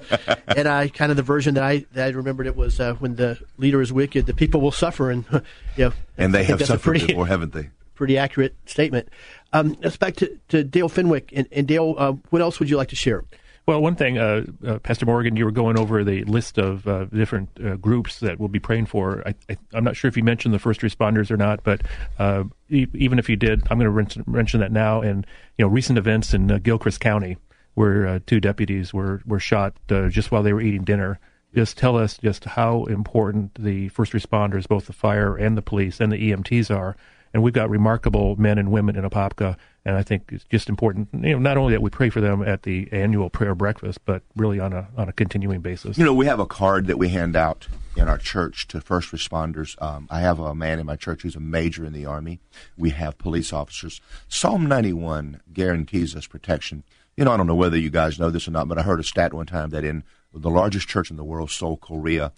and 0.48 0.68
I 0.68 0.90
kind 0.90 1.12
of 1.12 1.18
the 1.18 1.24
version 1.24 1.54
that 1.56 1.64
I 1.64 1.86
that 1.94 2.08
I 2.08 2.10
remembered 2.10 2.48
it 2.48 2.56
was 2.56 2.80
uh, 2.80 2.94
when 2.96 3.16
the 3.16 3.40
leader 3.58 3.82
is 3.82 3.94
wicked, 3.94 4.26
the 4.26 4.34
people 4.34 4.62
will 4.62 4.72
suffer, 4.72 5.12
and 5.12 5.26
you 5.78 5.86
know, 5.86 5.94
and 6.18 6.34
they 6.34 6.44
have 6.44 6.62
suffered 6.62 6.82
pretty, 6.82 7.08
before, 7.08 7.28
haven't 7.28 7.54
they? 7.54 7.70
Pretty 7.96 8.18
accurate 8.18 8.56
statement. 8.66 9.10
Um, 9.52 9.76
back 10.00 10.16
to, 10.18 10.40
to 10.50 10.64
Dale 10.64 10.90
Fenwick, 10.90 11.32
and, 11.36 11.48
and 11.52 11.68
Dale, 11.68 11.96
uh, 11.98 12.14
what 12.30 12.42
else 12.42 12.60
would 12.60 12.70
you 12.70 12.78
like 12.78 12.90
to 12.90 12.96
share? 12.96 13.24
Well, 13.70 13.84
one 13.84 13.96
thing, 13.96 14.18
uh, 14.18 14.46
uh, 14.66 14.80
Pastor 14.80 15.06
Morgan, 15.06 15.36
you 15.36 15.46
were 15.46 15.52
going 15.52 15.78
over 15.78 16.04
the 16.04 16.24
list 16.24 16.58
of 16.58 16.88
uh, 16.88 17.06
different 17.06 17.50
uh, 17.64 17.76
groups 17.76 18.20
that 18.20 18.40
we'll 18.40 18.50
be 18.50 18.60
praying 18.60 18.88
for. 18.88 19.24
I, 19.28 19.58
am 19.76 19.84
not 19.84 19.96
sure 19.96 20.08
if 20.08 20.18
you 20.18 20.24
mentioned 20.24 20.56
the 20.56 20.60
first 20.60 20.82
responders 20.82 21.30
or 21.30 21.38
not, 21.38 21.64
but 21.64 21.84
uh, 22.18 22.46
e- 22.70 22.88
even 22.96 23.20
if 23.20 23.30
you 23.30 23.36
did, 23.36 23.62
I'm 23.70 23.78
going 23.78 24.08
to 24.08 24.24
mention 24.28 24.60
that 24.62 24.72
now. 24.72 25.02
And 25.02 25.24
you 25.58 25.66
know, 25.66 25.70
recent 25.70 26.00
events 26.00 26.34
in 26.34 26.52
uh, 26.52 26.58
Gilchrist 26.58 27.00
County, 27.00 27.38
where 27.76 28.18
two 28.22 28.40
deputies 28.40 28.92
were 28.92 29.22
were 29.28 29.40
shot 29.40 29.76
just 29.88 30.32
while 30.32 30.42
they 30.42 30.54
were 30.54 30.62
eating 30.62 30.84
dinner. 30.84 31.20
Just 31.54 31.78
tell 31.78 31.96
us 31.96 32.18
just 32.18 32.46
how 32.46 32.86
important 32.86 33.54
the 33.54 33.90
first 33.90 34.14
responders, 34.14 34.68
both 34.68 34.88
the 34.88 34.94
fire 34.94 35.36
and 35.36 35.56
the 35.56 35.62
police 35.62 36.00
and 36.00 36.12
the 36.12 36.32
EMTs, 36.32 36.76
are 36.76 36.98
and 37.34 37.44
we've 37.44 37.54
got 37.54 37.70
remarkable 37.70 38.36
men 38.38 38.58
and 38.58 38.72
women 38.72 38.96
in 38.96 39.04
Apopka, 39.04 39.56
and 39.86 39.96
I 39.96 40.04
think 40.04 40.30
it's 40.32 40.44
just 40.46 40.70
important, 40.70 41.10
you 41.14 41.34
know, 41.34 41.40
not 41.40 41.58
only 41.58 41.74
that 41.74 41.82
we 41.82 41.90
pray 41.90 42.10
for 42.10 42.22
them 42.22 42.42
at 42.42 42.64
the 42.64 42.90
annual 42.92 43.30
prayer 43.30 43.56
breakfast, 43.56 44.00
but 44.06 44.24
really 44.36 44.60
on 44.60 44.74
a 44.74 44.88
on 44.98 45.10
a 45.10 45.14
continuing 45.14 45.62
basis. 45.62 45.98
You 45.98 46.06
know, 46.06 46.14
we 46.14 46.26
have 46.26 46.40
a 46.40 46.46
card 46.46 46.88
that 46.88 46.98
we 46.98 47.10
hand 47.10 47.36
out 47.36 47.68
in 47.96 48.08
our 48.08 48.18
church 48.18 48.68
to 48.70 48.82
first 48.82 49.12
responders. 49.12 49.82
Um, 49.82 50.08
I 50.10 50.22
have 50.22 50.40
a 50.40 50.56
man 50.56 50.80
in 50.80 50.86
my 50.86 50.96
church 50.96 51.22
who's 51.22 51.36
a 51.36 51.40
major 51.40 51.86
in 51.86 51.94
the 51.94 52.06
army. 52.06 52.40
We 52.78 52.92
have 52.92 53.18
police 53.18 53.54
officers. 53.54 54.02
Psalm 54.28 54.68
91 54.68 55.42
guarantees 55.54 56.16
us 56.16 56.28
protection. 56.28 56.84
You 57.18 57.26
know, 57.26 57.32
I 57.32 57.38
don't 57.38 57.48
know 57.48 57.56
whether 57.56 57.78
you 57.78 57.90
guys 57.90 58.20
know 58.20 58.30
this 58.30 58.48
or 58.48 58.52
not, 58.52 58.68
but 58.68 58.78
I 58.78 58.84
heard 58.84 59.00
a 59.00 59.04
stat 59.04 59.34
one 59.34 59.46
time 59.46 59.72
that 59.72 59.84
in 59.84 60.04
the 60.34 60.50
largest 60.50 60.88
church 60.88 61.12
in 61.12 61.18
the 61.18 61.24
world, 61.24 61.52
Seoul, 61.52 61.78
Korea, 61.78 62.32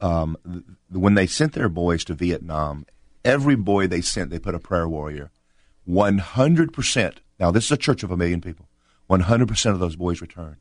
um, 0.00 0.36
when 0.90 1.14
they 1.14 1.26
sent 1.26 1.54
their 1.54 1.68
boys 1.68 2.04
to 2.04 2.14
Vietnam, 2.14 2.86
every 3.24 3.56
boy 3.56 3.86
they 3.86 4.00
sent, 4.00 4.30
they 4.30 4.38
put 4.38 4.54
a 4.54 4.60
prayer 4.60 4.88
warrior. 4.88 5.30
100%. 5.88 7.14
Now, 7.40 7.50
this 7.50 7.66
is 7.66 7.72
a 7.72 7.76
church 7.76 8.02
of 8.02 8.10
a 8.10 8.16
million 8.16 8.40
people. 8.40 8.68
100% 9.08 9.70
of 9.70 9.78
those 9.78 9.96
boys 9.96 10.20
returned. 10.20 10.58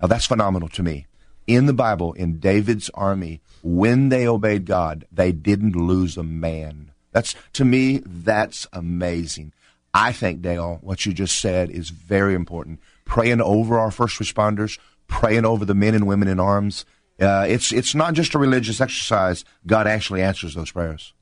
Now, 0.00 0.08
that's 0.08 0.26
phenomenal 0.26 0.68
to 0.70 0.82
me. 0.82 1.06
In 1.46 1.66
the 1.66 1.72
Bible, 1.72 2.12
in 2.14 2.38
David's 2.38 2.90
army, 2.90 3.40
when 3.62 4.08
they 4.08 4.26
obeyed 4.26 4.64
God, 4.64 5.06
they 5.12 5.32
didn't 5.32 5.76
lose 5.76 6.16
a 6.16 6.22
man. 6.22 6.92
That's, 7.12 7.34
to 7.54 7.64
me, 7.64 8.02
that's 8.04 8.66
amazing. 8.72 9.52
I 9.94 10.12
think, 10.12 10.42
Dale, 10.42 10.78
what 10.82 11.06
you 11.06 11.12
just 11.12 11.38
said 11.38 11.70
is 11.70 11.90
very 11.90 12.34
important. 12.34 12.80
Praying 13.04 13.40
over 13.40 13.78
our 13.78 13.90
first 13.90 14.18
responders, 14.18 14.78
praying 15.06 15.44
over 15.44 15.64
the 15.64 15.74
men 15.74 15.94
and 15.94 16.06
women 16.06 16.28
in 16.28 16.40
arms. 16.40 16.84
Uh, 17.20 17.46
it's, 17.48 17.72
it's 17.72 17.94
not 17.94 18.14
just 18.14 18.34
a 18.34 18.38
religious 18.38 18.80
exercise. 18.80 19.44
God 19.66 19.86
actually 19.86 20.22
answers 20.22 20.54
those 20.54 20.72
prayers. 20.72 21.14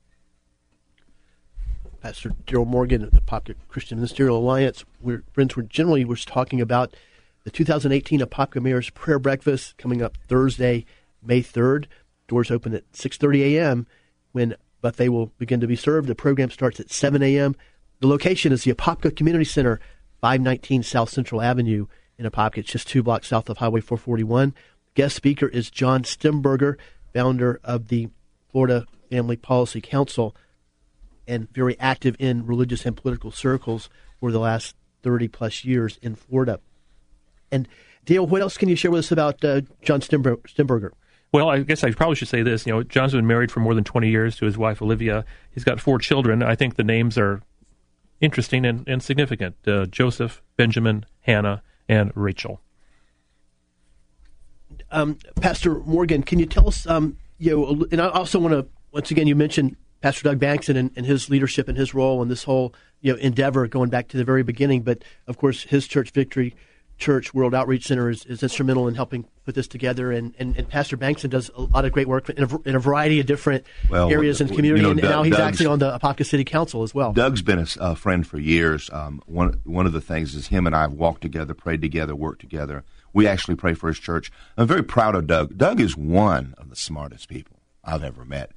Pastor 2.05 2.29
Daryl 2.45 2.67
Morgan 2.67 3.01
of 3.01 3.09
the 3.09 3.19
Apopka 3.19 3.55
Christian 3.67 3.97
Ministerial 3.97 4.37
Alliance. 4.37 4.85
We're, 5.01 5.23
friends, 5.33 5.57
we're 5.57 5.63
generally 5.63 6.05
we're 6.05 6.17
talking 6.17 6.61
about 6.61 6.95
the 7.45 7.49
2018 7.49 8.19
Apopka 8.19 8.61
Mayor's 8.61 8.91
Prayer 8.91 9.17
Breakfast 9.17 9.75
coming 9.79 10.03
up 10.03 10.15
Thursday, 10.27 10.85
May 11.23 11.41
3rd. 11.41 11.85
Doors 12.27 12.51
open 12.51 12.75
at 12.75 12.91
6:30 12.91 13.55
a.m. 13.55 13.87
When 14.33 14.53
buffet 14.81 15.09
will 15.09 15.31
begin 15.39 15.59
to 15.61 15.65
be 15.65 15.75
served. 15.75 16.07
The 16.07 16.13
program 16.13 16.51
starts 16.51 16.79
at 16.79 16.91
7 16.91 17.23
a.m. 17.23 17.55
The 18.01 18.07
location 18.07 18.51
is 18.51 18.65
the 18.65 18.73
Apopka 18.75 19.15
Community 19.15 19.43
Center, 19.43 19.79
519 20.21 20.83
South 20.83 21.09
Central 21.09 21.41
Avenue 21.41 21.87
in 22.19 22.29
Apopka. 22.29 22.59
It's 22.59 22.71
just 22.71 22.87
two 22.87 23.01
blocks 23.01 23.29
south 23.29 23.49
of 23.49 23.57
Highway 23.57 23.81
441. 23.81 24.53
Guest 24.93 25.15
speaker 25.15 25.47
is 25.47 25.71
John 25.71 26.03
Stemberger, 26.03 26.75
founder 27.15 27.59
of 27.63 27.87
the 27.87 28.09
Florida 28.51 28.85
Family 29.09 29.37
Policy 29.37 29.81
Council 29.81 30.35
and 31.27 31.51
very 31.51 31.79
active 31.79 32.15
in 32.19 32.45
religious 32.45 32.85
and 32.85 32.95
political 32.95 33.31
circles 33.31 33.89
for 34.19 34.31
the 34.31 34.39
last 34.39 34.75
30 35.03 35.27
plus 35.27 35.63
years 35.63 35.99
in 36.01 36.15
Florida. 36.15 36.59
And 37.51 37.67
Dale, 38.05 38.25
what 38.25 38.41
else 38.41 38.57
can 38.57 38.69
you 38.69 38.75
share 38.75 38.91
with 38.91 38.99
us 38.99 39.11
about 39.11 39.43
uh, 39.43 39.61
John 39.81 40.01
Stemberger? 40.01 40.91
Well, 41.31 41.49
I 41.49 41.59
guess 41.59 41.83
I 41.83 41.91
probably 41.91 42.15
should 42.15 42.27
say 42.27 42.43
this. 42.43 42.65
You 42.65 42.73
know, 42.73 42.83
John's 42.83 43.11
been 43.11 43.27
married 43.27 43.51
for 43.51 43.59
more 43.59 43.73
than 43.73 43.83
20 43.83 44.09
years 44.09 44.37
to 44.37 44.45
his 44.45 44.57
wife 44.57 44.81
Olivia. 44.81 45.25
He's 45.51 45.63
got 45.63 45.79
four 45.79 45.99
children. 45.99 46.41
I 46.41 46.55
think 46.55 46.75
the 46.75 46.83
names 46.83 47.17
are 47.17 47.41
interesting 48.21 48.65
and, 48.65 48.87
and 48.87 49.03
significant 49.03 49.55
uh, 49.67 49.85
Joseph, 49.87 50.41
Benjamin, 50.55 51.05
Hannah, 51.21 51.61
and 51.89 52.11
Rachel. 52.15 52.61
Um, 54.91 55.17
Pastor 55.41 55.79
Morgan, 55.79 56.23
can 56.23 56.39
you 56.39 56.45
tell 56.45 56.67
us, 56.67 56.87
um, 56.87 57.17
you 57.37 57.51
know, 57.51 57.85
and 57.91 58.01
I 58.01 58.09
also 58.09 58.39
want 58.39 58.53
to, 58.53 58.67
once 58.91 59.11
again, 59.11 59.27
you 59.27 59.35
mentioned 59.35 59.75
Pastor 60.05 60.21
Doug 60.21 60.37
Bankson 60.37 60.77
and, 60.77 60.91
and, 60.95 61.03
his 61.03 61.31
leadership 61.31 61.67
and 61.67 61.75
his 61.75 61.95
role 61.95 62.21
in 62.21 62.27
this 62.27 62.43
whole, 62.43 62.75
you 63.01 63.11
know, 63.11 63.17
endeavor 63.17 63.67
going 63.67 63.89
back 63.89 64.07
to 64.09 64.17
the 64.17 64.23
very 64.23 64.43
beginning. 64.43 64.83
But 64.83 65.03
of 65.25 65.39
course, 65.39 65.63
his 65.63 65.87
church, 65.87 66.11
Victory 66.11 66.55
Church 66.99 67.33
World 67.33 67.55
Outreach 67.55 67.87
Center, 67.87 68.11
is, 68.11 68.23
is 68.27 68.43
instrumental 68.43 68.87
in 68.87 68.93
helping 68.93 69.25
put 69.45 69.55
this 69.55 69.67
together. 69.67 70.11
And, 70.11 70.35
and, 70.37 70.55
and, 70.57 70.69
Pastor 70.69 70.95
Bankson 70.95 71.31
does 71.31 71.49
a 71.55 71.61
lot 71.61 71.85
of 71.85 71.91
great 71.91 72.07
work 72.07 72.29
in 72.29 72.43
a, 72.43 72.57
in 72.69 72.75
a 72.75 72.79
variety 72.79 73.19
of 73.19 73.25
different 73.25 73.65
well, 73.89 74.11
areas 74.11 74.41
in 74.41 74.47
the 74.47 74.53
community. 74.53 74.81
You 74.81 74.85
know, 74.85 74.91
and, 74.91 75.01
Doug, 75.01 75.09
now 75.09 75.23
he's 75.23 75.31
Doug's, 75.31 75.41
actually 75.41 75.65
on 75.65 75.79
the 75.79 75.97
Apopka 75.97 76.23
City 76.23 76.43
Council 76.43 76.83
as 76.83 76.93
well. 76.93 77.11
Doug's 77.11 77.41
been 77.41 77.57
a, 77.57 77.67
a 77.79 77.95
friend 77.95 78.27
for 78.27 78.37
years. 78.37 78.91
Um, 78.93 79.23
one, 79.25 79.59
one 79.63 79.87
of 79.87 79.93
the 79.93 80.01
things 80.01 80.35
is 80.35 80.49
him 80.49 80.67
and 80.67 80.75
I 80.75 80.81
have 80.81 80.93
walked 80.93 81.21
together, 81.21 81.55
prayed 81.55 81.81
together, 81.81 82.15
worked 82.15 82.41
together. 82.41 82.83
We 83.11 83.25
actually 83.25 83.55
pray 83.55 83.73
for 83.73 83.87
his 83.87 83.97
church. 83.97 84.31
I'm 84.55 84.67
very 84.67 84.83
proud 84.83 85.15
of 85.15 85.25
Doug. 85.25 85.57
Doug 85.57 85.79
is 85.79 85.97
one 85.97 86.53
of 86.59 86.69
the 86.69 86.75
smartest 86.75 87.27
people 87.27 87.57
I've 87.83 88.03
ever 88.03 88.23
met. 88.23 88.51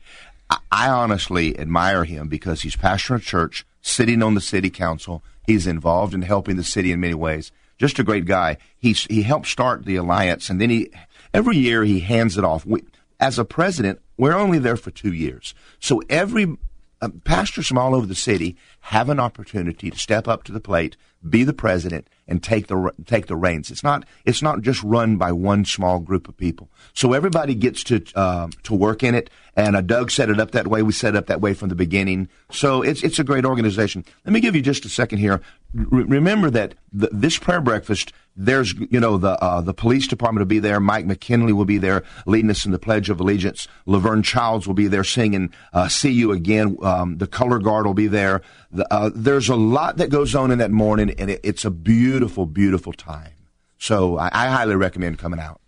I, 0.51 0.89
honestly 0.89 1.59
admire 1.59 2.05
him 2.05 2.29
because 2.29 2.63
he's 2.63 2.77
pastor 2.77 3.15
of 3.15 3.25
church, 3.25 3.67
sitting 3.83 4.23
on 4.23 4.35
the 4.35 4.41
city 4.41 4.71
council. 4.71 5.23
He's 5.47 5.67
involved 5.67 6.15
in 6.15 6.23
helping 6.23 6.57
the 6.57 6.65
city 6.65 6.93
in 6.93 7.01
many 7.01 7.15
ways. 7.15 7.53
Just 7.79 7.99
a 7.99 8.05
great 8.05 8.25
guy. 8.25 8.57
He's, 8.79 9.05
he 9.05 9.23
helped 9.23 9.47
start 9.47 9.85
the 9.85 9.97
alliance, 9.97 10.51
and 10.51 10.61
then 10.61 10.71
he 10.71 10.91
every 11.33 11.57
year 11.57 11.85
he 11.85 12.01
hands 12.01 12.37
it 12.37 12.45
off. 12.45 12.67
We, 12.67 12.83
as 13.21 13.39
a 13.39 13.45
president, 13.45 14.01
we're 14.17 14.35
only 14.35 14.59
there 14.59 14.77
for 14.77 14.91
two 14.91 15.13
years, 15.13 15.55
so 15.79 16.03
every 16.09 16.57
uh, 17.01 17.09
pastors 17.25 17.69
from 17.69 17.79
all 17.79 17.95
over 17.95 18.07
the 18.07 18.15
city 18.15 18.57
have 18.81 19.09
an 19.09 19.21
opportunity 19.21 19.91
to 19.91 19.99
step 19.99 20.27
up 20.27 20.45
to 20.45 20.53
the 20.53 20.61
plate, 20.61 20.97
be 21.29 21.45
the 21.45 21.53
president, 21.53 22.09
and 22.27 22.43
take 22.43 22.67
the 22.67 22.93
take 23.07 23.27
the 23.27 23.37
reins. 23.37 23.71
It's 23.71 23.83
not 23.83 24.05
it's 24.25 24.43
not 24.43 24.63
just 24.63 24.83
run 24.83 25.17
by 25.17 25.33
one 25.33 25.65
small 25.65 26.01
group 26.01 26.29
of 26.29 26.37
people. 26.37 26.71
So 26.95 27.13
everybody 27.13 27.55
gets 27.55 27.85
to 27.85 28.03
uh, 28.15 28.49
to 28.65 28.75
work 28.75 29.03
in 29.03 29.15
it. 29.15 29.31
And 29.57 29.75
uh, 29.75 29.81
Doug 29.81 30.11
set 30.11 30.31
it 30.31 30.39
up 30.39 30.53
that 30.53 30.69
way. 30.69 30.83
We 30.83 30.93
set 30.93 31.15
it 31.15 31.19
up 31.19 31.27
that 31.27 31.41
way 31.41 31.55
from 31.55 31.69
the 31.69 31.75
beginning. 31.75 32.29
So 32.51 32.83
it's 32.83 33.03
it's 33.03 33.19
a 33.19 33.25
great 33.25 33.45
organization. 33.45 34.05
Let 34.25 34.33
me 34.33 34.41
give 34.41 34.55
you 34.55 34.63
just 34.63 34.85
a 34.85 34.89
second 34.89 35.19
here. 35.19 35.41
Remember 35.75 36.51
that 36.51 36.75
the, 36.93 37.09
this 37.13 37.39
prayer 37.39 37.61
breakfast. 37.61 38.13
There's 38.41 38.73
you 38.73 39.01
know 39.01 39.19
the 39.19 39.33
uh, 39.43 39.61
the 39.61 39.75
police 39.75 40.07
department 40.07 40.43
will 40.43 40.49
be 40.49 40.61
there. 40.61 40.79
Mike 40.79 41.07
McKinley 41.07 41.53
will 41.53 41.65
be 41.65 41.79
there 41.79 42.05
leading 42.25 42.51
us 42.51 42.65
in 42.65 42.71
the 42.71 42.79
Pledge 42.79 43.11
of 43.11 43.19
Allegiance. 43.19 43.67
Laverne 43.85 44.23
Childs 44.23 44.67
will 44.67 44.75
be 44.75 44.87
there 44.87 45.03
singing 45.03 45.53
uh, 45.73 45.89
"See 45.89 46.13
You 46.13 46.31
Again." 46.31 46.79
Um, 46.81 47.19
the 47.19 47.27
color 47.27 47.59
guard 47.59 47.85
will 47.85 47.95
be 47.95 48.07
there. 48.07 48.43
The, 48.71 48.87
uh, 48.95 49.11
there's 49.13 49.49
a 49.49 49.57
lot 49.57 49.97
that 49.97 50.09
goes 50.11 50.37
on 50.37 50.53
in 50.53 50.59
that 50.59 50.71
morning, 50.71 51.11
and 51.19 51.31
it, 51.31 51.41
it's 51.43 51.65
a 51.65 51.71
beautiful, 51.71 52.47
beautiful 52.47 52.93
time. 52.93 53.33
So 53.79 54.19
I, 54.19 54.31
I 54.33 54.49
highly 54.49 54.77
recommend 54.77 55.19
coming 55.19 55.41
out. 55.41 55.61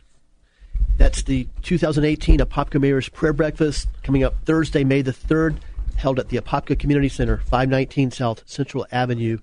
That's 0.97 1.23
the 1.23 1.49
2018 1.63 2.41
Apopka 2.41 2.81
Mayor's 2.81 3.09
Prayer 3.09 3.33
Breakfast 3.33 3.89
coming 4.03 4.23
up 4.23 4.35
Thursday, 4.45 4.85
May 4.85 5.03
the 5.03 5.13
3rd, 5.13 5.57
held 5.97 6.19
at 6.19 6.29
the 6.29 6.37
Apopka 6.37 6.79
Community 6.79 7.09
Center, 7.09 7.39
519 7.39 8.11
South 8.11 8.43
Central 8.47 8.87
Avenue 8.93 9.39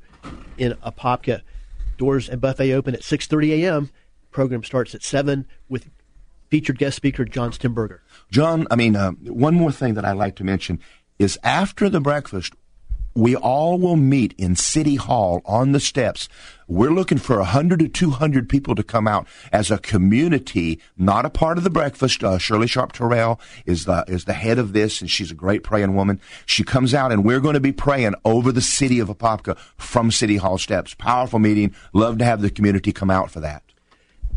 in 0.58 0.74
Apopka. 0.86 1.42
Doors 1.98 2.30
and 2.30 2.40
buffet 2.40 2.74
open 2.74 2.94
at 2.94 3.02
6:30 3.02 3.64
a.m. 3.64 3.90
Program 4.32 4.64
starts 4.64 4.94
at 4.94 5.04
7 5.04 5.48
with 5.68 5.90
featured 6.50 6.78
guest 6.78 6.96
speaker 6.96 7.26
John 7.26 7.52
Stemberger. 7.52 8.00
John, 8.32 8.68
I 8.70 8.76
mean, 8.76 8.96
uh, 8.96 9.12
one 9.12 9.56
more 9.56 9.72
thing 9.72 9.96
that 9.96 10.06
I'd 10.06 10.14
like 10.14 10.36
to 10.38 10.44
mention 10.44 10.80
is 11.20 11.40
after 11.44 11.90
the 11.90 12.00
breakfast, 12.00 12.54
we 13.18 13.36
all 13.36 13.80
will 13.80 13.96
meet 13.96 14.36
in 14.38 14.56
City 14.56 14.96
Hall 14.96 15.42
on 15.44 15.72
the 15.72 15.80
steps. 15.80 16.30
We're 16.68 16.92
looking 16.92 17.18
for 17.18 17.38
100 17.38 17.80
to 17.80 17.88
200 17.88 18.48
people 18.48 18.76
to 18.76 18.84
come 18.84 19.08
out 19.08 19.28
as 19.52 19.72
a 19.72 19.80
community, 19.80 20.80
not 20.98 21.26
a 21.26 21.30
part 21.32 21.58
of 21.58 21.64
the 21.64 21.72
breakfast. 21.72 22.24
Uh, 22.24 22.38
Shirley 22.38 22.68
Sharp 22.68 22.92
Terrell 22.92 23.40
is 23.66 23.86
the, 23.86 24.06
is 24.08 24.26
the 24.26 24.34
head 24.34 24.60
of 24.60 24.74
this, 24.74 25.02
and 25.02 25.10
she's 25.10 25.32
a 25.32 25.36
great 25.36 25.64
praying 25.64 25.96
woman. 25.96 26.22
She 26.46 26.64
comes 26.64 26.94
out, 26.94 27.12
and 27.12 27.26
we're 27.26 27.40
going 27.40 27.56
to 27.56 27.60
be 27.60 27.72
praying 27.72 28.14
over 28.24 28.52
the 28.52 28.62
city 28.62 29.00
of 29.00 29.08
Apopka 29.08 29.58
from 29.78 30.12
City 30.12 30.38
Hall 30.38 30.60
steps. 30.60 30.94
Powerful 30.94 31.40
meeting. 31.40 31.74
Love 31.94 32.20
to 32.20 32.26
have 32.26 32.44
the 32.44 32.52
community 32.52 32.94
come 32.94 33.10
out 33.10 33.32
for 33.32 33.40
that. 33.40 33.64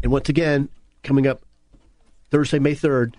And 0.03 0.11
once 0.11 0.31
again, 0.31 0.71
coming 1.03 1.27
up 1.27 1.43
Thursday, 2.31 2.59
May 2.59 2.75
3rd, 2.75 3.13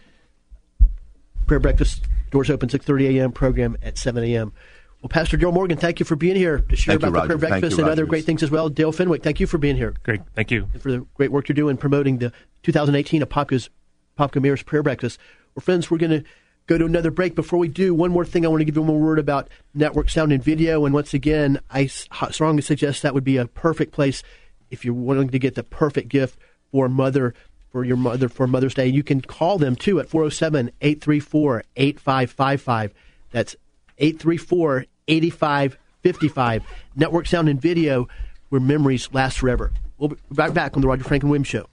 prayer 1.45 1.59
breakfast, 1.59 2.05
doors 2.31 2.49
open 2.49 2.67
6.30 2.67 3.19
a.m., 3.19 3.31
program 3.31 3.77
at 3.83 3.99
7 3.99 4.23
a.m. 4.23 4.53
Well, 5.01 5.09
Pastor 5.09 5.35
Joe 5.35 5.51
Morgan, 5.51 5.77
thank 5.77 5.99
you 5.99 6.05
for 6.05 6.15
being 6.15 6.35
here 6.35 6.59
to 6.59 6.75
share 6.75 6.93
thank 6.93 7.03
about 7.03 7.15
you, 7.15 7.21
the 7.21 7.27
prayer 7.27 7.49
breakfast 7.49 7.77
you, 7.77 7.83
and 7.83 7.91
other 7.91 8.05
great 8.05 8.23
things 8.23 8.43
as 8.43 8.51
well. 8.51 8.69
Dale 8.69 8.91
Fenwick, 8.91 9.23
thank 9.23 9.39
you 9.39 9.47
for 9.47 9.57
being 9.57 9.75
here. 9.75 9.95
Great, 10.03 10.21
thank 10.35 10.51
you. 10.51 10.67
And 10.73 10.81
for 10.81 10.91
the 10.91 11.05
great 11.15 11.31
work 11.31 11.49
you're 11.49 11.55
doing 11.55 11.75
promoting 11.75 12.19
the 12.19 12.31
2018 12.63 13.23
Apopka's 13.23 13.71
Apopka 14.17 14.39
Mayor's 14.39 14.61
Prayer 14.61 14.83
Breakfast. 14.83 15.19
Well, 15.55 15.61
friends, 15.61 15.89
we're 15.89 15.97
going 15.97 16.11
to 16.11 16.23
go 16.67 16.77
to 16.77 16.85
another 16.85 17.09
break. 17.09 17.33
Before 17.33 17.57
we 17.57 17.67
do, 17.67 17.95
one 17.95 18.11
more 18.11 18.25
thing 18.25 18.45
I 18.45 18.49
want 18.49 18.61
to 18.61 18.65
give 18.65 18.75
you 18.75 18.81
one 18.81 18.89
more 18.89 18.99
word 18.99 19.17
about 19.17 19.49
network 19.73 20.09
sound 20.09 20.31
and 20.31 20.43
video. 20.43 20.85
And 20.85 20.93
once 20.93 21.15
again, 21.15 21.59
I 21.71 21.87
strongly 21.87 22.61
suggest 22.61 23.01
that 23.01 23.15
would 23.15 23.23
be 23.23 23.37
a 23.37 23.47
perfect 23.47 23.93
place 23.93 24.21
if 24.69 24.85
you're 24.85 24.93
wanting 24.93 25.29
to 25.29 25.39
get 25.39 25.55
the 25.55 25.63
perfect 25.63 26.09
gift 26.09 26.37
for 26.71 26.87
mother 26.87 27.33
for 27.71 27.83
your 27.83 27.97
mother 27.97 28.29
for 28.29 28.47
Mother's 28.47 28.73
Day. 28.73 28.87
You 28.87 29.01
can 29.01 29.21
call 29.21 29.57
them 29.57 29.75
too 29.75 29.99
at 29.99 30.09
407 30.09 30.71
834 30.81 31.63
8555. 31.75 32.93
That's 33.31 33.55
834 33.97 34.85
8555. 35.11 36.63
Network 36.95 37.27
Sound 37.27 37.49
and 37.49 37.61
Video, 37.61 38.07
where 38.49 38.61
memories 38.61 39.09
last 39.13 39.39
forever. 39.39 39.71
We'll 39.97 40.09
be 40.09 40.15
right 40.31 40.53
back 40.53 40.75
on 40.75 40.81
the 40.81 40.87
Roger 40.87 41.03
Franklin 41.03 41.29
Williams 41.29 41.47
Show. 41.47 41.67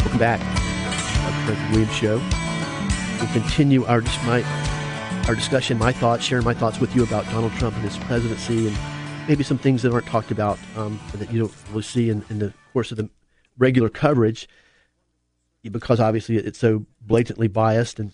Welcome 0.00 0.18
back. 0.18 0.40
Roger 1.24 1.56
Franklin 1.56 1.88
Show. 1.88 2.22
We'll 3.18 3.32
continue 3.32 3.84
our 3.86 4.02
my 4.26 4.42
our 5.28 5.34
discussion, 5.34 5.78
my 5.78 5.92
thoughts, 5.92 6.24
sharing 6.24 6.44
my 6.44 6.54
thoughts 6.54 6.80
with 6.80 6.94
you 6.94 7.02
about 7.04 7.24
Donald 7.26 7.52
Trump 7.52 7.76
and 7.76 7.84
his 7.84 7.96
presidency, 7.98 8.66
and 8.66 8.76
maybe 9.28 9.44
some 9.44 9.58
things 9.58 9.82
that 9.82 9.92
aren't 9.92 10.06
talked 10.06 10.30
about 10.30 10.58
um, 10.76 11.00
that 11.14 11.32
you 11.32 11.38
don't 11.40 11.54
really 11.70 11.82
see 11.82 12.10
in, 12.10 12.24
in 12.28 12.40
the 12.40 12.52
course 12.72 12.90
of 12.90 12.96
the 12.96 13.08
regular 13.58 13.88
coverage 13.88 14.48
because 15.70 16.00
obviously 16.00 16.36
it's 16.36 16.58
so 16.58 16.86
blatantly 17.00 17.48
biased. 17.48 17.98
And 17.98 18.12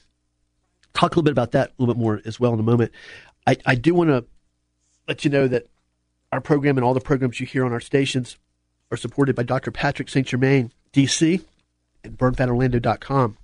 talk 0.95 1.13
a 1.13 1.15
little 1.15 1.23
bit 1.23 1.33
about 1.33 1.53
that 1.53 1.71
a 1.71 1.73
little 1.79 1.95
bit 1.95 2.01
more 2.01 2.21
as 2.25 2.39
well 2.39 2.53
in 2.53 2.61
a 2.61 2.65
moment. 2.65 2.93
I, 3.47 3.57
I 3.65 3.75
do 3.75 3.95
want 3.95 4.11
to 4.11 4.25
let 5.07 5.25
you 5.25 5.31
know 5.31 5.49
that 5.49 5.67
our 6.33 6.41
program 6.41 6.77
and 6.77 6.85
all 6.85 6.95
the 6.95 7.01
programs 7.01 7.41
you 7.41 7.47
hear 7.47 7.65
on 7.65 7.73
our 7.73 7.81
stations 7.81 8.37
are 8.91 8.97
supported 8.97 9.35
by 9.35 9.43
Dr. 9.43 9.71
Patrick 9.71 10.09
St. 10.09 10.27
Germain, 10.27 10.73
D.C., 10.93 11.41
and 12.05 12.19
burnfatorlando.com. 12.19 13.37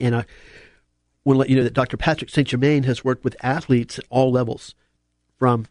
And 0.00 0.14
I 0.16 0.24
want 1.24 1.36
to 1.36 1.38
let 1.38 1.48
you 1.48 1.56
know 1.56 1.64
that 1.64 1.74
Dr. 1.74 1.96
Patrick 1.96 2.30
St. 2.30 2.48
Germain 2.48 2.82
has 2.84 3.04
worked 3.04 3.24
with 3.24 3.36
athletes 3.42 3.98
at 3.98 4.04
all 4.10 4.30
levels, 4.30 4.74
from 5.38 5.66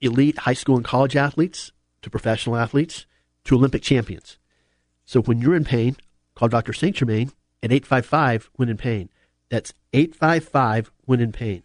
elite 0.00 0.38
high 0.38 0.54
school 0.54 0.76
and 0.76 0.84
college 0.84 1.16
athletes 1.16 1.72
to 2.02 2.10
professional 2.10 2.56
athletes 2.56 3.06
to 3.44 3.56
Olympic 3.56 3.82
champions. 3.82 4.38
So 5.04 5.22
when 5.22 5.40
you're 5.40 5.54
in 5.54 5.64
pain, 5.64 5.96
call 6.34 6.48
Dr. 6.48 6.72
St. 6.72 6.96
Germain 6.96 7.32
at 7.62 7.72
855 7.72 8.50
when 8.54 8.68
in 8.68 8.76
pain. 8.76 9.10
That's 9.50 9.74
855 9.92 10.90
when 11.04 11.20
in 11.20 11.32
pain. 11.32 11.62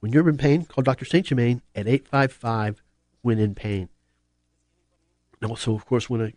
When 0.00 0.12
you're 0.12 0.28
in 0.28 0.36
pain, 0.36 0.64
call 0.64 0.82
Dr. 0.82 1.04
St. 1.04 1.26
Germain 1.26 1.62
at 1.74 1.86
855 1.86 2.82
when 3.22 3.38
in 3.38 3.54
pain. 3.54 3.88
And 5.40 5.50
also, 5.50 5.74
of 5.74 5.86
course, 5.86 6.10
want 6.10 6.30
to 6.30 6.36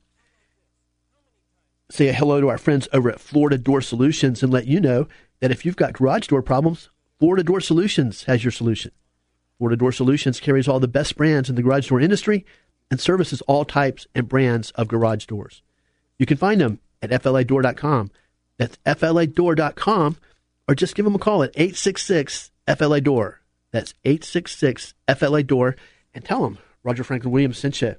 say 1.89 2.12
hello 2.12 2.41
to 2.41 2.49
our 2.49 2.58
friends 2.58 2.88
over 2.93 3.10
at 3.10 3.20
Florida 3.20 3.58
Door 3.58 3.82
Solutions 3.82 4.41
and 4.41 4.51
let 4.51 4.68
you 4.68 4.80
know 4.80 5.08
that 5.39 5.51
if 5.51 5.66
you've 5.66 5.76
got 5.76 5.93
garage 5.93 6.28
door 6.28 6.41
problems, 6.41 6.89
Florida 7.20 7.43
Door 7.43 7.62
Solutions 7.62 8.24
has 8.24 8.43
your 8.43 8.51
solution. 8.51 8.91
Florida 9.58 9.78
Door 9.78 9.91
Solutions 9.93 10.39
carries 10.39 10.68
all 10.68 10.80
the 10.80 10.88
best 10.88 11.16
brands 11.16 11.49
in 11.49 11.56
the 11.56 11.62
garage 11.62 11.89
door 11.89 11.99
industry 11.99 12.45
and 12.89 12.99
services 12.99 13.41
all 13.41 13.66
types 13.66 14.08
and 14.16 14.28
brands 14.28 14.72
of 14.72 14.88
garage 14.88 15.26
doors. 15.26 15.62
You 16.20 16.26
can 16.26 16.38
find 16.38 16.61
them 16.61 16.80
at 17.01 17.09
fladoor.com. 17.09 18.11
That's 18.57 18.78
fladoor.com, 18.86 20.18
or 20.68 20.76
just 20.76 20.95
give 20.95 21.05
them 21.05 21.16
a 21.16 21.20
call 21.20 21.43
at 21.43 21.51
866 21.55 22.51
FLA 22.78 23.01
Door. 23.01 23.41
That's 23.72 23.93
866 24.05 24.93
FLA 25.18 25.43
Door, 25.43 25.76
and 26.14 26.24
tell 26.24 26.43
them 26.43 26.59
Roger 26.84 27.03
Franklin 27.03 27.32
Williams 27.32 27.57
sent 27.57 27.82
you. 27.82 27.95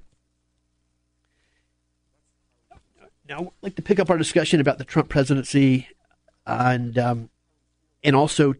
Now, 3.28 3.40
I'd 3.40 3.50
like 3.62 3.76
to 3.76 3.82
pick 3.82 3.98
up 3.98 4.10
our 4.10 4.18
discussion 4.18 4.60
about 4.60 4.78
the 4.78 4.84
Trump 4.84 5.08
presidency 5.08 5.88
and 6.46 6.98
um, 6.98 7.30
and 8.02 8.14
also 8.14 8.54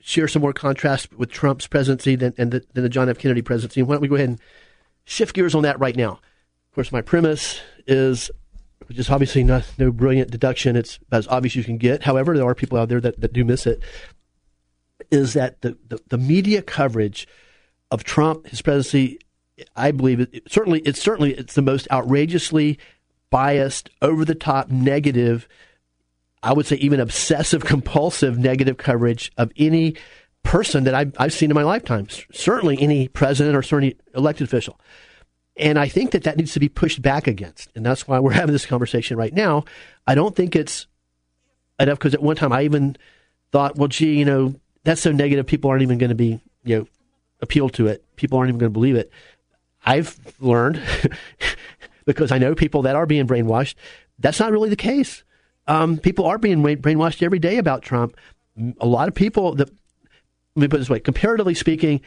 share 0.00 0.28
some 0.28 0.42
more 0.42 0.52
contrast 0.52 1.14
with 1.14 1.30
Trump's 1.30 1.66
presidency 1.66 2.14
than, 2.14 2.34
than, 2.36 2.50
the, 2.50 2.62
than 2.74 2.82
the 2.82 2.90
John 2.90 3.08
F. 3.08 3.18
Kennedy 3.18 3.40
presidency. 3.40 3.82
Why 3.82 3.94
don't 3.94 4.02
we 4.02 4.08
go 4.08 4.16
ahead 4.16 4.28
and 4.28 4.40
shift 5.04 5.34
gears 5.34 5.54
on 5.54 5.62
that 5.62 5.80
right 5.80 5.96
now? 5.96 6.12
Of 6.12 6.74
course, 6.74 6.92
my 6.92 7.00
premise 7.00 7.62
is, 7.86 8.30
which 8.88 8.98
is 8.98 9.10
obviously 9.10 9.44
not 9.44 9.70
no 9.78 9.90
brilliant 9.90 10.30
deduction. 10.30 10.76
It's 10.76 10.98
as 11.12 11.26
obvious 11.28 11.56
you 11.56 11.64
can 11.64 11.78
get. 11.78 12.04
However, 12.04 12.36
there 12.36 12.46
are 12.46 12.54
people 12.54 12.78
out 12.78 12.88
there 12.88 13.00
that, 13.00 13.20
that 13.20 13.32
do 13.32 13.44
miss 13.44 13.66
it. 13.66 13.82
Is 15.10 15.34
that 15.34 15.60
the, 15.62 15.76
the, 15.88 16.00
the 16.08 16.18
media 16.18 16.62
coverage 16.62 17.26
of 17.90 18.04
Trump, 18.04 18.46
his 18.46 18.62
presidency, 18.62 19.18
I 19.76 19.90
believe 19.90 20.20
it, 20.20 20.30
it, 20.32 20.52
certainly 20.52 20.80
it's 20.80 21.00
certainly 21.00 21.34
it's 21.34 21.54
the 21.54 21.62
most 21.62 21.86
outrageously 21.90 22.78
biased, 23.30 23.90
over 24.00 24.24
the 24.24 24.34
top, 24.34 24.70
negative 24.70 25.48
I 26.44 26.52
would 26.52 26.66
say 26.66 26.76
even 26.76 27.00
obsessive 27.00 27.64
compulsive 27.64 28.38
negative 28.38 28.76
coverage 28.76 29.32
of 29.36 29.50
any 29.56 29.96
person 30.42 30.84
that 30.84 30.94
I've, 30.94 31.14
I've 31.18 31.32
seen 31.32 31.50
in 31.50 31.54
my 31.54 31.62
lifetime, 31.62 32.06
certainly 32.32 32.80
any 32.80 33.08
president 33.08 33.56
or 33.56 33.62
certainly 33.62 33.96
elected 34.14 34.46
official. 34.46 34.78
And 35.56 35.78
I 35.78 35.88
think 35.88 36.10
that 36.12 36.24
that 36.24 36.36
needs 36.36 36.52
to 36.54 36.60
be 36.60 36.68
pushed 36.68 37.00
back 37.00 37.26
against. 37.26 37.70
And 37.74 37.84
that's 37.86 38.08
why 38.08 38.18
we're 38.18 38.32
having 38.42 38.52
this 38.52 38.66
conversation 38.66 39.16
right 39.16 39.32
now. 39.32 39.64
I 40.06 40.14
don't 40.14 40.34
think 40.34 40.56
it's 40.56 40.86
enough 41.78 41.98
because 41.98 42.14
at 42.14 42.22
one 42.22 42.36
time 42.36 42.52
I 42.52 42.62
even 42.62 42.96
thought, 43.52 43.76
well, 43.76 43.88
gee, 43.88 44.14
you 44.18 44.24
know, 44.24 44.54
that's 44.84 45.00
so 45.00 45.12
negative, 45.12 45.46
people 45.46 45.70
aren't 45.70 45.82
even 45.82 45.98
going 45.98 46.10
to 46.10 46.14
be, 46.14 46.40
you 46.64 46.78
know, 46.78 46.86
appeal 47.40 47.68
to 47.70 47.86
it. 47.86 48.04
People 48.16 48.38
aren't 48.38 48.48
even 48.48 48.58
going 48.58 48.70
to 48.70 48.74
believe 48.74 48.96
it. 48.96 49.10
I've 49.86 50.18
learned 50.40 50.80
because 52.04 52.32
I 52.32 52.38
know 52.38 52.54
people 52.54 52.82
that 52.82 52.96
are 52.96 53.06
being 53.06 53.26
brainwashed. 53.26 53.74
That's 54.18 54.40
not 54.40 54.52
really 54.52 54.70
the 54.70 54.76
case 54.76 55.24
um, 55.66 55.98
people 55.98 56.26
are 56.26 56.38
being 56.38 56.62
brainwashed 56.62 57.22
every 57.22 57.38
day 57.38 57.58
about 57.58 57.82
Trump. 57.82 58.16
A 58.80 58.86
lot 58.86 59.08
of 59.08 59.14
people 59.14 59.54
that 59.56 59.70
let 60.56 60.62
me 60.62 60.68
put 60.68 60.76
it 60.76 60.80
this 60.80 60.90
way: 60.90 61.00
comparatively 61.00 61.54
speaking, 61.54 62.00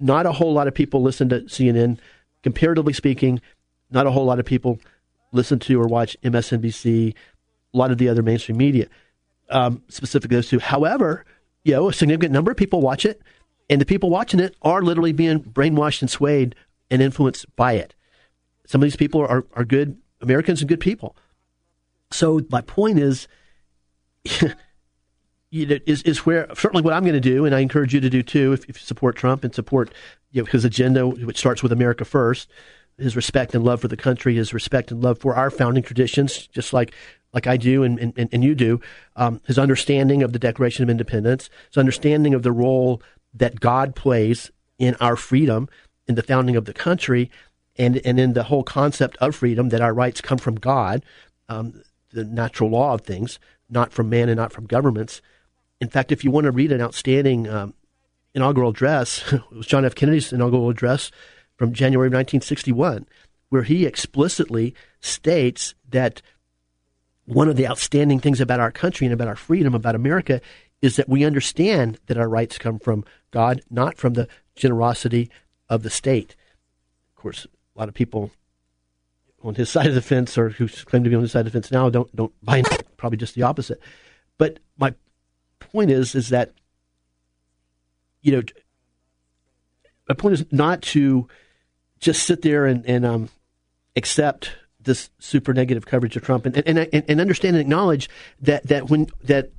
not 0.00 0.26
a 0.26 0.32
whole 0.32 0.52
lot 0.52 0.68
of 0.68 0.74
people 0.74 1.02
listen 1.02 1.28
to 1.30 1.40
CNN. 1.42 1.98
Comparatively 2.46 2.92
speaking, 2.92 3.40
not 3.90 4.06
a 4.06 4.12
whole 4.12 4.24
lot 4.24 4.38
of 4.38 4.46
people 4.46 4.78
listen 5.32 5.58
to 5.58 5.80
or 5.80 5.88
watch 5.88 6.16
MSNBC. 6.22 7.12
A 7.12 7.76
lot 7.76 7.90
of 7.90 7.98
the 7.98 8.08
other 8.08 8.22
mainstream 8.22 8.56
media, 8.56 8.86
um, 9.50 9.82
specifically 9.88 10.36
those 10.36 10.48
two. 10.48 10.60
However, 10.60 11.24
you 11.64 11.72
know, 11.72 11.88
a 11.88 11.92
significant 11.92 12.32
number 12.32 12.52
of 12.52 12.56
people 12.56 12.80
watch 12.80 13.04
it, 13.04 13.20
and 13.68 13.80
the 13.80 13.84
people 13.84 14.10
watching 14.10 14.38
it 14.38 14.54
are 14.62 14.80
literally 14.80 15.10
being 15.10 15.40
brainwashed 15.40 16.02
and 16.02 16.08
swayed 16.08 16.54
and 16.88 17.02
influenced 17.02 17.46
by 17.56 17.72
it. 17.72 17.96
Some 18.64 18.80
of 18.80 18.84
these 18.86 18.94
people 18.94 19.22
are, 19.22 19.44
are 19.54 19.64
good 19.64 19.98
Americans 20.20 20.60
and 20.60 20.68
good 20.68 20.78
people. 20.78 21.16
So 22.12 22.42
my 22.48 22.60
point 22.60 23.00
is, 23.00 23.26
you 25.50 25.66
know, 25.66 25.78
is 25.84 26.02
is 26.02 26.24
where 26.24 26.46
certainly 26.54 26.82
what 26.82 26.94
I'm 26.94 27.02
going 27.02 27.14
to 27.14 27.20
do, 27.20 27.44
and 27.44 27.56
I 27.56 27.58
encourage 27.58 27.92
you 27.92 28.00
to 28.02 28.08
do 28.08 28.22
too, 28.22 28.52
if, 28.52 28.70
if 28.70 28.80
you 28.80 28.86
support 28.86 29.16
Trump 29.16 29.42
and 29.42 29.52
support 29.52 29.92
you 30.36 30.42
know, 30.42 30.46
his 30.46 30.66
agenda, 30.66 31.06
which 31.06 31.38
starts 31.38 31.62
with 31.62 31.72
America 31.72 32.04
first, 32.04 32.50
his 32.98 33.16
respect 33.16 33.54
and 33.54 33.64
love 33.64 33.80
for 33.80 33.88
the 33.88 33.96
country, 33.96 34.34
his 34.34 34.52
respect 34.52 34.90
and 34.90 35.02
love 35.02 35.18
for 35.18 35.34
our 35.34 35.50
founding 35.50 35.82
traditions, 35.82 36.46
just 36.48 36.74
like 36.74 36.94
like 37.32 37.46
I 37.46 37.56
do 37.56 37.82
and, 37.82 37.98
and, 37.98 38.28
and 38.32 38.44
you 38.44 38.54
do, 38.54 38.80
um, 39.16 39.40
his 39.46 39.58
understanding 39.58 40.22
of 40.22 40.32
the 40.32 40.38
Declaration 40.38 40.82
of 40.82 40.88
Independence, 40.88 41.50
his 41.68 41.76
understanding 41.76 42.32
of 42.32 42.42
the 42.42 42.52
role 42.52 43.02
that 43.34 43.60
God 43.60 43.94
plays 43.94 44.50
in 44.78 44.94
our 45.00 45.16
freedom, 45.16 45.68
in 46.06 46.14
the 46.14 46.22
founding 46.22 46.56
of 46.56 46.66
the 46.66 46.74
country, 46.74 47.30
and 47.76 47.96
and 48.04 48.20
in 48.20 48.34
the 48.34 48.44
whole 48.44 48.62
concept 48.62 49.16
of 49.18 49.34
freedom 49.34 49.70
that 49.70 49.80
our 49.80 49.94
rights 49.94 50.20
come 50.20 50.38
from 50.38 50.56
God. 50.56 51.02
Um, 51.48 51.82
the 52.12 52.24
natural 52.24 52.70
law 52.70 52.92
of 52.92 53.02
things, 53.02 53.38
not 53.70 53.92
from 53.92 54.10
man 54.10 54.28
and 54.28 54.36
not 54.36 54.52
from 54.52 54.66
governments. 54.66 55.22
In 55.80 55.88
fact, 55.88 56.12
if 56.12 56.24
you 56.24 56.30
want 56.30 56.44
to 56.44 56.50
read 56.50 56.72
an 56.72 56.80
outstanding 56.80 57.48
um, 57.48 57.74
inaugural 58.36 58.70
address, 58.70 59.24
it 59.32 59.42
was 59.50 59.66
John 59.66 59.84
F. 59.84 59.94
Kennedy's 59.94 60.32
inaugural 60.32 60.70
address 60.70 61.10
from 61.56 61.72
January 61.72 62.06
of 62.06 62.12
1961, 62.12 63.06
where 63.48 63.62
he 63.62 63.86
explicitly 63.86 64.74
states 65.00 65.74
that 65.88 66.20
one 67.24 67.48
of 67.48 67.56
the 67.56 67.66
outstanding 67.66 68.20
things 68.20 68.40
about 68.40 68.60
our 68.60 68.70
country 68.70 69.06
and 69.06 69.14
about 69.14 69.26
our 69.26 69.36
freedom, 69.36 69.74
about 69.74 69.96
America, 69.96 70.40
is 70.82 70.96
that 70.96 71.08
we 71.08 71.24
understand 71.24 71.98
that 72.06 72.18
our 72.18 72.28
rights 72.28 72.58
come 72.58 72.78
from 72.78 73.04
God, 73.32 73.62
not 73.70 73.96
from 73.96 74.12
the 74.12 74.28
generosity 74.54 75.30
of 75.68 75.82
the 75.82 75.90
state. 75.90 76.36
Of 77.16 77.22
course, 77.22 77.46
a 77.74 77.78
lot 77.78 77.88
of 77.88 77.94
people 77.94 78.30
on 79.42 79.54
his 79.54 79.70
side 79.70 79.86
of 79.86 79.94
the 79.94 80.02
fence 80.02 80.36
or 80.36 80.50
who 80.50 80.68
claim 80.68 81.02
to 81.02 81.10
be 81.10 81.16
on 81.16 81.22
his 81.22 81.32
side 81.32 81.46
of 81.46 81.52
the 81.52 81.56
fence 81.56 81.72
now 81.72 81.88
don't 81.88 82.14
don't 82.14 82.32
buy 82.44 82.58
into 82.58 82.74
it. 82.74 82.96
Probably 82.96 83.16
just 83.16 83.34
the 83.34 83.42
opposite. 83.42 83.80
But 84.38 84.58
my 84.78 84.94
point 85.58 85.90
is 85.90 86.14
is 86.14 86.28
that 86.28 86.52
you 88.26 88.32
know 88.32 88.42
my 90.08 90.14
point 90.14 90.34
is 90.34 90.44
not 90.52 90.82
to 90.82 91.26
just 91.98 92.24
sit 92.24 92.42
there 92.42 92.66
and, 92.66 92.84
and 92.86 93.06
um, 93.06 93.28
accept 93.96 94.50
this 94.80 95.10
super 95.18 95.52
negative 95.52 95.86
coverage 95.86 96.16
of 96.16 96.22
Trump 96.22 96.46
and, 96.46 96.56
and, 96.66 96.78
and, 96.78 97.04
and 97.08 97.20
understand 97.20 97.56
and 97.56 97.60
acknowledge 97.60 98.08
that, 98.40 98.64
that 98.68 98.88
when 98.88 99.08
that 99.24 99.50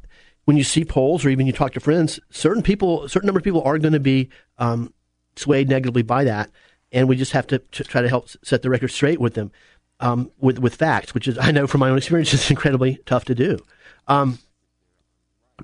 when 0.46 0.56
you 0.56 0.64
see 0.64 0.86
polls 0.86 1.26
or 1.26 1.30
even 1.30 1.46
you 1.46 1.52
talk 1.52 1.74
to 1.74 1.80
friends, 1.82 2.22
certain 2.30 2.64
people, 2.64 3.10
certain 3.10 3.28
number 3.28 3.40
of 3.40 3.44
people 3.44 3.62
are 3.64 3.78
going 3.78 3.94
to 3.94 4.00
be 4.00 4.30
um, 4.58 4.94
swayed 5.36 5.68
negatively 5.68 6.04
by 6.04 6.24
that 6.24 6.50
and 6.92 7.10
we 7.10 7.16
just 7.16 7.34
have 7.34 7.48
to, 7.48 7.60
try 7.60 8.02
to 8.02 8.10
help 8.10 8.30
set 8.44 8.62
the 8.62 8.70
record 8.70 8.90
straight 8.90 9.20
with 9.20 9.34
them 9.34 9.52
um, 10.00 10.32
with 10.40 10.60
with 10.60 10.76
facts, 10.76 11.14
which 11.14 11.28
is 11.28 11.38
I 11.38 11.52
know 11.52 11.68
from 11.68 11.80
my 11.80 11.90
own 11.90 11.98
experience 11.98 12.34
is 12.34 12.50
incredibly 12.50 13.00
tough 13.06 13.26
to 13.26 13.36
do 13.36 13.60
um, 14.08 14.40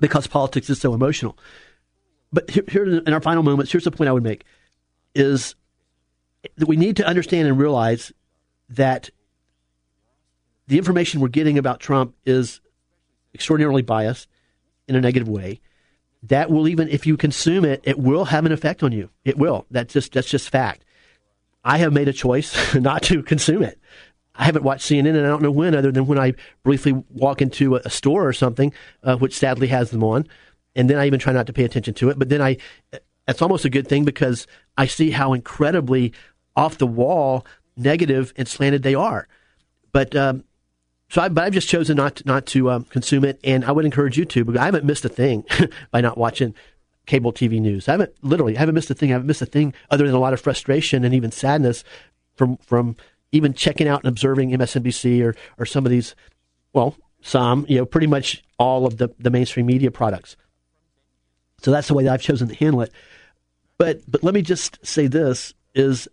because 0.00 0.26
politics 0.26 0.68
is 0.68 0.80
so 0.80 0.92
emotional. 0.92 1.38
But 2.34 2.50
here, 2.50 2.64
here, 2.68 2.84
in 2.84 3.12
our 3.14 3.20
final 3.20 3.44
moments, 3.44 3.70
here's 3.70 3.84
the 3.84 3.92
point 3.92 4.08
I 4.08 4.12
would 4.12 4.24
make: 4.24 4.44
is 5.14 5.54
that 6.56 6.66
we 6.66 6.76
need 6.76 6.96
to 6.96 7.06
understand 7.06 7.46
and 7.46 7.58
realize 7.58 8.12
that 8.68 9.10
the 10.66 10.78
information 10.78 11.20
we're 11.20 11.28
getting 11.28 11.58
about 11.58 11.78
Trump 11.78 12.14
is 12.26 12.60
extraordinarily 13.34 13.82
biased 13.82 14.28
in 14.88 14.96
a 14.96 15.00
negative 15.00 15.28
way. 15.28 15.60
That 16.24 16.50
will 16.50 16.66
even 16.66 16.88
if 16.88 17.06
you 17.06 17.16
consume 17.16 17.64
it, 17.64 17.80
it 17.84 17.98
will 17.98 18.26
have 18.26 18.46
an 18.46 18.52
effect 18.52 18.82
on 18.82 18.90
you. 18.90 19.10
It 19.24 19.38
will. 19.38 19.66
That's 19.70 19.92
just 19.92 20.12
that's 20.12 20.28
just 20.28 20.50
fact. 20.50 20.84
I 21.62 21.78
have 21.78 21.92
made 21.92 22.08
a 22.08 22.12
choice 22.12 22.74
not 22.74 23.02
to 23.04 23.22
consume 23.22 23.62
it. 23.62 23.78
I 24.34 24.44
haven't 24.44 24.64
watched 24.64 24.90
CNN 24.90 25.10
and 25.10 25.24
I 25.24 25.28
don't 25.28 25.42
know 25.42 25.52
when, 25.52 25.76
other 25.76 25.92
than 25.92 26.06
when 26.06 26.18
I 26.18 26.34
briefly 26.64 27.04
walk 27.10 27.40
into 27.40 27.76
a, 27.76 27.88
store 27.88 28.26
or 28.26 28.32
something, 28.32 28.72
uh, 29.04 29.16
which 29.16 29.38
sadly 29.38 29.68
has 29.68 29.90
them 29.90 30.02
on. 30.02 30.26
And 30.76 30.90
then 30.90 30.98
I 30.98 31.06
even 31.06 31.20
try 31.20 31.32
not 31.32 31.46
to 31.46 31.52
pay 31.52 31.64
attention 31.64 31.94
to 31.94 32.10
it. 32.10 32.18
But 32.18 32.28
then 32.28 32.42
I, 32.42 32.56
that's 33.26 33.42
almost 33.42 33.64
a 33.64 33.70
good 33.70 33.88
thing 33.88 34.04
because 34.04 34.46
I 34.76 34.86
see 34.86 35.10
how 35.10 35.32
incredibly 35.32 36.12
off 36.56 36.78
the 36.78 36.86
wall, 36.86 37.46
negative, 37.76 38.32
and 38.36 38.48
slanted 38.48 38.82
they 38.82 38.94
are. 38.94 39.28
But, 39.92 40.14
um, 40.16 40.44
so 41.08 41.22
I, 41.22 41.28
but 41.28 41.44
I've 41.44 41.52
just 41.52 41.68
chosen 41.68 41.96
not 41.96 42.16
to, 42.16 42.26
not 42.26 42.46
to 42.46 42.70
um, 42.70 42.84
consume 42.84 43.24
it, 43.24 43.38
and 43.44 43.64
I 43.64 43.72
would 43.72 43.84
encourage 43.84 44.18
you 44.18 44.24
to. 44.24 44.44
Because 44.44 44.60
I 44.60 44.64
haven't 44.64 44.84
missed 44.84 45.04
a 45.04 45.08
thing 45.08 45.44
by 45.92 46.00
not 46.00 46.18
watching 46.18 46.54
cable 47.06 47.32
TV 47.32 47.60
news. 47.60 47.88
I 47.88 47.92
haven't 47.92 48.14
literally 48.22 48.56
I 48.56 48.60
haven't 48.60 48.74
missed 48.74 48.90
a 48.90 48.94
thing. 48.94 49.10
I 49.10 49.14
haven't 49.14 49.26
missed 49.26 49.42
a 49.42 49.46
thing 49.46 49.74
other 49.90 50.06
than 50.06 50.14
a 50.14 50.18
lot 50.18 50.32
of 50.32 50.40
frustration 50.40 51.04
and 51.04 51.14
even 51.14 51.30
sadness 51.30 51.84
from 52.34 52.56
from 52.58 52.96
even 53.32 53.52
checking 53.52 53.88
out 53.88 54.02
and 54.02 54.08
observing 54.08 54.50
MSNBC 54.50 55.22
or 55.22 55.34
or 55.58 55.66
some 55.66 55.84
of 55.84 55.90
these, 55.90 56.14
well, 56.72 56.96
some 57.20 57.66
you 57.68 57.76
know 57.76 57.86
pretty 57.86 58.06
much 58.06 58.42
all 58.58 58.86
of 58.86 58.98
the 58.98 59.10
the 59.18 59.30
mainstream 59.30 59.66
media 59.66 59.90
products. 59.90 60.36
So 61.64 61.70
that's 61.70 61.88
the 61.88 61.94
way 61.94 62.04
that 62.04 62.12
I've 62.12 62.22
chosen 62.22 62.48
to 62.48 62.54
handle 62.54 62.82
it. 62.82 62.92
But 63.78 64.02
but 64.06 64.22
let 64.22 64.34
me 64.34 64.42
just 64.42 64.84
say 64.86 65.06
this 65.06 65.54
is 65.74 66.08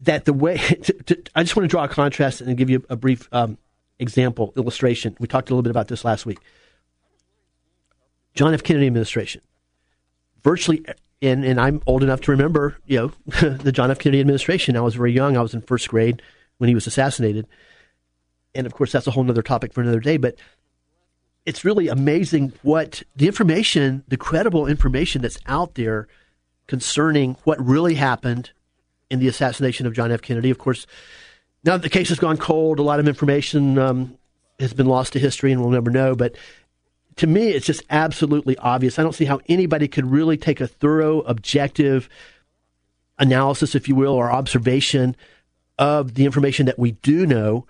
that 0.00 0.24
the 0.24 0.32
way 0.32 0.56
to, 0.82 0.92
to, 0.92 1.22
I 1.34 1.42
just 1.42 1.56
want 1.56 1.64
to 1.64 1.68
draw 1.68 1.84
a 1.84 1.88
contrast 1.88 2.40
and 2.40 2.56
give 2.56 2.70
you 2.70 2.84
a 2.88 2.94
brief 2.94 3.28
um, 3.32 3.58
example 3.98 4.52
illustration. 4.56 5.16
We 5.18 5.26
talked 5.26 5.50
a 5.50 5.54
little 5.54 5.62
bit 5.62 5.70
about 5.70 5.88
this 5.88 6.04
last 6.04 6.24
week. 6.24 6.38
John 8.34 8.54
F. 8.54 8.62
Kennedy 8.62 8.86
administration. 8.86 9.42
Virtually, 10.42 10.84
and, 11.20 11.44
and 11.44 11.60
I'm 11.60 11.82
old 11.86 12.02
enough 12.02 12.22
to 12.22 12.30
remember, 12.30 12.78
you 12.86 12.98
know, 12.98 13.50
the 13.58 13.72
John 13.72 13.90
F. 13.90 13.98
Kennedy 13.98 14.20
administration. 14.20 14.76
I 14.76 14.80
was 14.80 14.94
very 14.94 15.12
young. 15.12 15.36
I 15.36 15.42
was 15.42 15.52
in 15.52 15.62
first 15.62 15.88
grade 15.88 16.22
when 16.58 16.68
he 16.68 16.74
was 16.74 16.86
assassinated. 16.86 17.46
And 18.54 18.66
of 18.66 18.74
course, 18.74 18.92
that's 18.92 19.06
a 19.06 19.10
whole 19.10 19.28
other 19.28 19.42
topic 19.42 19.72
for 19.72 19.82
another 19.82 20.00
day. 20.00 20.16
But 20.16 20.36
it's 21.44 21.64
really 21.64 21.88
amazing 21.88 22.52
what 22.62 23.02
the 23.16 23.26
information, 23.26 24.04
the 24.08 24.16
credible 24.16 24.66
information 24.66 25.22
that's 25.22 25.38
out 25.46 25.74
there 25.74 26.06
concerning 26.66 27.36
what 27.44 27.64
really 27.64 27.94
happened 27.94 28.50
in 29.10 29.18
the 29.18 29.28
assassination 29.28 29.86
of 29.86 29.92
John 29.92 30.12
F. 30.12 30.22
Kennedy. 30.22 30.50
Of 30.50 30.58
course, 30.58 30.86
now 31.64 31.72
that 31.72 31.82
the 31.82 31.90
case 31.90 32.08
has 32.08 32.18
gone 32.18 32.36
cold, 32.36 32.78
a 32.78 32.82
lot 32.82 33.00
of 33.00 33.08
information 33.08 33.78
um, 33.78 34.16
has 34.58 34.72
been 34.72 34.86
lost 34.86 35.12
to 35.14 35.18
history 35.18 35.52
and 35.52 35.60
we'll 35.60 35.70
never 35.70 35.90
know. 35.90 36.14
But 36.14 36.36
to 37.16 37.26
me, 37.26 37.48
it's 37.48 37.66
just 37.66 37.82
absolutely 37.90 38.56
obvious. 38.58 38.98
I 38.98 39.02
don't 39.02 39.14
see 39.14 39.24
how 39.24 39.40
anybody 39.48 39.88
could 39.88 40.10
really 40.10 40.36
take 40.36 40.60
a 40.60 40.66
thorough, 40.66 41.20
objective 41.20 42.08
analysis, 43.18 43.74
if 43.74 43.88
you 43.88 43.94
will, 43.94 44.14
or 44.14 44.30
observation 44.30 45.16
of 45.78 46.14
the 46.14 46.24
information 46.24 46.66
that 46.66 46.78
we 46.78 46.92
do 46.92 47.26
know 47.26 47.66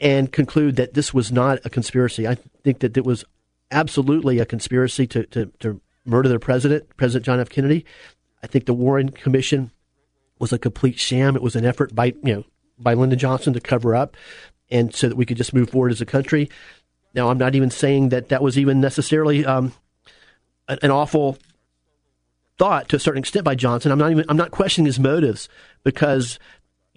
and 0.00 0.32
conclude 0.32 0.76
that 0.76 0.94
this 0.94 1.12
was 1.12 1.32
not 1.32 1.58
a 1.64 1.70
conspiracy. 1.70 2.26
I 2.26 2.36
think 2.62 2.80
that 2.80 2.96
it 2.96 3.04
was 3.04 3.24
absolutely 3.70 4.38
a 4.38 4.46
conspiracy 4.46 5.06
to, 5.08 5.24
to, 5.26 5.46
to 5.60 5.80
murder 6.04 6.28
the 6.28 6.38
president, 6.38 6.96
President 6.96 7.26
John 7.26 7.40
F. 7.40 7.48
Kennedy. 7.48 7.84
I 8.42 8.46
think 8.46 8.66
the 8.66 8.74
Warren 8.74 9.10
Commission 9.10 9.70
was 10.38 10.52
a 10.52 10.58
complete 10.58 10.98
sham. 10.98 11.36
It 11.36 11.42
was 11.42 11.56
an 11.56 11.64
effort 11.64 11.94
by 11.94 12.14
you 12.22 12.34
know 12.34 12.44
by 12.78 12.94
Lyndon 12.94 13.18
Johnson 13.18 13.52
to 13.54 13.60
cover 13.60 13.94
up, 13.94 14.16
and 14.70 14.94
so 14.94 15.08
that 15.08 15.16
we 15.16 15.26
could 15.26 15.36
just 15.36 15.52
move 15.52 15.70
forward 15.70 15.90
as 15.90 16.00
a 16.00 16.06
country. 16.06 16.48
Now, 17.14 17.30
I'm 17.30 17.38
not 17.38 17.54
even 17.54 17.70
saying 17.70 18.10
that 18.10 18.28
that 18.28 18.42
was 18.42 18.58
even 18.58 18.80
necessarily 18.80 19.44
um, 19.44 19.72
an 20.68 20.90
awful 20.90 21.38
thought 22.58 22.88
to 22.90 22.96
a 22.96 23.00
certain 23.00 23.20
extent 23.20 23.44
by 23.44 23.54
Johnson. 23.54 23.90
I'm 23.90 23.98
not 23.98 24.10
even 24.10 24.24
I'm 24.28 24.36
not 24.36 24.50
questioning 24.50 24.86
his 24.86 25.00
motives 25.00 25.48
because 25.84 26.38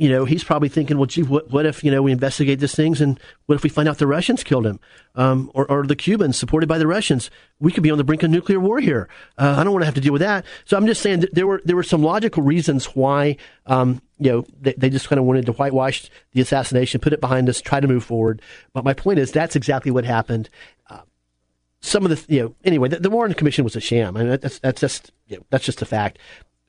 you 0.02 0.10
know, 0.10 0.26
he's 0.26 0.44
probably 0.44 0.68
thinking, 0.68 0.98
well, 0.98 1.06
gee, 1.06 1.22
what, 1.22 1.52
what 1.52 1.68
if, 1.68 1.84
you 1.84 1.92
know, 1.92 2.02
we 2.02 2.12
investigate 2.12 2.60
these 2.60 2.74
things 2.74 3.02
and 3.02 3.20
what 3.46 3.54
if 3.54 3.62
we 3.62 3.70
find 3.70 3.88
out 3.88 4.00
the 4.00 4.08
Russians 4.08 4.44
killed 4.44 4.66
him 4.66 4.80
um, 5.14 5.52
or, 5.54 5.70
or, 5.70 5.86
the 5.86 5.96
Cubans 5.96 6.40
supported 6.40 6.66
by 6.66 6.80
the 6.80 6.88
Russians? 6.88 7.30
We 7.60 7.72
could 7.72 7.84
be 7.84 7.92
on 7.92 8.00
the 8.00 8.04
brink 8.04 8.24
of 8.24 8.32
nuclear 8.32 8.60
war 8.60 8.80
here. 8.80 9.08
Uh, 9.38 9.58
I 9.60 9.64
don't 9.64 9.74
want 9.74 9.84
to 9.84 9.86
have 9.86 9.94
to 9.94 10.02
deal 10.02 10.12
with 10.12 10.24
that. 10.24 10.44
So 10.66 10.76
I'm 10.76 10.88
just 10.88 11.04
saying 11.04 11.26
there 11.34 11.46
were 11.46 11.62
there 11.66 11.76
were 11.76 11.84
some 11.84 12.02
logical 12.02 12.42
reasons 12.42 12.86
why, 12.96 13.38
um, 13.68 14.02
you 14.18 14.32
know, 14.32 14.46
they, 14.60 14.74
they 14.76 14.90
just 14.90 15.08
kind 15.08 15.20
of 15.20 15.26
wanted 15.26 15.46
to 15.46 15.52
whitewash 15.52 16.10
the 16.32 16.42
assassination, 16.42 17.00
put 17.00 17.14
it 17.14 17.22
behind 17.22 17.48
us, 17.48 17.62
try 17.62 17.80
to 17.80 17.88
move 17.88 18.04
forward. 18.04 18.42
But 18.74 18.84
my 18.84 18.96
point 18.96 19.20
is 19.20 19.32
that's 19.32 19.56
exactly 19.56 19.92
what 19.92 20.04
happened. 20.04 20.50
Uh, 20.90 21.02
some 21.82 22.08
of 22.08 22.10
the, 22.10 22.34
you 22.34 22.42
know, 22.42 22.56
anyway, 22.64 22.90
the, 22.90 23.00
the 23.00 23.12
Warren 23.12 23.36
Commission 23.36 23.64
was 23.64 23.76
a 23.76 23.80
sham. 23.80 24.18
I 24.18 24.24
mean, 24.24 24.40
that's, 24.42 24.58
that's 24.58 24.82
just, 24.82 25.12
you 25.28 25.38
know, 25.38 25.46
that's 25.52 25.66
just 25.66 25.84
a 25.84 25.86
fact. 25.86 26.18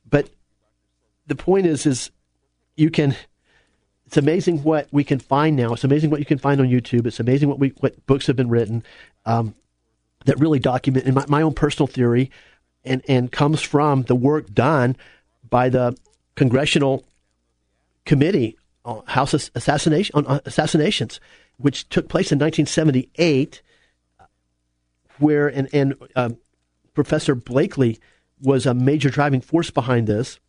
But 0.07 0.29
the 1.25 1.35
point 1.35 1.65
is, 1.65 1.87
is 1.87 2.11
you 2.75 2.89
can 2.89 3.15
it's 4.05 4.17
amazing 4.17 4.61
what 4.63 4.87
we 4.91 5.03
can 5.03 5.17
find 5.17 5.55
now. 5.55 5.73
It's 5.73 5.83
amazing 5.83 6.11
what 6.11 6.19
you 6.19 6.25
can 6.25 6.37
find 6.37 6.61
on 6.61 6.67
YouTube. 6.67 7.07
It's 7.07 7.19
amazing 7.19 7.49
what 7.49 7.59
we 7.59 7.69
what 7.79 8.05
books 8.05 8.27
have 8.27 8.35
been 8.35 8.49
written 8.49 8.83
um, 9.25 9.55
that 10.25 10.39
really 10.39 10.59
document 10.59 11.05
in 11.05 11.13
my, 11.13 11.25
my 11.27 11.41
own 11.41 11.53
personal 11.53 11.87
theory 11.87 12.29
and 12.83 13.01
and 13.07 13.31
comes 13.31 13.61
from 13.61 14.03
the 14.03 14.15
work 14.15 14.53
done 14.53 14.95
by 15.49 15.69
the 15.69 15.97
congressional 16.35 17.05
committee 18.05 18.57
on 18.85 19.03
House 19.07 19.33
assassination 19.33 20.15
on 20.15 20.41
assassinations, 20.45 21.19
which 21.57 21.87
took 21.89 22.09
place 22.09 22.31
in 22.31 22.37
1978, 22.37 23.61
where 25.19 25.47
and 25.47 25.69
and 25.73 25.95
um, 26.15 26.37
Professor 26.93 27.33
Blakely 27.33 27.99
was 28.41 28.65
a 28.65 28.73
major 28.73 29.09
driving 29.09 29.41
force 29.41 29.71
behind 29.71 30.05
this, 30.05 30.39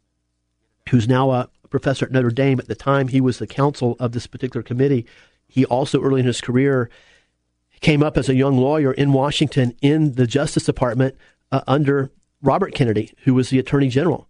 who's 0.90 1.08
now 1.08 1.30
a 1.30 1.48
professor 1.74 2.06
at 2.06 2.12
Notre 2.12 2.30
Dame. 2.30 2.60
At 2.60 2.68
the 2.68 2.76
time, 2.76 3.08
he 3.08 3.20
was 3.20 3.38
the 3.38 3.48
counsel 3.48 3.96
of 3.98 4.12
this 4.12 4.28
particular 4.28 4.62
committee. 4.62 5.06
He 5.48 5.64
also, 5.64 6.00
early 6.00 6.20
in 6.20 6.26
his 6.26 6.40
career, 6.40 6.88
came 7.80 8.00
up 8.00 8.16
as 8.16 8.28
a 8.28 8.36
young 8.36 8.56
lawyer 8.56 8.92
in 8.92 9.12
Washington 9.12 9.76
in 9.82 10.12
the 10.12 10.26
Justice 10.26 10.64
Department 10.64 11.16
uh, 11.50 11.62
under 11.66 12.12
Robert 12.42 12.74
Kennedy, 12.74 13.12
who 13.24 13.34
was 13.34 13.50
the 13.50 13.58
Attorney 13.58 13.88
General. 13.88 14.28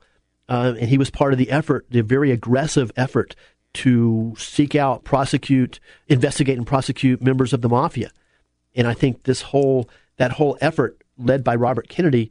Uh, 0.48 0.74
and 0.80 0.88
he 0.88 0.96
was 0.96 1.10
part 1.10 1.34
of 1.34 1.38
the 1.38 1.50
effort, 1.50 1.84
the 1.90 2.02
very 2.02 2.30
aggressive 2.30 2.90
effort 2.96 3.36
to 3.74 4.34
seek 4.38 4.74
out, 4.74 5.04
prosecute, 5.04 5.80
investigate, 6.08 6.56
and 6.56 6.66
prosecute 6.66 7.20
members 7.20 7.52
of 7.52 7.60
the 7.60 7.68
mafia. 7.68 8.10
And 8.74 8.86
I 8.86 8.94
think 8.94 9.24
this 9.24 9.42
whole 9.42 9.88
that 10.16 10.32
whole 10.32 10.56
effort, 10.62 11.02
led 11.18 11.44
by 11.44 11.56
Robert 11.56 11.88
Kennedy, 11.88 12.30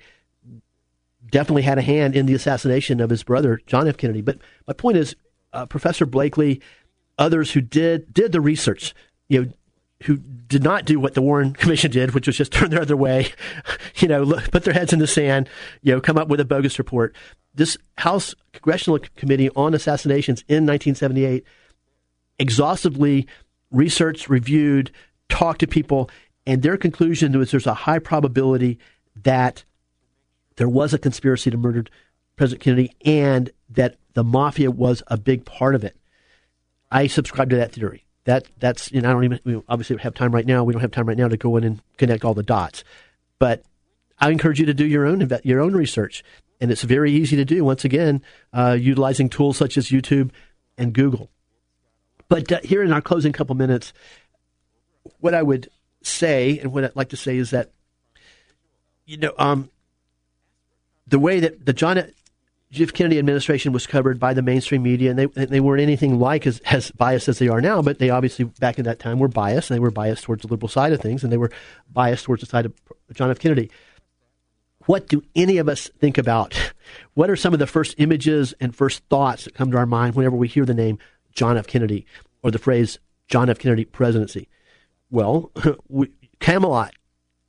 definitely 1.34 1.64
had 1.64 1.80
a 1.80 1.82
hand 1.82 2.16
in 2.16 2.28
the 2.28 2.36
assassination 2.36 3.02
of 3.02 3.10
his 3.10 3.24
brother, 3.24 3.60
John 3.66 3.88
F. 3.88 3.98
Kennedy. 3.98 4.22
But 4.22 4.38
my 4.68 4.74
point 4.74 4.98
is, 4.98 5.16
uh, 5.52 5.66
Professor 5.66 6.06
Blakely, 6.06 6.62
others 7.18 7.52
who 7.52 7.60
did 7.60 8.14
did 8.14 8.32
the 8.32 8.40
research, 8.40 8.94
you 9.28 9.42
know, 9.42 9.52
who 10.04 10.18
did 10.18 10.64
not 10.64 10.86
do 10.86 11.00
what 11.00 11.16
the 11.16 11.22
Warren 11.22 11.54
Commission 11.62 11.92
did, 11.92 12.14
which 12.14 12.28
was 12.28 12.38
just 12.38 12.54
turn 12.54 12.70
the 12.70 12.80
other 12.80 12.96
way, 12.96 13.32
you 13.98 14.08
know, 14.08 14.22
look, 14.22 14.52
put 14.52 14.64
their 14.64 14.76
heads 14.76 14.94
in 14.94 15.00
the 15.00 15.08
sand, 15.08 15.50
you 15.82 15.92
know, 15.92 16.00
come 16.00 16.18
up 16.18 16.28
with 16.28 16.40
a 16.40 16.46
bogus 16.46 16.78
report. 16.78 17.16
This 17.56 17.78
House 17.98 18.36
Congressional 18.54 19.00
Committee 19.16 19.50
on 19.56 19.74
Assassinations 19.74 20.42
in 20.48 20.66
1978 20.66 21.44
exhaustively 22.38 23.28
researched, 23.72 24.30
reviewed, 24.30 24.92
talked 25.30 25.62
to 25.62 25.68
people, 25.68 26.10
and 26.46 26.62
their 26.62 26.78
conclusion 26.78 27.38
was 27.38 27.50
there's 27.50 27.68
a 27.68 27.74
high 27.74 28.00
probability 28.00 28.78
that 29.24 29.64
there 30.56 30.70
was 30.70 30.94
a 30.94 31.00
conspiracy 31.00 31.52
to 31.52 31.58
murder 31.58 31.86
President 32.36 32.64
Kennedy 32.64 32.96
and 33.06 33.52
that 33.70 33.96
the 34.14 34.24
mafia 34.24 34.72
was 34.72 35.04
a 35.08 35.18
big 35.18 35.46
part 35.46 35.76
of 35.76 35.84
it. 35.84 35.96
I 36.92 37.08
subscribe 37.08 37.50
to 37.50 37.56
that 37.58 37.72
theory. 37.72 38.06
That 38.26 38.46
that's 38.58 38.90
and 38.92 39.06
I 39.06 39.12
don't 39.12 39.24
even 39.26 39.40
we 39.44 39.62
obviously 39.68 39.98
have 39.98 40.14
time 40.14 40.34
right 40.34 40.46
now. 40.46 40.64
We 40.64 40.74
don't 40.74 40.82
have 40.82 40.92
time 40.92 41.08
right 41.08 41.18
now 41.18 41.28
to 41.28 41.36
go 41.36 41.58
in 41.58 41.64
and 41.64 41.82
connect 41.98 42.24
all 42.24 42.34
the 42.34 42.44
dots, 42.44 42.84
but 43.38 43.64
I 44.18 44.30
encourage 44.30 44.60
you 44.60 44.66
to 44.68 44.74
do 44.74 44.86
your 44.86 45.06
own 45.06 45.28
your 45.44 45.60
own 45.60 45.74
research, 45.74 46.24
and 46.62 46.72
it's 46.72 46.84
very 46.84 47.12
easy 47.12 47.36
to 47.36 47.44
do. 47.44 47.66
Once 47.66 47.84
again, 47.84 48.22
uh, 48.54 48.78
utilizing 48.80 49.28
tools 49.28 49.58
such 49.58 49.78
as 49.78 49.90
YouTube 49.90 50.32
and 50.78 50.94
Google. 50.94 51.30
But 52.30 52.50
uh, 52.50 52.60
here 52.64 52.82
in 52.82 52.94
our 52.94 53.02
closing 53.02 53.34
couple 53.34 53.56
minutes, 53.56 53.92
what 55.20 55.34
I 55.34 55.44
would 55.44 55.70
say 56.02 56.60
and 56.60 56.72
what 56.72 56.86
I'd 56.86 56.96
like 56.96 57.10
to 57.10 57.18
say 57.18 57.36
is 57.36 57.50
that 57.50 57.72
you 59.06 59.18
know 59.18 59.34
um, 59.38 59.70
the 61.14 61.20
way 61.20 61.40
that 61.40 61.64
the 61.64 61.74
John 61.74 62.00
F. 62.00 62.92
Kennedy 62.92 63.20
administration 63.20 63.72
was 63.72 63.86
covered 63.86 64.20
by 64.20 64.34
the 64.34 64.42
mainstream 64.42 64.82
media, 64.82 65.12
and 65.12 65.20
they 65.20 65.28
they 65.46 65.60
weren't 65.60 65.80
anything 65.80 66.18
like 66.18 66.48
as, 66.48 66.60
as 66.66 66.90
biased 66.90 67.28
as 67.28 67.38
they 67.38 67.48
are 67.48 67.62
now, 67.62 67.84
but 67.84 68.00
they 68.00 68.10
obviously 68.10 68.46
back 68.46 68.80
in 68.80 68.86
that 68.86 68.98
time 68.98 69.20
were 69.20 69.28
biased, 69.28 69.70
and 69.70 69.76
they 69.76 69.80
were 69.80 69.92
biased 69.92 70.24
towards 70.24 70.42
the 70.42 70.48
liberal 70.48 70.70
side 70.70 70.92
of 70.92 71.00
things, 71.00 71.24
and 71.24 71.32
they 71.32 71.38
were 71.38 71.52
biased 71.92 72.26
towards 72.26 72.42
the 72.42 72.48
side 72.48 72.66
of 72.66 72.74
John 73.14 73.30
F. 73.30 73.38
Kennedy. 73.38 73.70
What 74.88 75.08
do 75.08 75.22
any 75.36 75.60
of 75.60 75.70
us 75.70 75.88
think 76.00 76.18
about? 76.18 76.74
What 77.14 77.30
are 77.30 77.36
some 77.36 77.54
of 77.54 77.60
the 77.60 77.68
first 77.68 77.94
images 78.00 78.56
and 78.60 78.76
first 78.76 79.04
thoughts 79.08 79.44
that 79.44 79.54
come 79.54 79.70
to 79.70 79.78
our 79.78 79.86
mind 79.86 80.16
whenever 80.16 80.36
we 80.36 80.48
hear 80.48 80.66
the 80.66 80.74
name 80.74 80.98
John 81.32 81.58
F. 81.58 81.68
Kennedy 81.68 82.08
or 82.42 82.50
the 82.50 82.58
phrase 82.58 82.98
John 83.28 83.52
F. 83.52 83.60
Kennedy 83.60 83.86
presidency? 83.86 84.50
Well, 85.12 85.52
we, 85.88 86.10
Camelot 86.40 86.96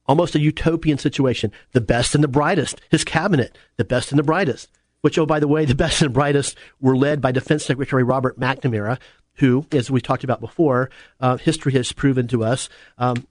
almost 0.07 0.35
a 0.35 0.41
utopian 0.41 0.99
situation. 0.99 1.53
The 1.73 1.81
best 1.81 2.15
and 2.15 2.23
the 2.23 2.29
brightest, 2.29 2.81
his 2.91 3.05
cabinet, 3.05 3.57
the 3.77 3.85
best 3.85 4.13
and 4.13 4.19
the 4.19 4.25
brightest, 4.25 4.69
which, 5.01 5.19
oh, 5.19 5.27
by 5.27 5.41
the 5.41 5.49
way, 5.49 5.65
the 5.65 5.75
best 5.85 6.03
and 6.03 6.13
brightest 6.13 6.57
were 6.81 6.97
led 6.97 7.21
by 7.21 7.33
Defense 7.33 7.65
Secretary 7.65 8.03
Robert 8.03 8.39
McNamara, 8.39 8.99
who, 9.35 9.67
as 9.73 9.91
we 9.91 10.01
talked 10.01 10.25
about 10.25 10.41
before, 10.41 10.91
uh, 11.21 11.37
history 11.37 11.73
has 11.73 11.93
proven 11.93 12.29
to 12.29 12.45
us, 12.45 12.69
um, 12.99 13.27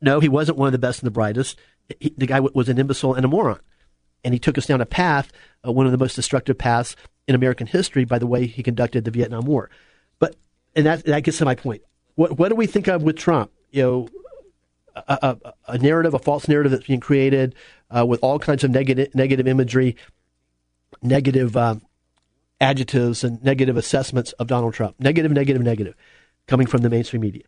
no, 0.00 0.18
he 0.18 0.28
wasn't 0.28 0.58
one 0.58 0.66
of 0.66 0.72
the 0.72 0.78
best 0.78 1.00
and 1.00 1.06
the 1.06 1.12
brightest. 1.12 1.58
He, 2.00 2.12
the 2.16 2.26
guy 2.26 2.40
was 2.40 2.68
an 2.68 2.78
imbecile 2.78 3.14
and 3.14 3.24
a 3.24 3.28
moron. 3.28 3.60
And 4.24 4.34
he 4.34 4.40
took 4.40 4.58
us 4.58 4.66
down 4.66 4.80
a 4.80 4.86
path, 4.86 5.32
uh, 5.66 5.72
one 5.72 5.86
of 5.86 5.92
the 5.92 5.98
most 5.98 6.16
destructive 6.16 6.58
paths 6.58 6.96
in 7.28 7.34
American 7.34 7.66
history 7.66 8.04
by 8.04 8.18
the 8.18 8.26
way 8.26 8.46
he 8.46 8.62
conducted 8.62 9.04
the 9.04 9.10
Vietnam 9.10 9.44
War. 9.44 9.70
But, 10.18 10.36
and 10.74 10.86
that, 10.86 11.04
that 11.04 11.22
gets 11.22 11.38
to 11.38 11.44
my 11.44 11.54
point. 11.54 11.82
What, 12.16 12.38
what 12.38 12.48
do 12.48 12.56
we 12.56 12.66
think 12.66 12.88
of 12.88 13.02
with 13.02 13.16
Trump? 13.16 13.52
You 13.70 13.82
know, 13.82 14.08
a, 14.94 15.36
a, 15.68 15.78
narrative, 15.78 16.14
a 16.14 16.18
false 16.18 16.48
narrative 16.48 16.72
that's 16.72 16.86
being 16.86 17.00
created 17.00 17.54
uh, 17.90 18.04
with 18.06 18.20
all 18.22 18.38
kinds 18.38 18.64
of 18.64 18.70
negative 18.70 19.14
negative 19.14 19.46
imagery, 19.46 19.96
negative 21.02 21.56
uh, 21.56 21.76
adjectives, 22.60 23.24
and 23.24 23.42
negative 23.42 23.76
assessments 23.76 24.32
of 24.32 24.46
Donald 24.46 24.74
Trump. 24.74 24.98
Negative, 25.00 25.30
negative, 25.30 25.62
negative, 25.62 25.94
coming 26.46 26.66
from 26.66 26.82
the 26.82 26.90
mainstream 26.90 27.22
media. 27.22 27.42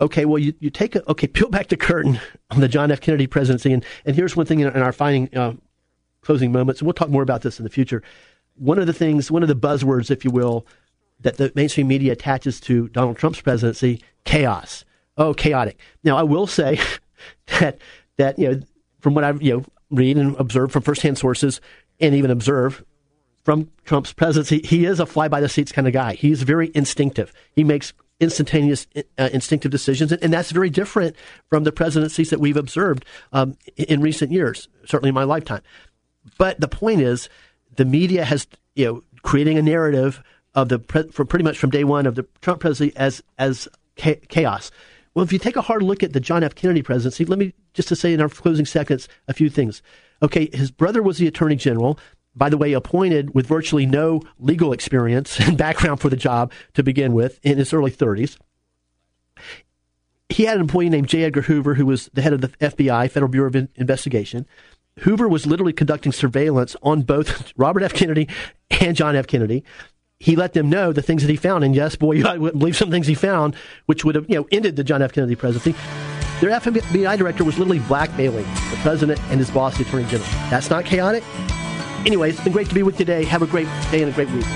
Okay, 0.00 0.24
well, 0.24 0.38
you, 0.38 0.54
you 0.60 0.70
take 0.70 0.96
a, 0.96 1.10
okay, 1.10 1.26
peel 1.26 1.50
back 1.50 1.68
the 1.68 1.76
curtain 1.76 2.18
on 2.50 2.60
the 2.60 2.68
John 2.68 2.90
F. 2.90 3.00
Kennedy 3.00 3.26
presidency, 3.26 3.72
and, 3.72 3.84
and 4.06 4.16
here's 4.16 4.34
one 4.34 4.46
thing 4.46 4.60
in, 4.60 4.68
in 4.68 4.82
our 4.82 4.92
finding 4.92 5.34
uh, 5.36 5.52
closing 6.22 6.52
moments, 6.52 6.80
and 6.80 6.86
we'll 6.86 6.94
talk 6.94 7.10
more 7.10 7.22
about 7.22 7.42
this 7.42 7.58
in 7.58 7.64
the 7.64 7.70
future. 7.70 8.02
One 8.56 8.78
of 8.78 8.86
the 8.86 8.92
things, 8.92 9.30
one 9.30 9.42
of 9.42 9.48
the 9.48 9.56
buzzwords, 9.56 10.10
if 10.10 10.24
you 10.24 10.30
will, 10.30 10.66
that 11.20 11.36
the 11.36 11.52
mainstream 11.54 11.88
media 11.88 12.12
attaches 12.12 12.60
to 12.60 12.88
Donald 12.88 13.18
Trump's 13.18 13.40
presidency, 13.40 14.02
chaos 14.24 14.84
oh, 15.16 15.34
chaotic. 15.34 15.78
Now, 16.04 16.16
I 16.16 16.22
will 16.22 16.46
say 16.46 16.80
that 17.60 17.78
that 18.16 18.38
you 18.38 18.50
know 18.50 18.60
from 19.00 19.14
what 19.14 19.24
I 19.24 19.32
you 19.32 19.56
know 19.56 19.64
read 19.90 20.16
and 20.16 20.36
observe 20.36 20.72
from 20.72 20.82
firsthand 20.82 21.18
sources, 21.18 21.60
and 22.00 22.14
even 22.14 22.30
observe 22.30 22.84
from 23.44 23.70
Trump's 23.84 24.12
presidency, 24.12 24.60
he 24.64 24.84
is 24.84 25.00
a 25.00 25.06
fly 25.06 25.28
by 25.28 25.40
the 25.40 25.48
seats 25.48 25.72
kind 25.72 25.86
of 25.86 25.92
guy. 25.92 26.14
He's 26.14 26.42
very 26.42 26.70
instinctive. 26.74 27.32
He 27.54 27.64
makes 27.64 27.92
instantaneous, 28.20 28.86
uh, 29.18 29.30
instinctive 29.32 29.70
decisions, 29.70 30.12
and, 30.12 30.22
and, 30.22 30.32
that's 30.32 30.50
very 30.50 30.68
different 30.68 31.16
from 31.48 31.64
the 31.64 31.72
presidencies 31.72 32.28
that 32.28 32.38
we've 32.38 32.56
observed 32.56 33.06
um, 33.32 33.56
in 33.76 34.02
recent 34.02 34.30
years, 34.30 34.68
certainly 34.84 35.08
in 35.08 35.14
my 35.14 35.24
lifetime. 35.24 35.62
But 36.36 36.60
the 36.60 36.68
point 36.68 37.00
is, 37.00 37.30
the 37.76 37.86
media 37.86 38.24
has 38.24 38.46
you 38.74 38.84
know 38.84 39.02
creating 39.22 39.56
a 39.56 39.62
narrative 39.62 40.22
of 40.54 40.68
the 40.68 40.78
pre- 40.78 41.08
from 41.08 41.26
pretty 41.26 41.44
much 41.44 41.58
from 41.58 41.70
day 41.70 41.84
one 41.84 42.06
of 42.06 42.14
the 42.14 42.26
Trump 42.42 42.60
presidency 42.60 42.96
as 42.96 43.22
as 43.38 43.68
chaos 43.96 44.70
Well, 45.14 45.24
if 45.24 45.32
you 45.32 45.38
take 45.38 45.56
a 45.56 45.62
hard 45.62 45.82
look 45.82 46.02
at 46.02 46.12
the 46.12 46.20
John 46.20 46.44
F. 46.44 46.54
Kennedy 46.54 46.82
presidency, 46.82 47.24
let 47.24 47.38
me 47.38 47.52
just 47.74 47.88
to 47.88 47.96
say 47.96 48.12
in 48.12 48.20
our 48.20 48.28
closing 48.28 48.66
seconds 48.66 49.08
a 49.26 49.32
few 49.32 49.50
things. 49.50 49.82
Okay, 50.22 50.48
his 50.52 50.70
brother 50.70 51.02
was 51.02 51.18
the 51.18 51.26
attorney 51.26 51.56
general. 51.56 51.98
By 52.34 52.48
the 52.48 52.56
way, 52.56 52.72
appointed 52.72 53.34
with 53.34 53.46
virtually 53.46 53.86
no 53.86 54.22
legal 54.38 54.72
experience 54.72 55.40
and 55.40 55.58
background 55.58 56.00
for 56.00 56.08
the 56.08 56.16
job 56.16 56.52
to 56.74 56.82
begin 56.82 57.12
with 57.12 57.40
in 57.42 57.58
his 57.58 57.72
early 57.72 57.90
30s. 57.90 58.38
He 60.28 60.44
had 60.44 60.56
an 60.56 60.60
employee 60.60 60.90
named 60.90 61.08
J. 61.08 61.24
Edgar 61.24 61.42
Hoover, 61.42 61.74
who 61.74 61.86
was 61.86 62.08
the 62.14 62.22
head 62.22 62.32
of 62.32 62.40
the 62.40 62.48
FBI, 62.48 63.10
Federal 63.10 63.30
Bureau 63.30 63.48
of 63.48 63.68
Investigation. 63.74 64.46
Hoover 65.00 65.28
was 65.28 65.44
literally 65.44 65.72
conducting 65.72 66.12
surveillance 66.12 66.76
on 66.82 67.02
both 67.02 67.52
Robert 67.56 67.82
F. 67.82 67.94
Kennedy 67.94 68.28
and 68.70 68.94
John 68.96 69.16
F. 69.16 69.26
Kennedy 69.26 69.64
he 70.20 70.36
let 70.36 70.52
them 70.52 70.68
know 70.68 70.92
the 70.92 71.02
things 71.02 71.22
that 71.22 71.30
he 71.30 71.36
found. 71.36 71.64
And 71.64 71.74
yes, 71.74 71.96
boy, 71.96 72.22
I 72.24 72.38
wouldn't 72.38 72.60
believe 72.60 72.76
some 72.76 72.90
things 72.90 73.08
he 73.08 73.14
found, 73.14 73.56
which 73.86 74.04
would 74.04 74.14
have 74.14 74.28
you 74.28 74.36
know 74.36 74.48
ended 74.52 74.76
the 74.76 74.84
John 74.84 75.02
F. 75.02 75.12
Kennedy 75.12 75.34
presidency. 75.34 75.76
Their 76.40 76.58
FBI 76.58 77.18
director 77.18 77.44
was 77.44 77.58
literally 77.58 77.80
blackmailing 77.80 78.44
the 78.44 78.78
president 78.80 79.20
and 79.24 79.38
his 79.38 79.50
boss, 79.50 79.76
the 79.76 79.82
attorney 79.82 80.04
general. 80.04 80.30
That's 80.48 80.70
not 80.70 80.86
chaotic. 80.86 81.22
Anyway, 82.06 82.30
it's 82.30 82.42
been 82.42 82.52
great 82.52 82.68
to 82.68 82.74
be 82.74 82.82
with 82.82 82.98
you 82.98 83.04
today. 83.04 83.24
Have 83.24 83.42
a 83.42 83.46
great 83.46 83.68
day 83.90 84.02
and 84.02 84.10
a 84.10 84.14
great 84.14 84.30
week. 84.30 84.46